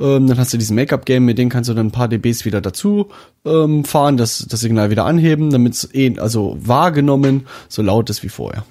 Ähm, 0.00 0.26
dann 0.26 0.38
hast 0.38 0.52
du 0.52 0.58
diesen 0.58 0.76
Make-up-Game, 0.76 1.24
mit 1.24 1.38
dem 1.38 1.48
kannst 1.48 1.70
du 1.70 1.74
dann 1.74 1.86
ein 1.86 1.92
paar 1.92 2.08
dBs 2.08 2.44
wieder 2.44 2.60
dazu 2.60 3.08
ähm, 3.44 3.84
fahren, 3.84 4.16
das, 4.16 4.46
das 4.48 4.60
Signal 4.60 4.90
wieder 4.90 5.04
anheben, 5.04 5.50
damit 5.50 5.74
es 5.74 5.94
eh, 5.94 6.18
also 6.18 6.56
wahrgenommen 6.60 7.46
so 7.68 7.82
laut 7.82 8.10
ist 8.10 8.22
wie 8.22 8.28
vorher. 8.28 8.64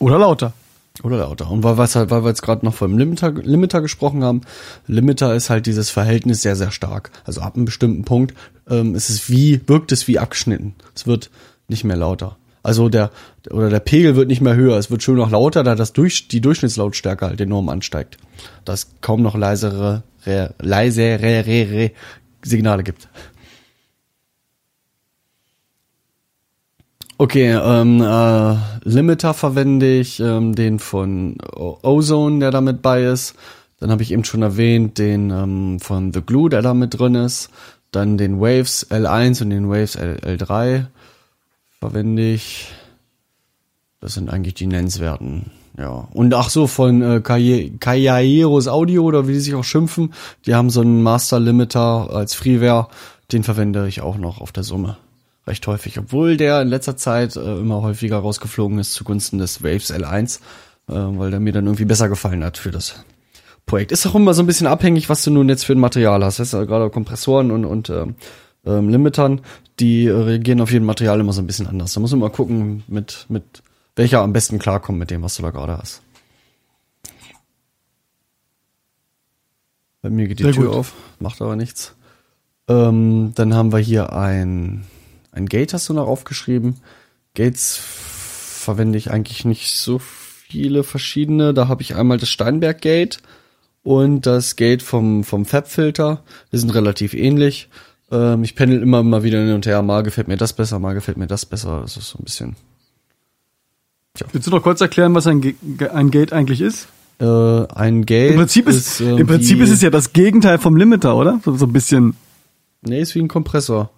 Oder 0.00 0.18
lauter. 0.18 0.52
Oder 1.02 1.18
lauter. 1.18 1.50
Und 1.50 1.62
weil, 1.62 1.76
halt, 1.76 2.10
weil 2.10 2.24
wir 2.24 2.28
jetzt 2.28 2.42
gerade 2.42 2.64
noch 2.64 2.74
vom 2.74 2.98
Limiter, 2.98 3.30
Limiter 3.32 3.80
gesprochen 3.80 4.24
haben, 4.24 4.42
Limiter 4.86 5.34
ist 5.34 5.48
halt 5.48 5.66
dieses 5.66 5.90
Verhältnis 5.90 6.42
sehr, 6.42 6.56
sehr 6.56 6.70
stark. 6.72 7.10
Also 7.24 7.40
ab 7.40 7.56
einem 7.56 7.64
bestimmten 7.64 8.04
Punkt 8.04 8.34
ähm, 8.68 8.94
ist 8.94 9.08
es 9.08 9.30
wie, 9.30 9.60
wirkt 9.66 9.92
es 9.92 10.08
wie 10.08 10.18
abgeschnitten. 10.18 10.74
Es 10.94 11.06
wird 11.06 11.30
nicht 11.68 11.84
mehr 11.84 11.96
lauter. 11.96 12.36
Also 12.62 12.88
der, 12.88 13.10
oder 13.50 13.70
der 13.70 13.80
Pegel 13.80 14.16
wird 14.16 14.28
nicht 14.28 14.42
mehr 14.42 14.54
höher, 14.54 14.76
es 14.76 14.90
wird 14.90 15.02
schon 15.02 15.16
noch 15.16 15.30
lauter, 15.30 15.64
da 15.64 15.74
das 15.74 15.92
durch, 15.92 16.28
die 16.28 16.40
Durchschnittslautstärke 16.40 17.26
halt 17.26 17.40
enorm 17.40 17.68
ansteigt. 17.68 18.18
Da 18.64 18.74
es 18.74 18.90
kaum 19.00 19.22
noch 19.22 19.34
leisere, 19.34 20.02
re, 20.26 20.54
leisere 20.58 21.22
re, 21.22 21.46
re, 21.46 21.90
Signale 22.42 22.82
gibt. 22.82 23.08
Okay, 27.16 27.50
ähm, 27.52 28.00
äh, 28.00 28.56
Limiter 28.88 29.34
verwende 29.34 29.98
ich, 29.98 30.20
ähm, 30.20 30.54
den 30.54 30.78
von 30.78 31.36
Ozone, 31.52 32.38
der 32.38 32.50
da 32.50 32.62
mit 32.62 32.80
bei 32.80 33.04
ist. 33.04 33.34
Dann 33.78 33.90
habe 33.90 34.02
ich 34.02 34.12
eben 34.12 34.24
schon 34.24 34.40
erwähnt, 34.40 34.96
den 34.96 35.30
ähm, 35.30 35.80
von 35.80 36.14
The 36.14 36.22
Glue, 36.22 36.48
der 36.48 36.62
da 36.62 36.72
mit 36.72 36.98
drin 36.98 37.14
ist. 37.14 37.50
Dann 37.90 38.16
den 38.16 38.40
Waves 38.40 38.90
L1 38.90 39.42
und 39.42 39.50
den 39.50 39.68
Waves 39.68 39.96
L 39.96 40.16
L3 40.22 40.86
verwende 41.80 42.32
ich. 42.32 42.68
Das 44.00 44.14
sind 44.14 44.30
eigentlich 44.30 44.54
die 44.54 44.66
nennenswerten. 44.66 45.50
Ja. 45.76 46.08
Und 46.12 46.32
ach 46.34 46.50
so, 46.50 46.66
von 46.66 47.02
äh, 47.02 47.20
Kayaeros 47.20 48.68
Audio 48.68 49.02
oder 49.02 49.28
wie 49.28 49.32
die 49.32 49.40
sich 49.40 49.54
auch 49.54 49.64
schimpfen, 49.64 50.14
die 50.46 50.54
haben 50.54 50.70
so 50.70 50.80
einen 50.80 51.02
Master 51.02 51.40
Limiter 51.40 52.10
als 52.10 52.34
Freeware. 52.34 52.88
Den 53.32 53.44
verwende 53.44 53.86
ich 53.88 54.00
auch 54.00 54.16
noch 54.16 54.40
auf 54.40 54.52
der 54.52 54.64
Summe 54.64 54.96
recht 55.46 55.66
häufig, 55.66 55.98
obwohl 55.98 56.36
der 56.36 56.62
in 56.62 56.68
letzter 56.68 56.96
Zeit 56.96 57.36
äh, 57.36 57.58
immer 57.58 57.82
häufiger 57.82 58.18
rausgeflogen 58.18 58.78
ist 58.78 58.92
zugunsten 58.92 59.38
des 59.38 59.62
Waves 59.62 59.92
L1, 59.92 60.38
äh, 60.88 60.92
weil 60.92 61.30
der 61.30 61.40
mir 61.40 61.52
dann 61.52 61.66
irgendwie 61.66 61.84
besser 61.84 62.08
gefallen 62.08 62.44
hat 62.44 62.58
für 62.58 62.70
das 62.70 63.04
Projekt. 63.66 63.92
Ist 63.92 64.06
auch 64.06 64.14
immer 64.14 64.34
so 64.34 64.42
ein 64.42 64.46
bisschen 64.46 64.66
abhängig, 64.66 65.08
was 65.08 65.24
du 65.24 65.30
nun 65.30 65.48
jetzt 65.48 65.64
für 65.64 65.72
ein 65.72 65.80
Material 65.80 66.24
hast. 66.24 66.38
Ist 66.38 66.52
ja 66.52 66.64
gerade 66.64 66.90
Kompressoren 66.90 67.50
und, 67.50 67.64
und 67.64 67.90
ähm, 67.90 68.14
ähm, 68.64 68.88
Limitern, 68.88 69.40
die 69.78 70.06
äh, 70.06 70.12
reagieren 70.12 70.60
auf 70.60 70.70
jedem 70.72 70.86
Material 70.86 71.20
immer 71.20 71.32
so 71.32 71.40
ein 71.40 71.46
bisschen 71.46 71.66
anders. 71.66 71.92
Da 71.94 72.00
muss 72.00 72.10
man 72.10 72.20
mal 72.20 72.30
gucken, 72.30 72.82
mit, 72.88 73.26
mit 73.28 73.62
welcher 73.96 74.20
am 74.20 74.32
besten 74.32 74.58
klarkommt 74.58 74.98
mit 74.98 75.10
dem, 75.10 75.22
was 75.22 75.36
du 75.36 75.42
da 75.42 75.50
gerade 75.50 75.78
hast. 75.78 76.02
Bei 80.02 80.10
mir 80.10 80.28
geht 80.28 80.38
die 80.38 80.44
Sehr 80.44 80.52
Tür 80.52 80.66
gut. 80.68 80.74
auf, 80.76 80.94
macht 81.18 81.42
aber 81.42 81.56
nichts. 81.56 81.94
Ähm, 82.68 83.32
dann 83.34 83.54
haben 83.54 83.72
wir 83.72 83.78
hier 83.78 84.12
ein, 84.12 84.86
ein 85.32 85.46
Gate, 85.46 85.74
hast 85.74 85.88
du 85.88 85.92
noch 85.92 86.06
aufgeschrieben. 86.06 86.76
Gates 87.34 87.76
verwende 87.76 88.98
ich 88.98 89.10
eigentlich 89.10 89.44
nicht 89.44 89.74
so 89.74 89.98
viele 89.98 90.84
verschiedene. 90.84 91.52
Da 91.52 91.68
habe 91.68 91.82
ich 91.82 91.96
einmal 91.96 92.18
das 92.18 92.30
Steinberg 92.30 92.80
Gate 92.80 93.18
und 93.82 94.26
das 94.26 94.56
Gate 94.56 94.82
vom, 94.82 95.24
vom 95.24 95.44
Fab-Filter. 95.44 96.22
Die 96.52 96.58
sind 96.58 96.74
relativ 96.74 97.14
ähnlich. 97.14 97.68
Ähm, 98.10 98.42
ich 98.42 98.54
pendel 98.56 98.82
immer 98.82 99.02
mal 99.02 99.22
wieder 99.22 99.38
hin 99.44 99.54
und 99.54 99.66
her. 99.66 99.82
Mal 99.82 100.02
gefällt 100.02 100.28
mir 100.28 100.36
das 100.36 100.52
besser, 100.52 100.78
mal 100.78 100.94
gefällt 100.94 101.16
mir 101.16 101.26
das 101.26 101.46
besser. 101.46 101.80
Das 101.82 101.96
ist 101.96 102.08
so 102.10 102.18
ein 102.18 102.24
bisschen 102.24 102.56
Willst 104.32 104.46
du 104.46 104.50
noch 104.50 104.62
kurz 104.62 104.80
erklären, 104.80 105.14
was 105.14 105.26
ein, 105.26 105.54
ein 105.94 106.10
Gate 106.10 106.32
eigentlich 106.32 106.60
ist? 106.60 106.88
äh, 107.20 107.24
ein 107.74 108.04
Gate. 108.06 108.30
Im 108.32 108.36
Prinzip 108.38 108.66
ist, 108.68 109.00
äh, 109.00 109.16
im 109.16 109.26
Prinzip 109.26 109.58
wie- 109.58 109.62
ist 109.62 109.70
es 109.70 109.82
ja 109.82 109.90
das 109.90 110.12
Gegenteil 110.12 110.58
vom 110.58 110.76
Limiter, 110.76 111.16
oder? 111.16 111.40
So, 111.44 111.54
so 111.56 111.66
ein 111.66 111.72
bisschen, 111.72 112.16
Nee, 112.82 113.00
ist 113.00 113.14
wie 113.14 113.20
ein 113.20 113.28
Kompressor. 113.28 113.90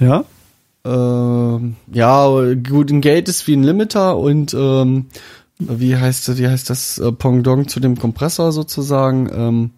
ja? 0.00 0.24
Ähm, 0.86 1.76
ja, 1.92 2.26
gut, 2.54 2.90
ein 2.90 3.00
Gate 3.00 3.28
ist 3.28 3.46
wie 3.46 3.54
ein 3.56 3.62
Limiter 3.62 4.16
und 4.18 4.52
ähm, 4.54 5.06
wie 5.58 5.96
heißt 5.96 6.36
wie 6.36 6.48
heißt 6.48 6.68
das 6.68 6.98
äh, 6.98 7.12
Pendant 7.12 7.70
zu 7.70 7.78
dem 7.80 7.96
Kompressor 7.98 8.52
sozusagen? 8.52 9.30
Ähm, 9.32 9.70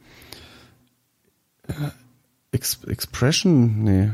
äh, 1.68 1.72
Ex 2.56 2.78
Expression? 2.86 3.84
Nee. 3.84 4.12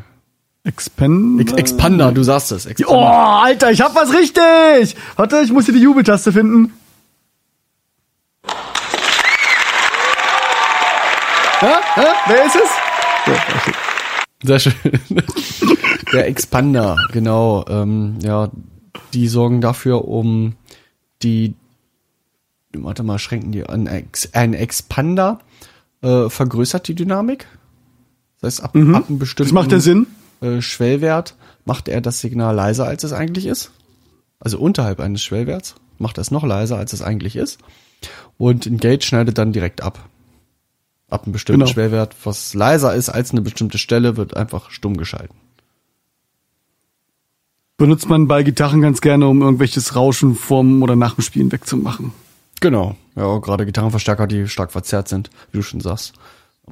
Expand. 0.65 1.41
Ex 1.41 1.53
Expander, 1.53 2.11
du 2.11 2.25
sagst 2.25 2.51
es. 2.51 2.67
Oh, 2.67 2.71
Expander. 2.71 3.43
Alter, 3.45 3.71
ich 3.71 3.81
hab 3.81 3.95
was 3.95 4.13
richtig! 4.13 4.97
Warte, 5.15 5.43
ich 5.45 5.53
muss 5.53 5.67
hier 5.67 5.75
die 5.75 5.81
Jubeltaste 5.81 6.33
finden. 6.33 6.73
Hä? 11.61 11.75
Hä? 11.95 12.07
Wer 12.27 12.47
ist 12.47 12.57
es? 12.57 12.71
Sehr 14.43 14.59
schön. 14.59 14.75
Der 16.13 16.27
Expander, 16.27 16.97
genau. 17.13 17.65
Ähm, 17.69 18.19
ja, 18.23 18.51
die 19.15 19.29
sorgen 19.29 19.61
dafür, 19.61 20.09
um 20.09 20.57
die, 21.23 21.55
warte 22.73 23.05
mal, 23.05 23.21
schränken 23.21 23.53
die 23.53 23.65
an. 23.65 23.89
Ein 24.33 24.55
Expander 24.55 25.39
äh, 26.03 26.29
vergrößert 26.29 26.89
die 26.89 26.97
Dynamik. 26.97 27.47
Das 28.43 28.57
heißt, 28.57 28.65
ab, 28.65 28.77
ab 28.77 29.09
einem 29.09 29.19
bestimmten. 29.19 29.49
Das 29.49 29.53
macht 29.55 29.73
ja 29.73 29.81
Sinn. 29.81 30.07
äh, 30.43 30.61
Schwellwert 30.61 31.37
macht 31.65 31.89
er 31.89 32.01
das 32.03 32.21
Signal 32.21 32.55
leiser, 32.55 32.87
als 32.87 33.05
es 33.05 33.13
eigentlich 33.15 33.47
ist. 33.47 33.71
Also 34.41 34.59
unterhalb 34.59 35.01
eines 35.01 35.23
Schwellwerts 35.23 35.77
macht 35.99 36.19
er 36.19 36.23
es 36.23 36.31
noch 36.31 36.45
leiser, 36.45 36.77
als 36.77 36.93
es 36.93 37.01
eigentlich 37.01 37.37
ist. 37.37 37.59
Und 38.37 38.67
ein 38.67 38.79
Gate 38.79 39.05
schneidet 39.05 39.39
dann 39.39 39.53
direkt 39.53 39.81
ab. 39.83 40.09
Ab 41.09 41.25
einem 41.25 41.33
bestimmten 41.33 41.61
Genau. 41.61 41.73
Schwellwert, 41.73 42.17
was 42.25 42.53
leiser 42.55 42.95
ist 42.95 43.09
als 43.09 43.31
eine 43.31 43.43
bestimmte 43.43 43.79
Stelle, 43.79 44.17
wird 44.17 44.37
einfach 44.37 44.71
stumm 44.71 44.97
geschalten. 44.97 45.37
Benutzt 47.77 48.09
man 48.09 48.29
bei 48.29 48.43
Gitarren 48.43 48.81
ganz 48.81 49.01
gerne, 49.01 49.27
um 49.29 49.43
irgendwelches 49.43 49.97
Rauschen 49.97 50.35
vorm 50.35 50.83
oder 50.83 50.95
nach 50.97 51.15
dem 51.15 51.23
Spielen 51.23 51.51
wegzumachen. 51.51 52.13
Genau. 52.61 52.97
Ja, 53.17 53.39
gerade 53.39 53.67
Gitarrenverstärker, 53.67 54.27
die 54.27 54.49
stark 54.49 54.73
verzerrt 54.73 55.09
sind, 55.09 55.31
wie 55.51 55.59
du 55.59 55.63
schon 55.63 55.81
sagst, 55.81 56.15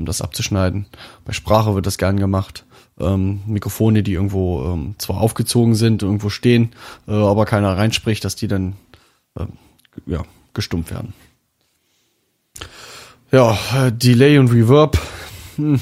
um 0.01 0.07
das 0.07 0.21
abzuschneiden. 0.23 0.87
Bei 1.25 1.33
Sprache 1.33 1.75
wird 1.75 1.87
das 1.87 1.99
gern 1.99 2.19
gemacht. 2.19 2.65
Ähm, 2.99 3.41
Mikrofone, 3.47 4.03
die 4.03 4.13
irgendwo 4.13 4.65
ähm, 4.65 4.95
zwar 4.99 5.19
aufgezogen 5.21 5.75
sind, 5.75 6.03
irgendwo 6.03 6.29
stehen, 6.29 6.73
äh, 7.09 7.13
aber 7.13 7.47
keiner 7.47 7.77
reinspricht, 7.77 8.25
dass 8.25 8.37
die 8.37 8.49
dann 8.49 8.75
g- 9.37 9.47
ja, 10.07 10.23
gestummt 10.53 10.91
werden. 10.91 11.15
Ja, 13.33 13.57
äh, 13.77 13.93
Delay 13.93 14.39
und 14.39 14.53
Reverb. 14.53 14.99
Hm. 15.57 15.81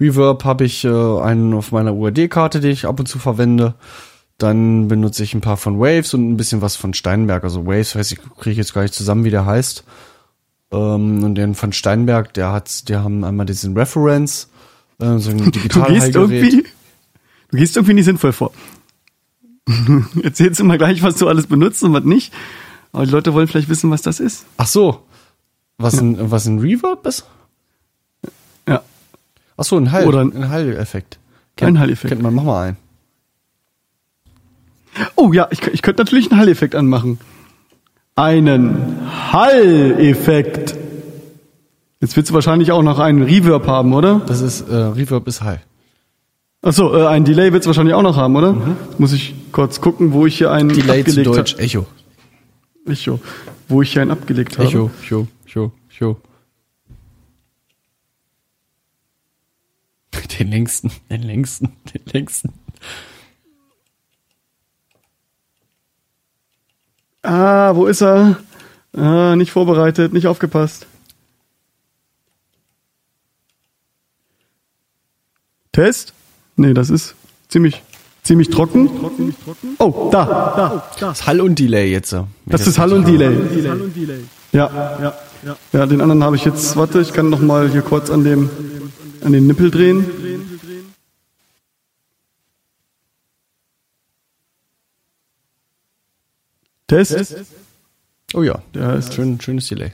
Reverb 0.00 0.44
habe 0.44 0.64
ich 0.64 0.84
äh, 0.84 0.88
einen 0.88 1.54
auf 1.54 1.70
meiner 1.70 1.94
UAD-Karte, 1.94 2.60
die 2.60 2.70
ich 2.70 2.86
ab 2.86 2.98
und 2.98 3.06
zu 3.06 3.18
verwende. 3.18 3.74
Dann 4.38 4.88
benutze 4.88 5.22
ich 5.22 5.34
ein 5.34 5.42
paar 5.42 5.58
von 5.58 5.78
Waves 5.78 6.14
und 6.14 6.28
ein 6.32 6.36
bisschen 6.36 6.62
was 6.62 6.74
von 6.74 6.94
Steinberg. 6.94 7.44
Also 7.44 7.66
Waves, 7.66 7.94
weiß 7.94 8.10
ich, 8.10 8.18
kriege 8.38 8.50
ich 8.52 8.56
jetzt 8.56 8.74
gar 8.74 8.82
nicht 8.82 8.94
zusammen, 8.94 9.24
wie 9.24 9.30
der 9.30 9.46
heißt. 9.46 9.84
Ähm, 10.72 11.22
und 11.22 11.34
den 11.34 11.54
von 11.54 11.72
Steinberg, 11.72 12.32
der 12.34 12.50
hat, 12.52 12.88
die 12.88 12.96
haben 12.96 13.24
einmal 13.24 13.46
diesen 13.46 13.76
Reference, 13.76 14.48
äh, 14.98 15.18
so 15.18 15.30
ein 15.30 15.38
Du 15.38 15.50
gehst 15.50 15.64
digital 15.64 16.30
irgendwie, 16.30 16.64
du 17.50 17.56
gehst 17.56 17.76
irgendwie 17.76 17.94
nicht 17.94 18.06
sinnvoll 18.06 18.32
vor. 18.32 18.52
Erzählst 20.22 20.60
immer 20.60 20.78
gleich, 20.78 21.02
was 21.02 21.16
du 21.16 21.28
alles 21.28 21.46
benutzt 21.46 21.82
und 21.82 21.92
was 21.92 22.04
nicht. 22.04 22.32
Aber 22.92 23.04
die 23.04 23.12
Leute 23.12 23.32
wollen 23.34 23.48
vielleicht 23.48 23.68
wissen, 23.68 23.90
was 23.90 24.02
das 24.02 24.18
ist. 24.20 24.44
Ach 24.56 24.66
so. 24.66 25.04
Was 25.78 25.98
ein, 26.00 26.30
was 26.30 26.46
ein 26.46 26.58
Reverb 26.58 27.06
ist? 27.06 27.26
Ja. 28.68 28.82
Ach 29.56 29.64
so, 29.64 29.76
ein 29.76 29.92
Hall, 29.92 30.06
Oder- 30.06 30.20
ein 30.22 30.48
Hall-Effekt. 30.48 31.18
Ein 31.60 31.78
Hall-Effekt. 31.78 32.08
Kennt 32.10 32.22
man, 32.22 32.34
mach 32.34 32.44
mal 32.44 32.68
ein. 32.68 32.76
Oh 35.16 35.32
ja, 35.32 35.48
ich, 35.50 35.62
ich 35.68 35.82
könnte 35.82 36.02
natürlich 36.02 36.30
einen 36.30 36.40
Hall-Effekt 36.40 36.74
anmachen. 36.74 37.18
Einen 38.14 39.08
Hall-Effekt. 39.32 40.76
Jetzt 42.00 42.16
willst 42.16 42.30
du 42.30 42.34
wahrscheinlich 42.34 42.72
auch 42.72 42.82
noch 42.82 42.98
einen 42.98 43.22
Reverb 43.22 43.66
haben, 43.66 43.94
oder? 43.94 44.20
Das 44.26 44.40
ist, 44.40 44.68
äh, 44.68 44.74
Reverb 44.74 45.26
ist 45.28 45.42
Hall. 45.42 45.62
Achso, 46.60 46.94
äh, 46.96 47.06
ein 47.06 47.24
Delay 47.24 47.52
willst 47.52 47.66
du 47.66 47.70
wahrscheinlich 47.70 47.94
auch 47.94 48.02
noch 48.02 48.16
haben, 48.16 48.36
oder? 48.36 48.54
Jetzt 48.90 49.00
muss 49.00 49.12
ich 49.12 49.34
kurz 49.50 49.80
gucken, 49.80 50.12
wo 50.12 50.26
ich 50.26 50.38
hier 50.38 50.52
einen 50.52 50.68
Delay 50.68 51.00
abgelegt 51.00 51.26
Deutsch, 51.26 51.54
habe. 51.54 51.62
Echo. 51.62 51.86
Echo. 52.86 53.20
Wo 53.68 53.82
ich 53.82 53.92
hier 53.92 54.02
einen 54.02 54.10
abgelegt 54.10 54.58
habe. 54.58 54.68
Echo, 54.68 54.90
Echo, 55.02 55.26
Echo, 55.46 55.72
Echo. 55.90 56.20
Den 60.38 60.50
längsten, 60.50 60.90
den 61.10 61.22
längsten, 61.22 61.72
den 61.92 62.02
längsten. 62.12 62.52
Ah, 67.22 67.74
wo 67.74 67.86
ist 67.86 68.02
er? 68.02 68.36
Ah, 68.94 69.36
nicht 69.36 69.52
vorbereitet, 69.52 70.12
nicht 70.12 70.26
aufgepasst. 70.26 70.86
Test? 75.72 76.12
Nee, 76.56 76.74
das 76.74 76.90
ist 76.90 77.14
ziemlich, 77.48 77.82
ziemlich 78.22 78.50
trocken. 78.50 78.90
Oh, 79.78 80.10
da, 80.12 80.24
da. 80.56 80.88
Das 81.00 81.20
ist 81.20 81.26
Hall 81.26 81.40
und 81.40 81.58
Delay 81.58 81.90
jetzt. 81.90 82.14
Das 82.44 82.66
ist 82.66 82.78
Hall 82.78 82.92
und 82.92 83.06
Delay. 83.06 83.34
Ja, 84.52 84.70
ja, 84.70 84.98
ja. 85.44 85.56
Ja, 85.72 85.86
den 85.86 86.00
anderen 86.00 86.22
habe 86.22 86.36
ich 86.36 86.44
jetzt, 86.44 86.76
warte, 86.76 87.00
ich 87.00 87.12
kann 87.12 87.30
noch 87.30 87.40
mal 87.40 87.68
hier 87.68 87.82
kurz 87.82 88.10
an 88.10 88.22
dem, 88.22 88.50
an 89.24 89.32
den 89.32 89.46
Nippel 89.46 89.70
drehen. 89.70 90.04
Test? 96.92 97.34
Oh 98.34 98.42
ja, 98.42 98.62
Der 98.74 98.96
ist 98.96 99.14
schön, 99.14 99.40
schönes 99.40 99.68
Delay. 99.68 99.92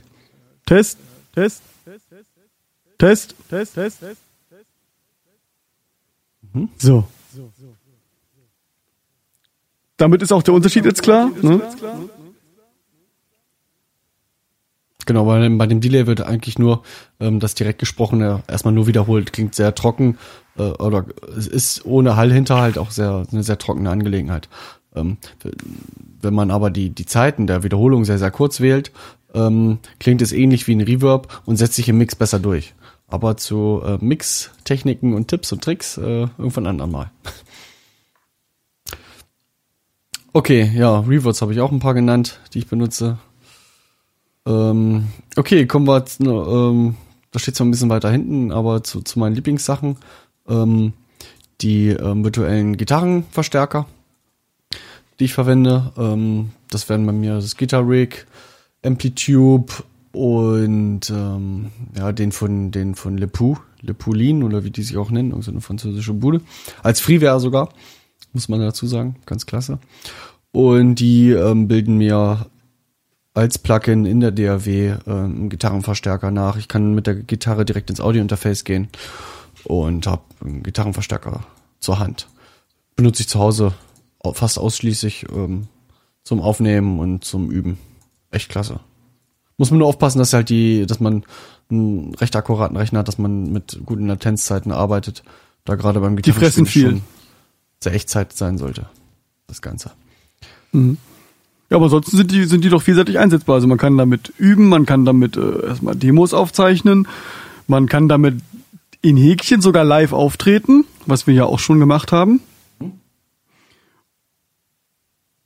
Test, 0.65 0.97
Test, 1.33 1.61
Test, 2.97 3.35
Test, 3.47 3.73
Test, 3.73 3.99
Test. 3.99 4.21
So. 6.77 7.07
Damit 9.95 10.21
ist 10.21 10.33
auch 10.33 10.43
der 10.43 10.53
Unterschied 10.53 10.83
jetzt 10.83 11.01
klar. 11.01 11.31
Ne? 11.41 11.61
Genau, 15.05 15.25
weil 15.25 15.49
bei 15.51 15.67
dem 15.67 15.81
Delay 15.81 16.05
wird 16.05 16.21
eigentlich 16.21 16.59
nur 16.59 16.83
ähm, 17.19 17.39
das 17.39 17.55
direkt 17.55 17.79
gesprochene 17.79 18.43
erstmal 18.47 18.73
nur 18.73 18.87
wiederholt. 18.87 19.33
Klingt 19.33 19.55
sehr 19.55 19.73
trocken 19.73 20.17
äh, 20.57 20.63
oder 20.63 21.05
es 21.35 21.47
ist 21.47 21.85
ohne 21.85 22.15
Hallhinterhalt 22.15 22.77
auch 22.77 22.91
sehr 22.91 23.25
eine 23.31 23.43
sehr 23.43 23.57
trockene 23.57 23.89
Angelegenheit. 23.89 24.49
Ähm, 24.99 25.17
wenn 26.21 26.33
man 26.33 26.51
aber 26.51 26.69
die 26.69 26.89
die 26.89 27.05
Zeiten 27.05 27.47
der 27.47 27.63
Wiederholung 27.63 28.05
sehr 28.05 28.17
sehr 28.17 28.31
kurz 28.31 28.59
wählt, 28.59 28.91
ähm, 29.33 29.79
klingt 29.99 30.21
es 30.21 30.31
ähnlich 30.31 30.67
wie 30.67 30.75
ein 30.75 30.81
Reverb 30.81 31.41
und 31.45 31.57
setzt 31.57 31.75
sich 31.75 31.89
im 31.89 31.97
Mix 31.97 32.15
besser 32.15 32.39
durch. 32.39 32.73
Aber 33.07 33.37
zu 33.37 33.81
äh, 33.83 33.97
Mix-Techniken 33.99 35.13
und 35.13 35.27
Tipps 35.27 35.51
und 35.51 35.63
Tricks 35.63 35.97
äh, 35.97 36.27
irgendwann 36.37 36.67
anderen. 36.67 37.09
Okay, 40.31 40.71
ja, 40.75 40.99
Reverts 40.99 41.41
habe 41.41 41.53
ich 41.53 41.59
auch 41.59 41.71
ein 41.71 41.79
paar 41.79 41.95
genannt, 41.95 42.39
die 42.53 42.59
ich 42.59 42.67
benutze. 42.67 43.17
Ähm, 44.45 45.07
okay, 45.35 45.65
kommen 45.65 45.87
wir, 45.87 46.05
zu, 46.05 46.23
ähm, 46.23 46.95
da 47.31 47.39
steht 47.39 47.55
zwar 47.55 47.65
ein 47.65 47.71
bisschen 47.71 47.89
weiter 47.89 48.11
hinten, 48.11 48.51
aber 48.51 48.83
zu, 48.83 49.01
zu 49.01 49.17
meinen 49.17 49.33
Lieblingssachen. 49.33 49.97
Ähm, 50.47 50.93
die 51.61 51.89
ähm, 51.89 52.23
virtuellen 52.23 52.77
Gitarrenverstärker, 52.77 53.87
die 55.19 55.25
ich 55.25 55.33
verwende. 55.33 55.91
Ähm, 55.97 56.49
das 56.69 56.89
wären 56.89 57.05
bei 57.05 57.11
mir 57.11 57.35
das 57.35 57.57
Guitar 57.57 57.87
Rig, 57.87 58.25
Amplitube 58.85 59.73
und 60.11 61.09
ähm, 61.09 61.71
ja, 61.97 62.11
den 62.11 62.31
von 62.31 62.71
den 62.71 62.95
von 62.95 63.17
Le 63.17 63.27
Pou, 63.27 63.57
Le 63.81 63.93
Poulin 63.93 64.43
oder 64.43 64.63
wie 64.63 64.71
die 64.71 64.83
sich 64.83 64.97
auch 64.97 65.11
nennen, 65.11 65.39
so 65.41 65.51
eine 65.51 65.61
französische 65.61 66.13
Bude. 66.13 66.41
Als 66.83 66.99
Freeware 66.99 67.39
sogar, 67.39 67.69
muss 68.33 68.49
man 68.49 68.59
dazu 68.59 68.87
sagen, 68.87 69.17
ganz 69.25 69.45
klasse. 69.45 69.79
Und 70.51 70.95
die 70.95 71.31
ähm, 71.31 71.67
bilden 71.67 71.97
mir 71.97 72.47
als 73.35 73.59
Plugin 73.59 74.05
in 74.05 74.19
der 74.19 74.31
DAW 74.31 74.95
ähm, 75.05 75.49
Gitarrenverstärker 75.49 76.31
nach. 76.31 76.57
Ich 76.57 76.67
kann 76.67 76.95
mit 76.95 77.05
der 77.07 77.15
Gitarre 77.15 77.65
direkt 77.65 77.89
ins 77.89 78.01
Audiointerface 78.01 78.63
gehen 78.63 78.87
und 79.63 80.07
habe 80.07 80.23
einen 80.43 80.63
Gitarrenverstärker 80.63 81.43
zur 81.79 81.99
Hand. 81.99 82.27
Benutze 82.95 83.21
ich 83.21 83.29
zu 83.29 83.39
Hause 83.39 83.67
au- 83.67 83.73
fast 84.33 84.59
ausschließlich 84.59 85.25
ähm, 85.33 85.67
zum 86.23 86.41
Aufnehmen 86.41 86.99
und 86.99 87.23
zum 87.23 87.49
Üben. 87.51 87.77
Echt 88.31 88.49
klasse. 88.49 88.79
Muss 89.57 89.71
man 89.71 89.79
nur 89.79 89.87
aufpassen, 89.87 90.19
dass 90.19 90.33
halt 90.33 90.49
die, 90.49 90.85
dass 90.85 90.99
man 90.99 91.23
einen 91.69 92.13
recht 92.15 92.35
akkuraten 92.35 92.77
Rechner 92.77 92.99
hat, 92.99 93.07
dass 93.07 93.17
man 93.17 93.51
mit 93.51 93.79
guten 93.85 94.07
Latenzzeiten 94.07 94.71
arbeitet. 94.71 95.23
Da 95.65 95.75
gerade 95.75 95.99
beim 95.99 96.21
Die 96.21 96.31
fressen 96.31 96.65
viel. 96.65 97.01
sehr 97.79 97.93
Echtzeit 97.93 98.33
sein 98.33 98.57
sollte. 98.57 98.87
Das 99.47 99.61
Ganze. 99.61 99.91
Ja, 100.73 101.77
aber 101.77 101.85
ansonsten 101.85 102.17
sind 102.17 102.31
die, 102.31 102.45
sind 102.45 102.63
die 102.63 102.69
doch 102.69 102.81
vielseitig 102.81 103.19
einsetzbar. 103.19 103.55
Also 103.55 103.67
man 103.67 103.77
kann 103.77 103.97
damit 103.97 104.33
üben, 104.37 104.69
man 104.69 104.85
kann 104.85 105.05
damit 105.05 105.37
äh, 105.37 105.67
erstmal 105.67 105.95
Demos 105.95 106.33
aufzeichnen, 106.33 107.07
man 107.67 107.87
kann 107.87 108.07
damit 108.07 108.35
in 109.01 109.17
Häkchen 109.17 109.61
sogar 109.61 109.83
live 109.83 110.13
auftreten, 110.13 110.85
was 111.05 111.27
wir 111.27 111.33
ja 111.33 111.45
auch 111.45 111.59
schon 111.59 111.79
gemacht 111.79 112.11
haben. 112.11 112.41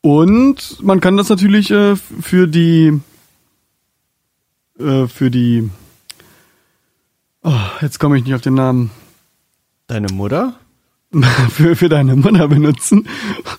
Und 0.06 0.84
man 0.84 1.00
kann 1.00 1.16
das 1.18 1.30
natürlich 1.30 1.72
äh, 1.72 1.96
für 1.96 2.48
die 2.48 3.00
äh, 4.78 5.08
für 5.08 5.32
die 5.32 5.70
oh, 7.42 7.52
jetzt 7.82 8.00
komme 8.00 8.18
ich 8.18 8.26
nicht 8.26 8.36
auf 8.36 8.42
den 8.42 8.56
Namen 8.56 8.92
Deine 9.88 10.08
Mutter? 10.14 10.56
für, 11.50 11.76
für 11.76 11.90
deine 11.90 12.16
Mutter 12.16 12.48
benutzen, 12.48 13.08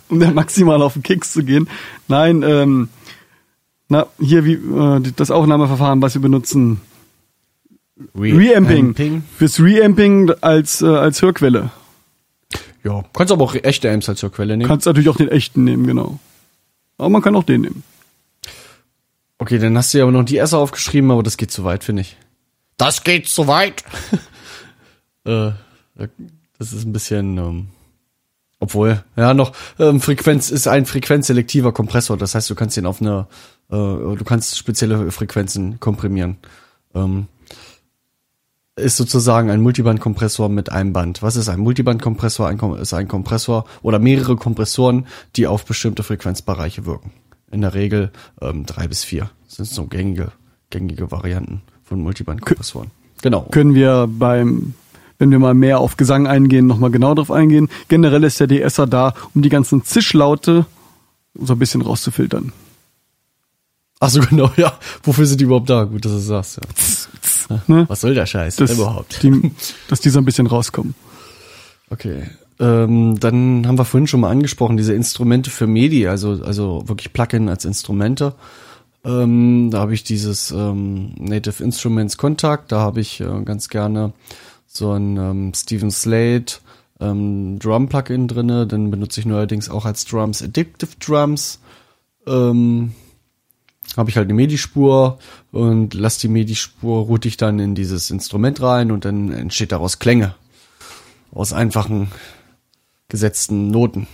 um 0.09 0.21
dann 0.21 0.35
maximal 0.35 0.83
auf 0.83 0.95
den 0.95 1.03
Keks 1.03 1.33
zu 1.33 1.45
gehen. 1.45 1.69
Nein, 2.09 2.43
ähm, 2.43 2.89
na, 3.89 4.07
hier 4.21 4.45
wie 4.45 4.55
äh, 4.55 5.01
das 5.17 5.31
Aufnahmeverfahren, 5.31 6.03
was 6.03 6.15
wir 6.15 6.23
benutzen. 6.23 6.81
Reamping. 8.17 9.23
Fürs 9.37 9.61
Reamping 9.61 10.33
als, 10.41 10.83
äh, 10.83 10.87
als 10.87 11.23
Hörquelle. 11.23 11.71
Ja, 12.83 13.05
kannst 13.15 13.33
aber 13.33 13.45
auch 13.45 13.55
echte 13.55 13.91
Amps 13.91 14.09
als 14.09 14.21
zur 14.21 14.33
Quelle 14.33 14.57
nehmen. 14.57 14.69
Kannst 14.69 14.87
natürlich 14.87 15.09
auch 15.09 15.17
den 15.17 15.29
echten 15.29 15.65
nehmen, 15.65 15.87
genau. 15.87 16.19
Aber 16.99 17.09
man 17.09 17.23
kann 17.23 17.37
auch 17.37 17.45
den 17.45 17.63
nehmen. 17.63 17.83
Okay, 19.39 19.59
dann 19.59 19.77
hast 19.77 19.93
du 19.93 19.99
ja 19.99 20.05
aber 20.05 20.13
noch 20.13 20.25
die 20.25 20.39
Esser 20.39 20.59
aufgeschrieben, 20.59 21.11
aber 21.11 21.23
das 21.23 21.37
geht 21.37 21.51
zu 21.51 21.65
weit, 21.65 21.85
finde 21.85 22.03
ich. 22.03 22.17
Das 22.77 23.03
geht 23.03 23.29
zu 23.29 23.47
weit. 23.47 23.85
äh, 25.25 25.53
das 26.59 26.73
ist 26.73 26.85
ein 26.85 26.93
bisschen, 26.93 27.37
ähm, 27.39 27.69
Obwohl, 28.61 29.05
ja, 29.17 29.35
noch 29.35 29.53
ähm, 29.79 30.01
Frequenz 30.01 30.51
ist 30.51 30.67
ein 30.69 30.87
frequenzselektiver 30.87 31.73
Kompressor. 31.73 32.17
Das 32.17 32.35
heißt, 32.35 32.49
du 32.49 32.55
kannst 32.55 32.77
ihn 32.77 32.87
auf 32.87 33.03
eine, 33.03 33.27
äh, 33.71 33.75
du 33.75 34.25
kannst 34.25 34.57
spezielle 34.57 35.11
Frequenzen 35.11 35.81
komprimieren. 35.81 36.39
Ähm, 36.95 37.27
ist 38.77 38.97
sozusagen 38.97 39.51
ein 39.51 39.61
Multibandkompressor 39.61 40.49
mit 40.49 40.71
einem 40.73 40.93
Band. 40.93 41.23
Was 41.23 41.37
ist 41.37 41.49
ein 41.49 41.61
Multibandkompressor? 41.61 42.49
Ein, 42.49 42.59
Kom- 42.59 42.77
ist 42.79 42.93
ein 42.93 43.07
Kompressor 43.09 43.65
oder 43.83 43.99
mehrere 43.99 44.37
Kompressoren, 44.37 45.07
die 45.37 45.47
auf 45.47 45.65
bestimmte 45.65 46.03
Frequenzbereiche 46.03 46.85
wirken. 46.85 47.13
In 47.53 47.61
der 47.61 47.75
Regel 47.75 48.11
ähm, 48.41 48.67
drei 48.67 48.89
bis 48.89 49.05
vier. 49.05 49.31
Das 49.47 49.57
sind 49.57 49.67
so 49.69 49.87
gängige, 49.87 50.33
gängige 50.71 51.13
Varianten 51.13 51.63
von 51.85 52.01
Multibandkompressoren. 52.01 52.91
Genau. 53.23 53.43
Können 53.53 53.75
wir 53.77 54.09
beim, 54.11 54.75
wenn 55.19 55.31
wir 55.31 55.39
mal 55.39 55.55
mehr 55.55 55.79
auf 55.79 55.97
Gesang 55.97 56.27
eingehen, 56.27 56.67
nochmal 56.67 56.91
genau 56.91 57.15
drauf 57.15 57.31
eingehen. 57.31 57.69
Generell 57.87 58.25
ist 58.25 58.41
der 58.41 58.49
DSer 58.49 58.89
da, 58.89 59.15
um 59.35 59.43
die 59.43 59.51
ganzen 59.51 59.85
Zischlaute 59.85 60.67
so 61.35 61.53
ein 61.53 61.59
bisschen 61.61 61.81
rauszufiltern. 61.83 62.53
Ach 64.01 64.11
so, 64.11 64.21
genau, 64.29 64.51
ja. 64.57 64.73
Wofür 65.05 65.27
sind 65.27 65.41
die 65.41 65.45
überhaupt 65.45 65.71
da? 65.71 65.85
Gut, 65.85 66.05
dass 66.05 66.13
du 66.13 66.19
sagst. 66.19 66.57
Ja. 66.57 66.63
Ne? 67.67 67.85
Was 67.89 68.01
soll 68.01 68.15
der 68.15 68.27
Scheiß 68.27 68.57
Das, 68.57 68.73
überhaupt? 68.73 69.23
Die, 69.23 69.53
dass 69.89 70.01
die 70.01 70.11
so 70.11 70.19
ein 70.19 70.25
bisschen 70.25 70.47
rauskommen. 70.47 70.95
Okay. 71.91 72.25
Ähm, 72.61 73.19
dann 73.19 73.67
haben 73.67 73.79
wir 73.79 73.85
vorhin 73.85 74.07
schon 74.07 74.21
mal 74.21 74.31
angesprochen, 74.31 74.77
diese 74.77 74.95
Instrumente 74.95 75.51
für 75.51 75.67
MIDI, 75.67 76.07
also, 76.07 76.41
also 76.45 76.85
wirklich 76.87 77.13
Plugin 77.13 77.49
als 77.49 77.65
Instrumente. 77.65 78.35
Ähm, 79.05 79.71
da 79.71 79.81
habe 79.81 79.95
ich 79.95 80.05
dieses 80.05 80.51
ähm, 80.51 81.15
Native 81.19 81.63
Instruments 81.63 82.17
Contact, 82.17 82.73
da 82.73 82.81
habe 82.81 83.01
ich 83.01 83.21
äh, 83.21 83.43
ganz 83.45 83.69
gerne 83.69 84.13
so 84.67 84.93
ein 84.93 85.17
ähm, 85.17 85.53
Steven 85.55 85.91
Slate 85.91 86.57
ähm, 87.01 87.59
Drum 87.59 87.89
Plugin 87.89 88.29
drinne, 88.29 88.67
den 88.67 88.91
benutze 88.91 89.21
ich 89.21 89.27
neuerdings 89.27 89.69
auch 89.69 89.85
als 89.85 90.05
Drums 90.05 90.43
Addictive 90.43 90.93
Drums. 91.01 91.59
Ähm, 92.27 92.93
habe 93.97 94.11
ich 94.11 94.17
halt 94.17 94.27
eine 94.27 94.35
MIDI-Spur 94.35 95.19
und 95.53 95.95
lass 95.95 96.19
die 96.19 96.29
MIDI-Spur 96.29 97.03
route 97.05 97.29
ich 97.29 97.37
dann 97.37 97.59
in 97.59 97.75
dieses 97.75 98.11
Instrument 98.11 98.61
rein 98.61 98.91
und 98.91 99.05
dann 99.05 99.33
entsteht 99.33 99.73
daraus 99.73 99.99
Klänge 99.99 100.35
aus 101.33 101.53
einfachen 101.53 102.11
gesetzten 103.09 103.71
Noten. 103.71 104.07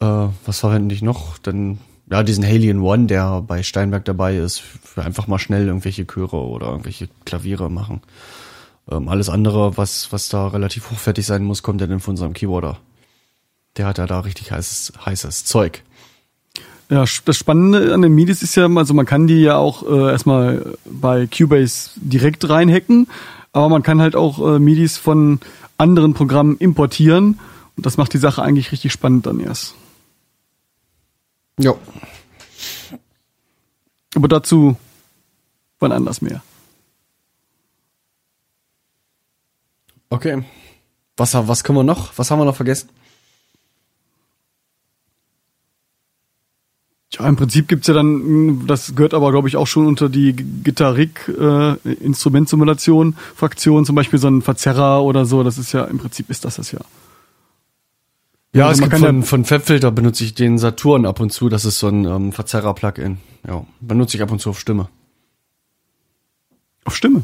Äh, 0.00 0.28
was 0.46 0.60
verwende 0.60 0.94
ich 0.94 1.02
noch? 1.02 1.38
Dann 1.38 1.78
ja 2.10 2.22
diesen 2.22 2.44
Alien 2.44 2.80
One, 2.80 3.06
der 3.06 3.42
bei 3.42 3.62
Steinberg 3.62 4.04
dabei 4.04 4.36
ist, 4.36 4.60
für 4.60 5.02
einfach 5.02 5.26
mal 5.26 5.38
schnell 5.38 5.66
irgendwelche 5.66 6.06
Chöre 6.06 6.36
oder 6.36 6.66
irgendwelche 6.66 7.08
Klaviere 7.24 7.70
machen. 7.70 8.02
Ähm, 8.90 9.08
alles 9.08 9.28
andere, 9.28 9.76
was 9.76 10.12
was 10.12 10.28
da 10.28 10.48
relativ 10.48 10.90
hochwertig 10.90 11.24
sein 11.26 11.44
muss, 11.44 11.62
kommt 11.62 11.80
ja 11.80 11.86
dann 11.86 12.00
von 12.00 12.12
unserem 12.12 12.32
Keyboarder. 12.32 12.78
Der 13.76 13.86
hat 13.86 13.98
ja 13.98 14.06
da 14.06 14.20
richtig 14.20 14.50
heißes 14.50 14.92
heißes 15.04 15.44
Zeug. 15.44 15.84
Ja, 16.90 17.04
das 17.24 17.36
Spannende 17.36 17.94
an 17.94 18.02
den 18.02 18.12
MIDIs 18.12 18.42
ist 18.42 18.56
ja, 18.56 18.66
also 18.66 18.94
man 18.94 19.06
kann 19.06 19.28
die 19.28 19.40
ja 19.40 19.56
auch 19.56 19.88
äh, 19.88 20.10
erstmal 20.10 20.74
bei 20.84 21.28
Cubase 21.28 21.90
direkt 21.94 22.48
reinhacken, 22.48 23.06
aber 23.52 23.68
man 23.68 23.84
kann 23.84 24.00
halt 24.00 24.16
auch 24.16 24.40
äh, 24.40 24.58
MIDIs 24.58 24.98
von 24.98 25.38
anderen 25.78 26.14
Programmen 26.14 26.58
importieren 26.58 27.38
und 27.76 27.86
das 27.86 27.96
macht 27.96 28.12
die 28.12 28.18
Sache 28.18 28.42
eigentlich 28.42 28.72
richtig 28.72 28.90
spannend 28.92 29.26
dann 29.26 29.38
erst. 29.38 29.76
Ja. 31.60 31.74
Aber 34.16 34.26
dazu 34.26 34.76
wann 35.80 35.92
anders 35.92 36.20
mehr. 36.22 36.42
Okay. 40.10 40.44
Was, 41.16 41.34
was 41.34 41.64
können 41.64 41.78
wir 41.78 41.84
noch? 41.84 42.16
Was 42.18 42.30
haben 42.30 42.38
wir 42.38 42.44
noch 42.44 42.56
vergessen? 42.56 42.88
Ja, 47.12 47.28
im 47.28 47.36
Prinzip 47.36 47.66
gibt's 47.66 47.88
ja 47.88 47.94
dann, 47.94 48.66
das 48.66 48.94
gehört 48.94 49.14
aber, 49.14 49.32
glaube 49.32 49.48
ich, 49.48 49.56
auch 49.56 49.66
schon 49.66 49.86
unter 49.86 50.08
die 50.08 50.32
Gitarrik 50.32 51.28
äh, 51.28 51.76
zum 53.84 53.96
Beispiel 53.96 54.18
so 54.20 54.28
ein 54.28 54.42
Verzerrer 54.42 55.02
oder 55.02 55.26
so, 55.26 55.42
das 55.42 55.58
ist 55.58 55.72
ja, 55.72 55.84
im 55.84 55.98
Prinzip 55.98 56.30
ist 56.30 56.44
das 56.44 56.56
das 56.56 56.70
ja. 56.70 56.80
Ja, 58.52 58.66
Also 58.66 58.82
es 58.82 58.90
gibt 58.90 59.02
von, 59.02 59.22
von 59.22 59.44
Fabfilter 59.44 59.92
benutze 59.92 60.24
ich 60.24 60.34
den 60.34 60.58
Saturn 60.58 61.06
ab 61.06 61.20
und 61.20 61.30
zu. 61.30 61.48
Das 61.48 61.64
ist 61.64 61.78
so 61.78 61.86
ein 61.86 62.04
ähm, 62.04 62.32
Verzerrer-Plugin. 62.32 63.18
Ja, 63.46 63.64
benutze 63.80 64.16
ich 64.16 64.22
ab 64.22 64.32
und 64.32 64.40
zu 64.40 64.50
auf 64.50 64.58
Stimme. 64.58 64.88
Auf 66.84 66.96
Stimme. 66.96 67.22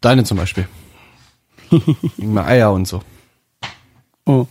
Deine 0.00 0.24
zum 0.24 0.38
Beispiel. 0.38 0.66
Eier 2.44 2.72
und 2.72 2.88
so. 2.88 3.02
Oh. 4.26 4.46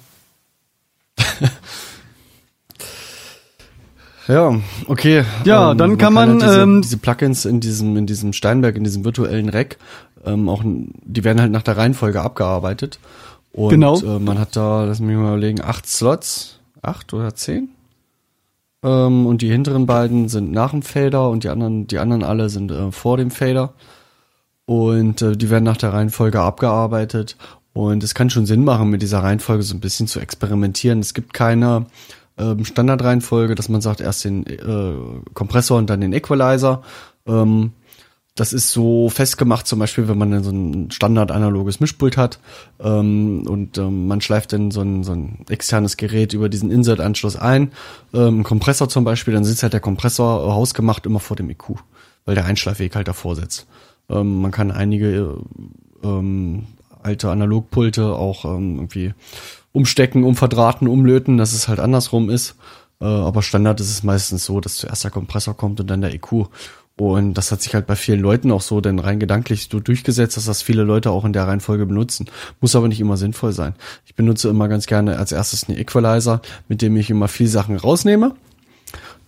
Ja, 4.32 4.55
okay. 4.88 5.25
Ja, 5.43 5.73
dann 5.73 5.97
kann 5.97 6.13
man, 6.13 6.29
halt 6.29 6.41
diese, 6.43 6.61
ähm, 6.61 6.82
diese 6.82 6.97
Plugins 6.97 7.43
in 7.43 7.59
diesem 7.59 7.97
in 7.97 8.05
diesem 8.07 8.32
Steinberg 8.32 8.77
in 8.77 8.86
diesem 8.86 9.03
virtuellen 9.03 9.49
Rack 9.49 9.77
ähm, 10.25 10.47
auch 10.47 10.63
die 10.63 11.23
werden 11.25 11.41
halt 11.41 11.51
nach 11.51 11.63
der 11.63 11.75
Reihenfolge 11.75 12.21
abgearbeitet 12.21 12.99
und 13.51 13.71
Genau. 13.71 13.99
äh, 13.99 14.19
man 14.19 14.39
hat 14.39 14.55
da, 14.55 14.86
lass 14.86 15.01
mich 15.01 15.17
mal 15.17 15.34
überlegen, 15.34 15.61
acht 15.61 15.86
Slots, 15.86 16.59
acht 16.82 17.13
oder 17.13 17.36
zehn 17.36 17.69
ähm, 18.84 19.25
und 19.25 19.41
die 19.41 19.49
hinteren 19.51 19.86
beiden 19.86 20.29
sind 20.29 20.51
nach 20.53 20.71
dem 20.71 20.82
Fader 20.82 21.29
und 21.29 21.43
die 21.43 21.49
anderen 21.49 21.88
die 21.88 21.99
anderen 21.99 22.23
alle 22.23 22.49
sind 22.49 22.71
äh, 22.71 22.91
vor 22.93 23.17
dem 23.17 23.32
Fader 23.32 23.73
und 24.65 25.21
äh, 25.21 25.36
die 25.36 25.49
werden 25.49 25.65
nach 25.65 25.77
der 25.77 25.91
Reihenfolge 25.91 26.39
abgearbeitet 26.39 27.36
und 27.73 28.01
es 28.01 28.13
kann 28.15 28.29
schon 28.29 28.45
Sinn 28.45 28.63
machen, 28.63 28.89
mit 28.89 29.01
dieser 29.01 29.23
Reihenfolge 29.23 29.63
so 29.63 29.75
ein 29.75 29.79
bisschen 29.82 30.07
zu 30.07 30.19
experimentieren. 30.19 30.99
Es 30.99 31.13
gibt 31.13 31.34
keine 31.34 31.86
ähm, 32.41 32.65
Standardreihenfolge, 32.65 33.55
dass 33.55 33.69
man 33.69 33.81
sagt, 33.81 34.01
erst 34.01 34.25
den 34.25 34.45
äh, 34.47 35.21
Kompressor 35.33 35.77
und 35.77 35.89
dann 35.89 36.01
den 36.01 36.13
Equalizer. 36.13 36.81
Ähm, 37.27 37.73
das 38.35 38.53
ist 38.53 38.71
so 38.71 39.09
festgemacht, 39.09 39.67
zum 39.67 39.79
Beispiel, 39.79 40.07
wenn 40.07 40.17
man 40.17 40.31
dann 40.31 40.43
so 40.43 40.51
ein 40.51 40.89
standard-analoges 40.89 41.81
Mischpult 41.81 42.15
hat 42.15 42.39
ähm, 42.79 43.45
und 43.45 43.77
ähm, 43.77 44.07
man 44.07 44.21
schleift 44.21 44.53
dann 44.53 44.71
so 44.71 44.81
ein, 44.81 45.03
so 45.03 45.11
ein 45.11 45.45
externes 45.49 45.97
Gerät 45.97 46.33
über 46.33 46.47
diesen 46.47 46.71
Insert-Anschluss 46.71 47.35
ein, 47.35 47.71
ähm, 48.13 48.43
Kompressor 48.43 48.87
zum 48.87 49.03
Beispiel, 49.03 49.33
dann 49.33 49.43
sitzt 49.43 49.63
halt 49.63 49.73
der 49.73 49.81
Kompressor 49.81 50.47
äh, 50.47 50.51
hausgemacht 50.51 51.05
immer 51.05 51.19
vor 51.19 51.35
dem 51.35 51.49
EQ, 51.49 51.79
weil 52.25 52.35
der 52.35 52.45
Einschleifweg 52.45 52.95
halt 52.95 53.09
davor 53.09 53.35
sitzt. 53.35 53.67
Ähm, 54.09 54.41
man 54.41 54.51
kann 54.51 54.71
einige 54.71 55.37
äh, 56.03 56.07
ähm, 56.07 56.67
alte 57.03 57.29
Analogpulte 57.29 58.15
auch 58.15 58.45
ähm, 58.45 58.77
irgendwie 58.77 59.13
umstecken, 59.72 60.24
umverdrahten, 60.24 60.88
umlöten, 60.88 61.38
dass 61.38 61.53
es 61.53 61.67
halt 61.67 61.80
andersrum 61.80 62.30
ist. 62.30 62.55
Äh, 62.99 63.05
aber 63.05 63.41
Standard 63.41 63.80
ist 63.80 63.89
es 63.89 64.03
meistens 64.03 64.45
so, 64.45 64.59
dass 64.59 64.76
zuerst 64.76 65.03
der 65.03 65.11
Kompressor 65.11 65.55
kommt 65.55 65.80
und 65.80 65.89
dann 65.89 66.01
der 66.01 66.13
EQ. 66.13 66.47
Und 66.97 67.34
das 67.34 67.51
hat 67.51 67.61
sich 67.63 67.74
halt 67.74 67.88
bei 67.88 67.95
vielen 67.95 68.19
Leuten 68.19 68.51
auch 68.51 68.61
so 68.61 68.80
denn 68.80 68.99
rein 68.99 69.19
gedanklich 69.19 69.69
so 69.72 69.80
durchgesetzt, 69.80 70.38
dass 70.38 70.45
das 70.45 70.61
viele 70.61 70.84
Leute 70.84 71.09
auch 71.09 71.26
in 71.26 71.34
der 71.34 71.47
Reihenfolge 71.47 71.88
benutzen. 71.88 72.28
Muss 72.59 72.76
aber 72.76 72.88
nicht 72.88 72.99
immer 72.99 73.17
sinnvoll 73.17 73.53
sein. 73.53 73.74
Ich 74.05 74.13
benutze 74.13 74.49
immer 74.49 74.67
ganz 74.67 74.86
gerne 74.86 75.17
als 75.17 75.32
erstes 75.32 75.67
einen 75.67 75.80
Equalizer, 75.80 76.41
mit 76.67 76.84
dem 76.84 76.95
ich 76.97 77.09
immer 77.09 77.28
viel 77.28 77.47
Sachen 77.47 77.78
rausnehme. 77.78 78.36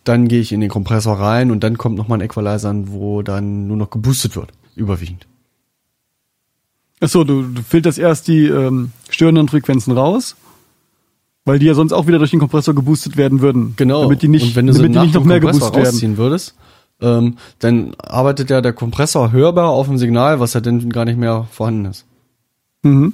Dann 0.03 0.27
gehe 0.27 0.41
ich 0.41 0.51
in 0.51 0.61
den 0.61 0.69
Kompressor 0.69 1.17
rein 1.17 1.49
und 1.49 1.63
dann 1.63 1.77
kommt 1.77 1.97
nochmal 1.97 2.19
ein 2.19 2.25
Equalizer, 2.25 2.75
wo 2.89 3.23
dann 3.23 3.67
nur 3.67 3.77
noch 3.77 3.89
geboostet 3.89 4.35
wird. 4.35 4.51
Überwiegend. 4.75 5.25
Achso, 6.99 7.23
du, 7.23 7.43
du 7.43 7.61
filterst 7.61 7.99
erst 7.99 8.27
die 8.27 8.45
ähm, 8.45 8.91
störenden 9.09 9.47
Frequenzen 9.47 9.91
raus, 9.91 10.35
weil 11.45 11.59
die 11.59 11.65
ja 11.65 11.73
sonst 11.73 11.93
auch 11.93 12.07
wieder 12.07 12.19
durch 12.19 12.31
den 12.31 12.39
Kompressor 12.39 12.73
geboostet 12.73 13.17
werden 13.17 13.41
würden. 13.41 13.73
Genau. 13.75 14.03
Damit 14.03 14.21
die 14.21 14.27
nicht, 14.27 14.43
und 14.43 14.55
wenn 14.55 14.67
du 14.67 14.73
so 14.73 14.81
damit 14.81 14.95
die 14.95 14.99
nicht 14.99 15.13
noch 15.13 15.23
mehr 15.23 15.39
Kompressor 15.39 15.71
geboostet 15.71 15.83
werden. 15.83 15.93
rausziehen 15.93 16.17
würdest, 16.17 16.55
ähm, 17.01 17.37
dann 17.59 17.95
arbeitet 17.95 18.49
ja 18.49 18.61
der 18.61 18.73
Kompressor 18.73 19.31
hörbar 19.31 19.69
auf 19.69 19.87
dem 19.87 19.97
Signal, 19.97 20.39
was 20.39 20.53
ja 20.53 20.61
dann 20.61 20.89
gar 20.89 21.05
nicht 21.05 21.17
mehr 21.17 21.47
vorhanden 21.51 21.85
ist. 21.85 22.05
Mhm. 22.83 23.13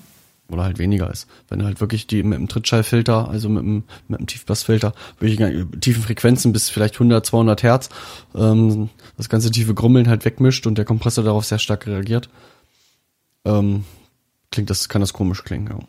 Oder 0.52 0.64
halt 0.64 0.80
weniger 0.80 1.12
ist. 1.12 1.28
Wenn 1.48 1.60
du 1.60 1.66
halt 1.66 1.80
wirklich 1.80 2.08
die 2.08 2.24
mit 2.24 2.40
dem 2.40 2.48
Trittschallfilter, 2.48 3.30
also 3.30 3.50
mit 3.50 3.64
dem, 3.64 3.84
mit 4.08 4.20
dem 4.20 4.28
Tiefbassfilter, 4.28 4.94
wirklich 5.20 5.38
tiefen 5.80 6.02
Frequenzen 6.02 6.54
bis 6.54 6.70
vielleicht 6.70 6.96
100, 6.96 7.26
200 7.26 7.64
Hertz, 7.64 7.90
ähm, 8.36 8.90
das 9.16 9.30
ganze 9.30 9.52
tiefe 9.52 9.76
Grummeln 9.76 10.08
halt 10.08 10.26
wegmischt 10.26 10.66
und 10.66 10.78
der 10.78 10.86
Kompressor 10.86 11.24
darauf 11.24 11.46
sehr 11.46 11.60
stark 11.60 11.86
reagiert, 11.86 12.30
ähm, 13.58 13.86
klingt 14.52 14.70
das, 14.70 14.90
kann 14.90 15.02
das 15.02 15.14
komisch 15.14 15.44
klingen, 15.44 15.68
ja. 15.68 15.80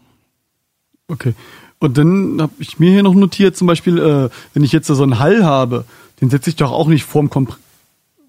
Okay. 1.08 1.34
Und 1.78 1.98
dann 1.98 2.40
habe 2.40 2.52
ich 2.58 2.78
mir 2.78 2.90
hier 2.90 3.02
noch 3.02 3.14
notiert, 3.14 3.56
zum 3.56 3.66
Beispiel, 3.66 3.98
äh, 3.98 4.28
wenn 4.52 4.64
ich 4.64 4.72
jetzt 4.72 4.86
so 4.86 5.02
einen 5.02 5.18
Hall 5.18 5.44
habe, 5.44 5.84
den 6.20 6.30
setze 6.30 6.50
ich 6.50 6.56
doch 6.56 6.72
auch 6.72 6.88
nicht 6.88 7.04
vorm 7.04 7.30
Kompr 7.30 7.56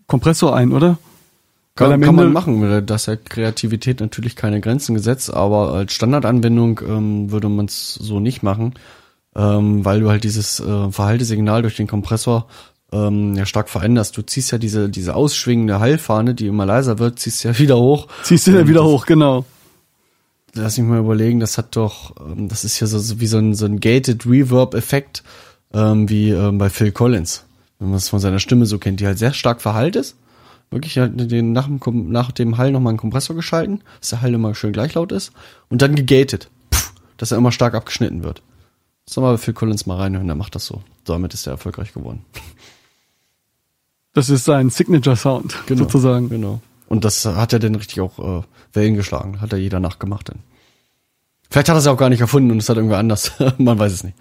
Kompressor 0.08 0.54
ein, 0.56 0.74
oder? 0.74 0.98
Kann, 1.76 2.02
kann 2.02 2.16
man 2.16 2.34
machen, 2.34 2.86
da 2.86 2.96
ist 2.96 3.06
ja 3.08 3.16
Kreativität 3.16 4.02
natürlich 4.02 4.36
keine 4.36 4.60
Grenzen 4.60 4.94
gesetzt, 4.94 5.34
aber 5.34 5.74
als 5.74 5.94
Standardanwendung 5.94 6.82
ähm, 6.86 7.32
würde 7.32 7.48
man 7.48 7.68
es 7.68 7.94
so 7.94 8.20
nicht 8.20 8.44
machen, 8.44 8.74
ähm, 9.38 9.86
weil 9.86 10.02
du 10.02 10.10
halt 10.10 10.26
dieses 10.26 10.60
äh, 10.60 10.92
Verhaltesignal 10.92 11.62
durch 11.62 11.78
den 11.78 11.88
Kompressor 11.88 12.48
ähm, 12.92 13.36
ja 13.36 13.46
stark 13.46 13.70
veränderst. 13.70 14.18
Du 14.18 14.22
ziehst 14.22 14.52
ja 14.52 14.58
diese, 14.58 14.90
diese 14.90 15.16
ausschwingende 15.16 15.80
Hallfahne, 15.80 16.36
die 16.36 16.48
immer 16.48 16.66
leiser 16.66 17.00
wird, 17.00 17.20
ziehst 17.20 17.44
ja 17.44 17.58
wieder 17.58 17.78
hoch. 17.78 18.08
Ziehst 18.24 18.48
du 18.48 18.58
Und 18.58 18.68
wieder 18.68 18.84
hoch, 18.84 19.06
genau. 19.06 19.46
lass 20.54 20.78
mich 20.78 20.88
mal 20.88 21.00
überlegen, 21.00 21.40
das 21.40 21.58
hat 21.58 21.76
doch, 21.76 22.16
ähm, 22.20 22.48
das 22.48 22.64
ist 22.64 22.80
ja 22.80 22.88
so, 22.88 23.00
so 23.00 23.20
wie 23.20 23.28
so 23.28 23.38
ein, 23.38 23.54
so 23.54 23.66
ein 23.66 23.80
gated 23.80 24.26
Reverb-Effekt, 24.26 25.24
ähm, 25.74 26.10
wie 26.10 26.32
ähm, 26.32 26.58
bei 26.58 26.70
Phil 26.70 26.92
Collins. 26.92 27.46
Wenn 27.80 27.90
man 27.90 27.98
es 27.98 28.10
von 28.10 28.20
seiner 28.20 28.40
Stimme 28.40 28.66
so 28.66 28.78
kennt, 28.78 29.00
die 29.00 29.08
halt 29.08 29.18
sehr 29.18 29.34
stark 29.34 29.62
verhallt 29.62 29.96
ist. 29.96 30.16
Wirklich 30.70 30.98
halt 30.98 31.32
den, 31.32 31.52
nach, 31.52 31.68
dem, 31.68 32.12
nach 32.12 32.32
dem 32.32 32.58
Hall 32.58 32.72
nochmal 32.72 32.92
einen 32.92 32.98
Kompressor 32.98 33.36
geschalten, 33.36 33.82
dass 34.00 34.12
der 34.12 34.22
Hall 34.22 34.34
immer 34.34 34.56
schön 34.56 34.72
gleich 34.72 34.94
laut 34.94 35.12
ist. 35.12 35.34
Und 35.70 35.82
dann 35.82 35.96
gegated. 35.96 36.50
Pff, 36.74 36.94
dass 37.18 37.32
er 37.32 37.38
immer 37.38 37.52
stark 37.52 37.74
abgeschnitten 37.74 38.24
wird. 38.24 38.42
Soll 39.06 39.24
mal 39.24 39.32
bei 39.32 39.38
Phil 39.38 39.54
Collins 39.54 39.86
mal 39.86 39.98
reinhören, 39.98 40.28
der 40.28 40.36
macht 40.36 40.56
das 40.56 40.66
so. 40.66 40.84
Damit 41.04 41.34
ist 41.34 41.48
er 41.48 41.54
erfolgreich 41.54 41.94
geworden. 41.94 42.24
Das 44.14 44.30
ist 44.30 44.46
sein 44.46 44.70
Signature-Sound, 44.70 45.56
sozusagen. 45.70 46.30
Genau. 46.30 46.62
Und 46.88 47.06
das 47.06 47.26
hat 47.26 47.54
er 47.54 47.60
dann 47.60 47.76
richtig 47.76 48.02
auch 48.02 48.42
äh, 48.42 48.44
Wellen 48.74 48.96
geschlagen. 48.96 49.40
Hat 49.40 49.54
er 49.54 49.60
jeder 49.60 49.80
nachgemacht 49.80 50.30
dann. 50.30 50.40
Vielleicht 51.50 51.70
hat 51.70 51.76
er 51.76 51.80
es 51.80 51.86
ja 51.86 51.92
auch 51.92 51.98
gar 51.98 52.10
nicht 52.10 52.22
erfunden 52.22 52.52
und 52.52 52.58
es 52.58 52.68
hat 52.68 52.76
irgendwer 52.78 52.98
anders. 52.98 53.32
Man 53.58 53.80
weiß 53.80 53.94
es 53.94 54.04
nicht. 54.04 54.18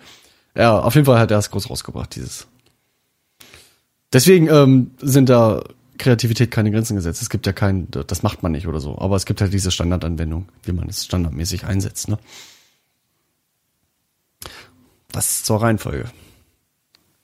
Ja, 0.56 0.78
auf 0.78 0.94
jeden 0.94 1.04
Fall 1.04 1.18
hat 1.18 1.30
er 1.30 1.38
es 1.38 1.50
groß 1.50 1.70
rausgebracht, 1.70 2.14
dieses. 2.14 2.46
Deswegen 4.12 4.48
ähm, 4.48 4.92
sind 5.00 5.28
da 5.28 5.62
Kreativität 5.98 6.50
keine 6.50 6.70
Grenzen 6.70 6.96
gesetzt. 6.96 7.22
Es 7.22 7.30
gibt 7.30 7.46
ja 7.46 7.52
kein, 7.52 7.88
das 7.90 8.22
macht 8.22 8.42
man 8.42 8.52
nicht 8.52 8.66
oder 8.66 8.80
so. 8.80 8.98
Aber 8.98 9.16
es 9.16 9.26
gibt 9.26 9.40
halt 9.40 9.52
diese 9.52 9.70
Standardanwendung, 9.70 10.48
wie 10.64 10.72
man 10.72 10.88
es 10.88 11.04
standardmäßig 11.04 11.64
einsetzt. 11.64 12.08
Ne? 12.08 12.18
Das 15.12 15.44
zur 15.44 15.62
Reihenfolge. 15.62 16.06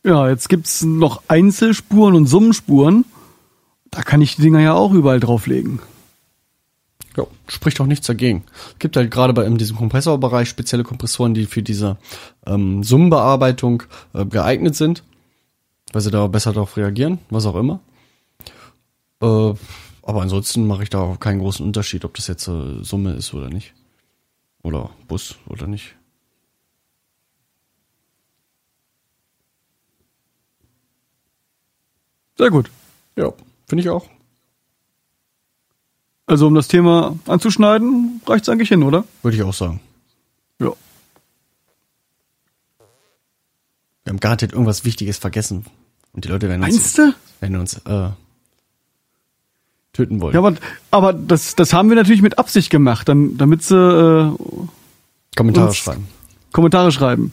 Ja, 0.07 0.29
jetzt 0.29 0.49
gibt's 0.49 0.85
noch 0.85 1.23
Einzelspuren 1.27 2.15
und 2.15 2.27
Summenspuren. 2.27 3.05
Da 3.91 4.03
kann 4.03 4.23
ich 4.23 4.37
die 4.37 4.43
Dinger 4.43 4.61
ja 4.61 4.73
auch 4.73 4.93
überall 4.93 5.19
drauflegen. 5.19 5.81
Ja, 7.17 7.27
spricht 7.49 7.81
auch 7.81 7.87
nichts 7.87 8.07
dagegen. 8.07 8.45
Es 8.75 8.79
gibt 8.79 8.97
halt 8.97 9.11
gerade 9.11 9.33
bei 9.33 9.45
in 9.45 9.59
diesem 9.59 9.77
Kompressorbereich 9.77 10.49
spezielle 10.49 10.85
Kompressoren, 10.85 11.35
die 11.35 11.47
für 11.47 11.65
diese 11.65 11.97
ähm, 12.47 12.85
Summenbearbeitung 12.85 13.83
äh, 14.15 14.25
geeignet 14.25 14.77
sind, 14.77 15.03
weil 15.93 16.03
sie 16.03 16.13
da 16.13 16.25
besser 16.29 16.53
darauf 16.53 16.77
reagieren, 16.77 17.19
was 17.29 17.45
auch 17.45 17.57
immer. 17.57 17.81
Äh, 19.21 19.55
aber 20.03 20.23
ansonsten 20.23 20.69
mache 20.69 20.85
ich 20.85 20.91
da 20.91 21.01
auch 21.01 21.19
keinen 21.19 21.41
großen 21.41 21.67
Unterschied, 21.67 22.05
ob 22.05 22.15
das 22.15 22.29
jetzt 22.29 22.47
äh, 22.47 22.85
Summe 22.85 23.15
ist 23.15 23.35
oder 23.35 23.49
nicht. 23.49 23.75
Oder 24.63 24.91
Bus 25.09 25.35
oder 25.49 25.67
nicht. 25.67 25.97
Sehr 32.39 32.51
gut. 32.51 32.71
Ja, 33.17 33.33
finde 33.67 33.83
ich 33.83 33.89
auch. 33.91 34.07
Also 36.27 36.47
um 36.49 36.55
das 36.55 36.69
Thema 36.69 37.17
anzuschneiden, 37.27 38.21
reicht's 38.27 38.49
eigentlich 38.49 38.69
hin, 38.69 38.83
oder? 38.83 39.05
Würde 39.23 39.37
ich 39.37 39.43
auch 39.43 39.55
sagen. 39.55 39.81
Ja. 40.59 40.73
Wir 44.05 44.11
haben 44.11 44.21
garantiert 44.21 44.53
irgendwas 44.53 44.85
Wichtiges 44.85 45.19
vergessen. 45.19 45.67
Und 46.13 46.25
die 46.25 46.29
Leute 46.29 46.49
werden 46.49 46.63
uns, 46.65 46.99
werden 47.41 47.57
uns 47.57 47.79
äh, 47.85 48.11
töten 49.93 50.21
wollen. 50.21 50.35
Ja, 50.35 50.41
aber, 50.41 50.57
aber 50.91 51.13
das, 51.13 51.55
das 51.55 51.73
haben 51.73 51.89
wir 51.91 51.97
natürlich 51.97 52.23
mit 52.23 52.39
Absicht 52.39 52.71
gemacht, 52.71 53.09
dam- 53.09 53.37
damit 53.37 53.63
sie 53.63 53.77
äh, 53.77 54.37
Kommentare 55.37 55.75
schreiben. 55.75 56.09
Kommentare 56.53 56.91
schreiben. 56.91 57.33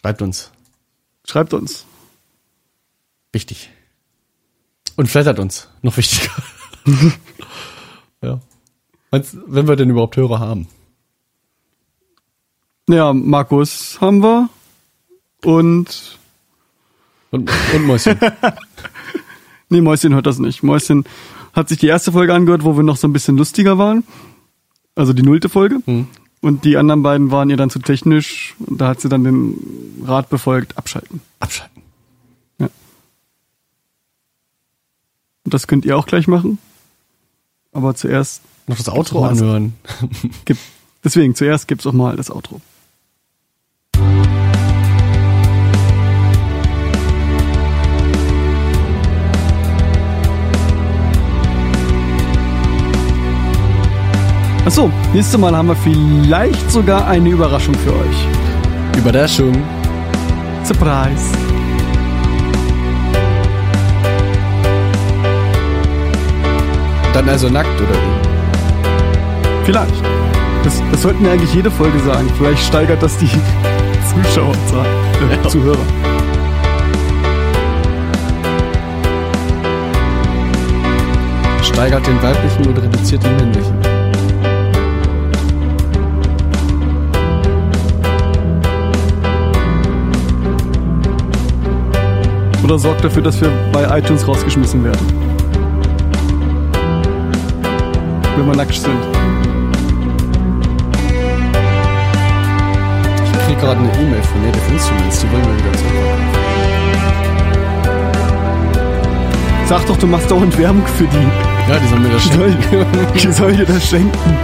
Schreibt 0.00 0.22
uns. 0.22 0.50
Schreibt 1.26 1.54
uns. 1.54 1.86
Wichtig. 3.32 3.70
Und 4.96 5.08
flattert 5.08 5.38
uns. 5.38 5.68
Noch 5.82 5.96
wichtiger. 5.96 6.32
ja. 8.22 8.40
Meinst, 9.10 9.36
wenn 9.46 9.68
wir 9.68 9.76
denn 9.76 9.90
überhaupt 9.90 10.16
Hörer 10.16 10.40
haben. 10.40 10.68
Ja, 12.88 13.12
Markus 13.12 13.98
haben 14.00 14.22
wir. 14.22 14.48
Und 15.44 16.18
Und, 17.30 17.50
und 17.74 17.86
Mäuschen. 17.86 18.18
nee, 19.68 19.80
Mäuschen 19.80 20.14
hört 20.14 20.26
das 20.26 20.38
nicht. 20.38 20.62
Mäuschen 20.62 21.04
hat 21.52 21.68
sich 21.68 21.78
die 21.78 21.86
erste 21.86 22.12
Folge 22.12 22.34
angehört, 22.34 22.64
wo 22.64 22.76
wir 22.76 22.82
noch 22.82 22.96
so 22.96 23.08
ein 23.08 23.12
bisschen 23.12 23.36
lustiger 23.36 23.78
waren. 23.78 24.04
Also 24.94 25.12
die 25.12 25.22
nullte 25.22 25.48
Folge. 25.48 25.80
Und 26.40 26.64
die 26.64 26.76
anderen 26.76 27.02
beiden 27.02 27.30
waren 27.30 27.50
ihr 27.50 27.56
dann 27.56 27.70
zu 27.70 27.78
technisch. 27.78 28.54
Und 28.58 28.80
da 28.80 28.88
hat 28.88 29.00
sie 29.00 29.08
dann 29.08 29.24
den 29.24 30.02
Rat 30.04 30.28
befolgt, 30.28 30.76
abschalten. 30.76 31.20
Abschalten. 31.38 31.79
Und 35.50 35.54
das 35.54 35.66
könnt 35.66 35.84
ihr 35.84 35.98
auch 35.98 36.06
gleich 36.06 36.28
machen. 36.28 36.58
Aber 37.72 37.96
zuerst 37.96 38.40
Noch 38.68 38.76
das 38.76 38.88
Outro 38.88 39.26
das- 39.26 39.42
anhören. 39.42 39.72
deswegen 41.04 41.34
zuerst 41.34 41.66
gibt's 41.66 41.84
auch 41.88 41.92
mal 41.92 42.14
das 42.14 42.30
Outro. 42.30 42.60
Achso, 54.64 54.88
nächstes 55.12 55.36
Mal 55.40 55.56
haben 55.56 55.66
wir 55.66 55.74
vielleicht 55.76 56.70
sogar 56.70 57.08
eine 57.08 57.30
Überraschung 57.30 57.74
für 57.74 57.92
euch. 57.92 58.26
Überraschung. 58.98 59.52
Surprise. 60.62 61.49
Dann 67.12 67.28
also 67.28 67.48
nackt, 67.48 67.80
oder 67.80 67.90
wie? 67.90 69.64
Vielleicht. 69.64 69.94
Das, 70.64 70.82
das 70.90 71.02
sollten 71.02 71.24
wir 71.24 71.32
eigentlich 71.32 71.52
jede 71.54 71.70
Folge 71.70 71.98
sagen. 72.00 72.30
Vielleicht 72.36 72.62
steigert 72.62 73.02
das 73.02 73.16
die 73.18 73.28
Zuschauerzahl, 74.24 74.86
äh, 75.30 75.34
Ja. 75.42 75.48
Zuhörer. 75.48 75.78
Steigert 81.62 82.06
den 82.06 82.22
weiblichen 82.22 82.66
oder 82.66 82.82
reduziert 82.82 83.24
den 83.24 83.36
männlichen? 83.36 83.74
Oder 92.62 92.78
sorgt 92.78 93.02
dafür, 93.04 93.22
dass 93.22 93.40
wir 93.40 93.50
bei 93.72 93.98
iTunes 93.98 94.26
rausgeschmissen 94.28 94.84
werden. 94.84 95.29
Wenn 98.40 98.46
wir 98.46 98.56
nackt 98.56 98.72
sind. 98.72 98.94
Ich 103.22 103.46
krieg 103.46 103.60
gerade 103.60 103.80
eine 103.80 103.92
E-Mail 103.92 104.22
von 104.22 104.42
Native 104.42 104.72
Instruments, 104.72 105.20
die 105.20 105.30
wollen 105.30 105.44
wir 105.44 105.56
wieder 105.58 105.72
zurückverkaufen. 105.76 106.24
Sag 109.66 109.84
doch, 109.84 109.96
du 109.98 110.06
machst 110.06 110.30
dauernd 110.30 110.56
Werbung 110.56 110.86
für 110.86 111.04
die. 111.04 111.70
Ja, 111.70 111.78
die 111.78 111.88
sollen 111.88 112.02
mir 112.02 112.08
das 112.08 112.22
schenken. 112.22 112.86
die 113.14 113.30
soll 113.30 113.52
dir 113.52 113.66
das 113.66 113.86
schenken. 113.86 114.38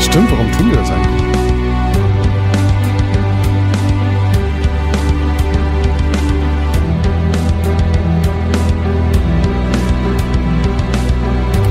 Stimmt, 0.00 0.30
warum 0.30 0.50
tun 0.52 0.70
wir 0.70 0.78
das 0.78 0.90
eigentlich? 0.90 1.19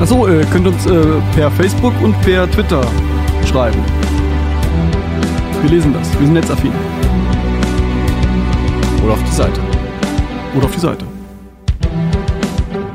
Achso, 0.10 0.26
äh, 0.28 0.43
könnt 0.45 0.66
uns 0.66 0.88
äh, 0.88 1.22
per 1.36 1.51
Facebook 1.51 1.93
und 2.01 2.20
per 2.24 2.49
Twitter 2.49 2.82
schreiben. 3.45 3.80
Wir 5.62 5.70
lesen 5.70 5.93
das. 5.93 6.12
Wir 6.14 6.26
sind 6.26 6.34
netzaffin. 6.34 6.72
Oder 9.03 9.14
auf 9.14 9.24
die 9.24 9.32
Seite. 9.32 9.62
Oder 10.55 10.66
auf 10.66 10.74
die 10.74 10.80
Seite. 10.80 11.05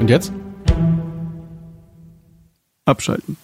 Und 0.00 0.10
jetzt? 0.10 0.32
Abschalten. 2.84 3.36